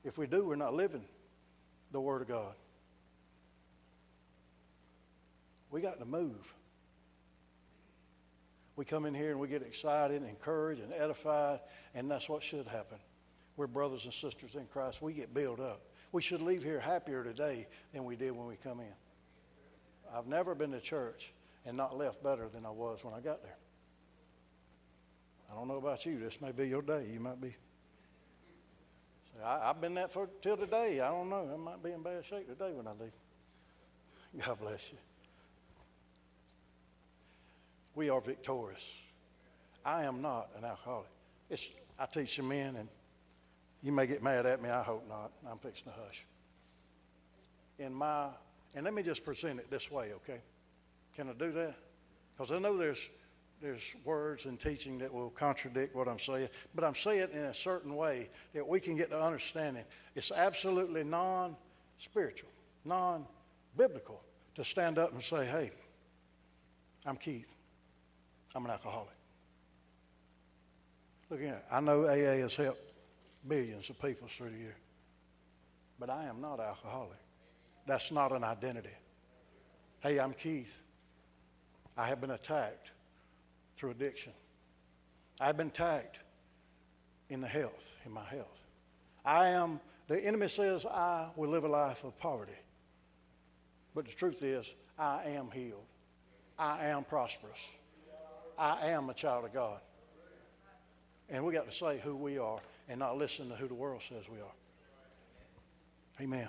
If 0.05 0.19
we 0.19 0.27
do, 0.27 0.47
we're 0.47 0.57
not 0.57 0.75
living 0.75 1.05
the 1.91 2.01
Word 2.01 2.23
of 2.23 2.29
God. 2.29 2.55
We 5.71 5.81
got 5.81 5.99
to 5.99 6.05
move. 6.05 6.55
We 8.77 8.85
come 8.85 9.05
in 9.05 9.15
here 9.15 9.31
and 9.31 9.41
we 9.41 9.49
get 9.49 9.63
excited, 9.63 10.23
and 10.23 10.31
encouraged, 10.31 10.83
and 10.83 10.93
edified, 10.93 11.61
and 11.95 12.11
that's 12.11 12.29
what 12.29 12.43
should 12.43 12.67
happen. 12.67 12.99
We're 13.57 13.67
brothers 13.67 14.05
and 14.05 14.15
sisters 14.15 14.55
in 14.55 14.67
Christ. 14.67 15.03
We 15.03 15.13
get 15.13 15.35
built 15.35 15.61
up. 15.61 15.83
We 16.13 16.23
should 16.23 16.41
leave 16.41 16.63
here 16.63 16.81
happier 16.81 17.23
today 17.23 17.67
than 17.93 18.05
we 18.05 18.17
did 18.17 18.33
when 18.33 18.47
we 18.47 18.57
come 18.57 18.81
in. 18.81 18.95
I've 20.13 20.27
never 20.27 20.55
been 20.55 20.73
to 20.73 20.81
church 20.81 21.33
and 21.67 21.77
not 21.77 21.97
left 21.97 22.23
better 22.23 22.49
than 22.49 22.65
I 22.65 22.71
was 22.71 23.05
when 23.05 23.13
I 23.13 23.21
got 23.21 23.43
there. 23.43 23.57
I 25.51 25.55
don't 25.55 25.69
know 25.69 25.77
about 25.77 26.05
you. 26.07 26.19
This 26.19 26.41
may 26.41 26.53
be 26.53 26.69
your 26.69 26.83
day. 26.83 27.09
You 27.13 27.21
might 27.21 27.41
be. 27.41 27.55
I, 29.45 29.69
have 29.69 29.81
been 29.81 29.95
that 29.95 30.13
for 30.13 30.29
till 30.43 30.57
today. 30.57 31.01
I 31.01 31.11
don't 31.11 31.31
know. 31.31 31.51
I 31.53 31.57
might 31.57 31.83
be 31.83 31.93
in 31.93 32.03
bad 32.03 32.25
shape 32.25 32.47
today 32.47 32.73
when 32.73 32.87
I 32.87 32.93
leave. 32.93 33.13
God 34.47 34.61
bless 34.61 34.93
you. 34.93 34.99
we 37.95 38.09
are 38.09 38.21
victorious. 38.21 38.97
I 39.85 40.05
am 40.05 40.23
not 40.23 40.49
an 40.57 40.65
alcoholic. 40.65 41.11
It's, 41.49 41.71
I 41.99 42.07
teach 42.07 42.37
the 42.37 42.43
men, 42.43 42.77
and 42.77 42.89
you 43.83 43.93
may 43.93 44.07
get 44.07 44.23
mad 44.23 44.47
at 44.47 44.63
me. 44.63 44.71
I 44.71 44.83
hope 44.83 45.07
not. 45.07 45.33
I'm 45.47 45.59
fixing 45.59 45.85
to 45.85 45.99
hush. 46.07 46.25
In 47.79 47.93
my, 47.93 48.29
and 48.75 48.85
let 48.85 48.95
me 48.95 49.03
just 49.03 49.23
present 49.23 49.59
it 49.59 49.71
this 49.71 49.91
way, 49.91 50.13
okay? 50.15 50.41
Can 51.15 51.29
I 51.29 51.33
do 51.33 51.53
that? 51.53 51.75
Because 52.33 52.53
I 52.53 52.59
know 52.59 52.79
there's 52.79 53.09
there's 53.61 53.95
words 54.05 54.47
and 54.47 54.59
teaching 54.59 54.99
that 54.99 55.13
will 55.13 55.31
contradict 55.31 55.95
what 55.95 56.09
I'm 56.09 56.19
saying, 56.19 56.49
but 56.75 56.83
I'm 56.83 56.95
saying 56.95 57.21
it 57.21 57.31
in 57.33 57.45
a 57.45 57.55
certain 57.55 57.95
way 57.95 58.31
that 58.55 58.67
we 58.67 58.81
can 58.81 58.97
get 58.97 59.11
to 59.11 59.21
understanding. 59.21 59.85
It's 60.15 60.33
absolutely 60.33 61.05
non 61.05 61.57
spiritual, 61.99 62.51
non 62.85 63.27
biblical 63.77 64.23
to 64.55 64.65
stand 64.65 64.99
up 64.99 65.13
and 65.13 65.23
say, 65.23 65.45
hey, 65.47 65.71
I'm 67.05 67.17
Keith. 67.17 67.55
I'm 68.55 68.65
an 68.65 68.71
alcoholic. 68.71 69.15
Look 71.29 71.43
at 71.43 71.65
I 71.71 71.81
know 71.81 72.05
AA 72.05 72.41
has 72.41 72.57
helped 72.57 72.83
millions 73.45 73.91
of 73.91 74.01
people 74.01 74.27
through 74.27 74.51
the 74.51 74.59
year, 74.59 74.77
but 75.99 76.11
I 76.11 76.25
am 76.25 76.41
not 76.41 76.61
alcoholic. 76.61 77.19
That's 77.87 78.11
not 78.11 78.33
an 78.33 78.43
identity. 78.43 78.97
Hey, 80.01 80.19
I'm 80.19 80.33
Keith. 80.33 80.77
I 81.97 82.09
have 82.09 82.21
been 82.21 82.31
attacked 82.31 82.93
through 83.81 83.93
addiction. 83.93 84.33
I've 85.41 85.57
been 85.57 85.71
tagged 85.71 86.19
in 87.31 87.41
the 87.41 87.49
health, 87.49 87.97
in 88.05 88.13
my 88.13 88.25
health. 88.25 88.61
I 89.25 89.49
am, 89.49 89.81
the 90.07 90.23
enemy 90.23 90.49
says 90.49 90.85
I 90.85 91.31
will 91.35 91.49
live 91.49 91.65
a 91.65 91.69
life 91.69 92.05
of 92.05 92.19
poverty. 92.19 92.59
But 93.95 94.05
the 94.05 94.13
truth 94.13 94.43
is, 94.43 94.71
I 94.99 95.23
am 95.29 95.51
healed. 95.51 95.87
I 96.59 96.89
am 96.89 97.05
prosperous. 97.05 97.67
I 98.59 98.89
am 98.89 99.09
a 99.09 99.15
child 99.15 99.47
of 99.47 99.55
God. 99.55 99.81
And 101.31 101.43
we 101.47 101.55
got 101.55 101.65
to 101.65 101.73
say 101.73 101.99
who 102.01 102.17
we 102.17 102.37
are 102.37 102.61
and 102.87 102.99
not 102.99 103.17
listen 103.17 103.49
to 103.49 103.55
who 103.55 103.67
the 103.67 103.75
world 103.75 104.03
says 104.03 104.29
we 104.29 104.41
are. 104.41 104.55
Amen. 106.21 106.49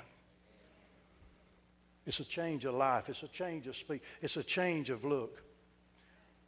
It's 2.05 2.19
a 2.19 2.25
change 2.25 2.65
of 2.65 2.73
life. 2.73 3.07
It's 3.07 3.23
a 3.23 3.29
change 3.29 3.67
of 3.67 3.77
speech. 3.77 4.01
It's 4.21 4.35
a 4.35 4.43
change 4.43 4.89
of 4.89 5.05
look. 5.05 5.45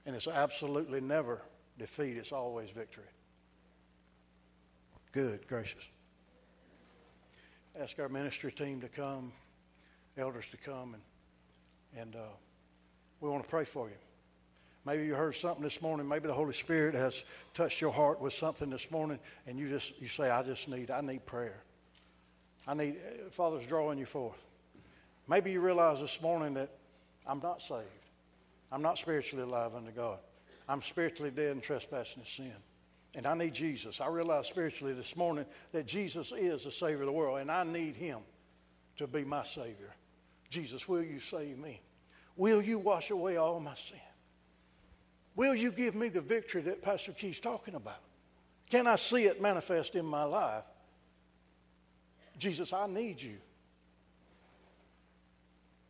And 0.05 0.15
it's 0.15 0.27
absolutely 0.27 1.01
never 1.01 1.41
defeat. 1.77 2.17
It's 2.17 2.31
always 2.31 2.69
victory. 2.71 3.05
Good 5.11 5.47
gracious. 5.47 5.87
Ask 7.79 7.99
our 7.99 8.09
ministry 8.09 8.51
team 8.51 8.81
to 8.81 8.87
come, 8.87 9.31
elders 10.17 10.47
to 10.47 10.57
come, 10.57 10.95
and, 10.95 12.01
and 12.01 12.15
uh, 12.15 12.19
we 13.19 13.29
want 13.29 13.43
to 13.43 13.49
pray 13.49 13.65
for 13.65 13.87
you. 13.87 13.95
Maybe 14.85 15.05
you 15.05 15.15
heard 15.15 15.35
something 15.35 15.63
this 15.63 15.81
morning. 15.81 16.07
Maybe 16.07 16.27
the 16.27 16.33
Holy 16.33 16.53
Spirit 16.53 16.93
has 16.93 17.23
touched 17.53 17.79
your 17.79 17.91
heart 17.91 18.19
with 18.19 18.33
something 18.33 18.69
this 18.69 18.91
morning, 18.91 19.19
and 19.47 19.57
you 19.57 19.69
just 19.69 19.99
you 20.01 20.07
say, 20.07 20.29
"I 20.29 20.43
just 20.43 20.67
need, 20.67 20.91
I 20.91 21.01
need 21.01 21.25
prayer. 21.25 21.63
I 22.67 22.73
need." 22.73 22.97
Father's 23.31 23.65
drawing 23.65 23.97
you 23.97 24.05
forth. 24.05 24.41
Maybe 25.27 25.51
you 25.51 25.61
realize 25.61 26.01
this 26.01 26.21
morning 26.21 26.55
that 26.55 26.69
I'm 27.25 27.39
not 27.39 27.61
saved. 27.61 27.87
I'm 28.73 28.81
not 28.81 28.97
spiritually 28.97 29.43
alive 29.43 29.75
unto 29.75 29.91
God. 29.91 30.17
I'm 30.67 30.81
spiritually 30.81 31.29
dead 31.29 31.51
and 31.51 31.61
trespassing 31.61 32.21
in 32.21 32.25
sin. 32.25 32.53
And 33.13 33.27
I 33.27 33.35
need 33.35 33.53
Jesus. 33.53 34.01
I 34.01 34.07
realize 34.07 34.47
spiritually 34.47 34.93
this 34.93 35.15
morning 35.15 35.45
that 35.71 35.85
Jesus 35.85 36.33
is 36.35 36.63
the 36.63 36.71
Savior 36.71 37.01
of 37.01 37.05
the 37.05 37.11
world, 37.11 37.39
and 37.39 37.51
I 37.51 37.63
need 37.63 37.95
Him 37.95 38.17
to 38.97 39.05
be 39.05 39.23
my 39.23 39.43
Savior. 39.43 39.93
Jesus, 40.49 40.89
will 40.89 41.03
you 41.03 41.19
save 41.19 41.59
me? 41.59 41.81
Will 42.35 42.63
you 42.63 42.79
wash 42.79 43.11
away 43.11 43.37
all 43.37 43.59
my 43.59 43.75
sin? 43.75 43.99
Will 45.35 45.53
you 45.53 45.71
give 45.71 45.93
me 45.93 46.09
the 46.09 46.21
victory 46.21 46.63
that 46.63 46.81
Pastor 46.81 47.11
Keith's 47.11 47.39
talking 47.39 47.75
about? 47.75 48.01
Can 48.71 48.87
I 48.87 48.95
see 48.95 49.25
it 49.25 49.39
manifest 49.39 49.93
in 49.93 50.05
my 50.05 50.23
life? 50.23 50.63
Jesus, 52.39 52.73
I 52.73 52.87
need 52.87 53.21
you. 53.21 53.37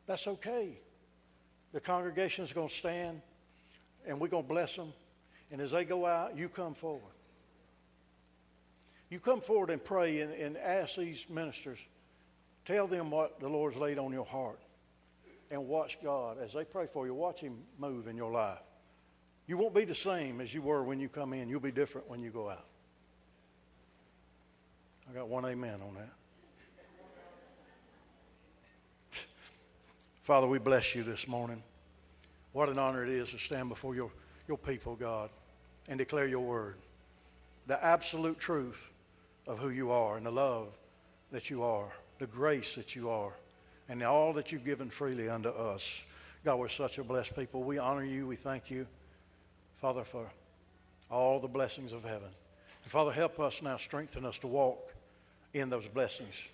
That's 0.05 0.27
okay. 0.27 0.79
The 1.73 1.81
congregation 1.81 2.43
is 2.43 2.53
going 2.53 2.69
to 2.69 2.73
stand 2.73 3.21
and 4.07 4.19
we're 4.19 4.27
going 4.27 4.43
to 4.43 4.49
bless 4.49 4.75
them. 4.75 4.93
And 5.51 5.59
as 5.59 5.71
they 5.71 5.85
go 5.85 6.05
out, 6.05 6.37
you 6.37 6.49
come 6.49 6.73
forward. 6.75 7.13
You 9.09 9.19
come 9.19 9.41
forward 9.41 9.69
and 9.69 9.83
pray 9.83 10.21
and, 10.21 10.33
and 10.33 10.57
ask 10.57 10.95
these 10.95 11.29
ministers, 11.29 11.79
tell 12.65 12.87
them 12.87 13.11
what 13.11 13.39
the 13.39 13.49
Lord's 13.49 13.77
laid 13.77 13.99
on 13.99 14.11
your 14.11 14.25
heart. 14.25 14.59
And 15.51 15.67
watch 15.67 15.99
God 16.01 16.37
as 16.39 16.53
they 16.53 16.63
pray 16.63 16.87
for 16.87 17.05
you. 17.05 17.13
Watch 17.13 17.41
Him 17.41 17.59
move 17.77 18.07
in 18.07 18.17
your 18.17 18.31
life. 18.31 18.57
You 19.45 19.57
won't 19.57 19.75
be 19.75 19.85
the 19.85 19.93
same 19.93 20.41
as 20.41 20.53
you 20.53 20.61
were 20.61 20.83
when 20.83 20.99
you 20.99 21.09
come 21.09 21.33
in. 21.33 21.47
You'll 21.47 21.59
be 21.59 21.71
different 21.71 22.09
when 22.09 22.23
you 22.23 22.31
go 22.31 22.49
out. 22.49 22.65
I 25.09 25.13
got 25.13 25.27
one 25.27 25.45
amen 25.45 25.79
on 25.87 25.95
that. 25.95 26.09
Father, 30.23 30.47
we 30.47 30.57
bless 30.57 30.95
you 30.95 31.03
this 31.03 31.27
morning. 31.27 31.61
What 32.53 32.69
an 32.69 32.79
honor 32.79 33.03
it 33.03 33.09
is 33.09 33.31
to 33.31 33.37
stand 33.37 33.67
before 33.67 33.93
your, 33.93 34.09
your 34.47 34.57
people, 34.57 34.95
God, 34.95 35.29
and 35.89 35.99
declare 35.99 36.25
your 36.25 36.39
word. 36.39 36.75
The 37.67 37.83
absolute 37.83 38.37
truth 38.37 38.89
of 39.49 39.59
who 39.59 39.69
you 39.69 39.91
are 39.91 40.15
and 40.15 40.25
the 40.25 40.31
love 40.31 40.77
that 41.31 41.49
you 41.49 41.61
are, 41.63 41.91
the 42.19 42.27
grace 42.27 42.75
that 42.75 42.95
you 42.95 43.09
are, 43.09 43.33
and 43.89 44.01
all 44.01 44.31
that 44.31 44.53
you've 44.53 44.63
given 44.63 44.89
freely 44.89 45.27
unto 45.27 45.49
us. 45.49 46.05
God, 46.45 46.57
we're 46.57 46.69
such 46.69 46.97
a 46.99 47.03
blessed 47.03 47.35
people. 47.35 47.61
We 47.61 47.77
honor 47.77 48.05
you. 48.05 48.25
We 48.25 48.37
thank 48.37 48.71
you, 48.71 48.87
Father, 49.75 50.05
for 50.05 50.25
all 51.11 51.41
the 51.41 51.49
blessings 51.49 51.91
of 51.91 52.05
heaven. 52.05 52.29
And 52.83 52.91
Father, 52.91 53.11
help 53.11 53.41
us 53.41 53.61
now, 53.61 53.75
strengthen 53.75 54.23
us 54.23 54.37
to 54.39 54.47
walk 54.47 54.93
in 55.53 55.69
those 55.69 55.89
blessings. 55.89 56.47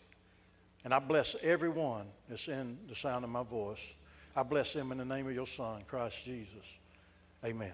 And 0.84 0.94
I 0.94 1.00
bless 1.00 1.36
everyone 1.44 2.08
that's 2.28 2.48
in 2.48 2.78
the 2.88 2.96
sound 2.96 3.24
of 3.26 3.30
my 3.30 3.44
voice. 3.44 3.94
I 4.36 4.44
bless 4.44 4.74
them 4.74 4.92
in 4.92 4.98
the 5.00 5.06
name 5.06 5.28
of 5.28 5.34
your 5.34 5.48
Son, 5.48 5.84
Christ 5.88 6.24
Jesus. 6.24 6.78
Amen. 7.44 7.74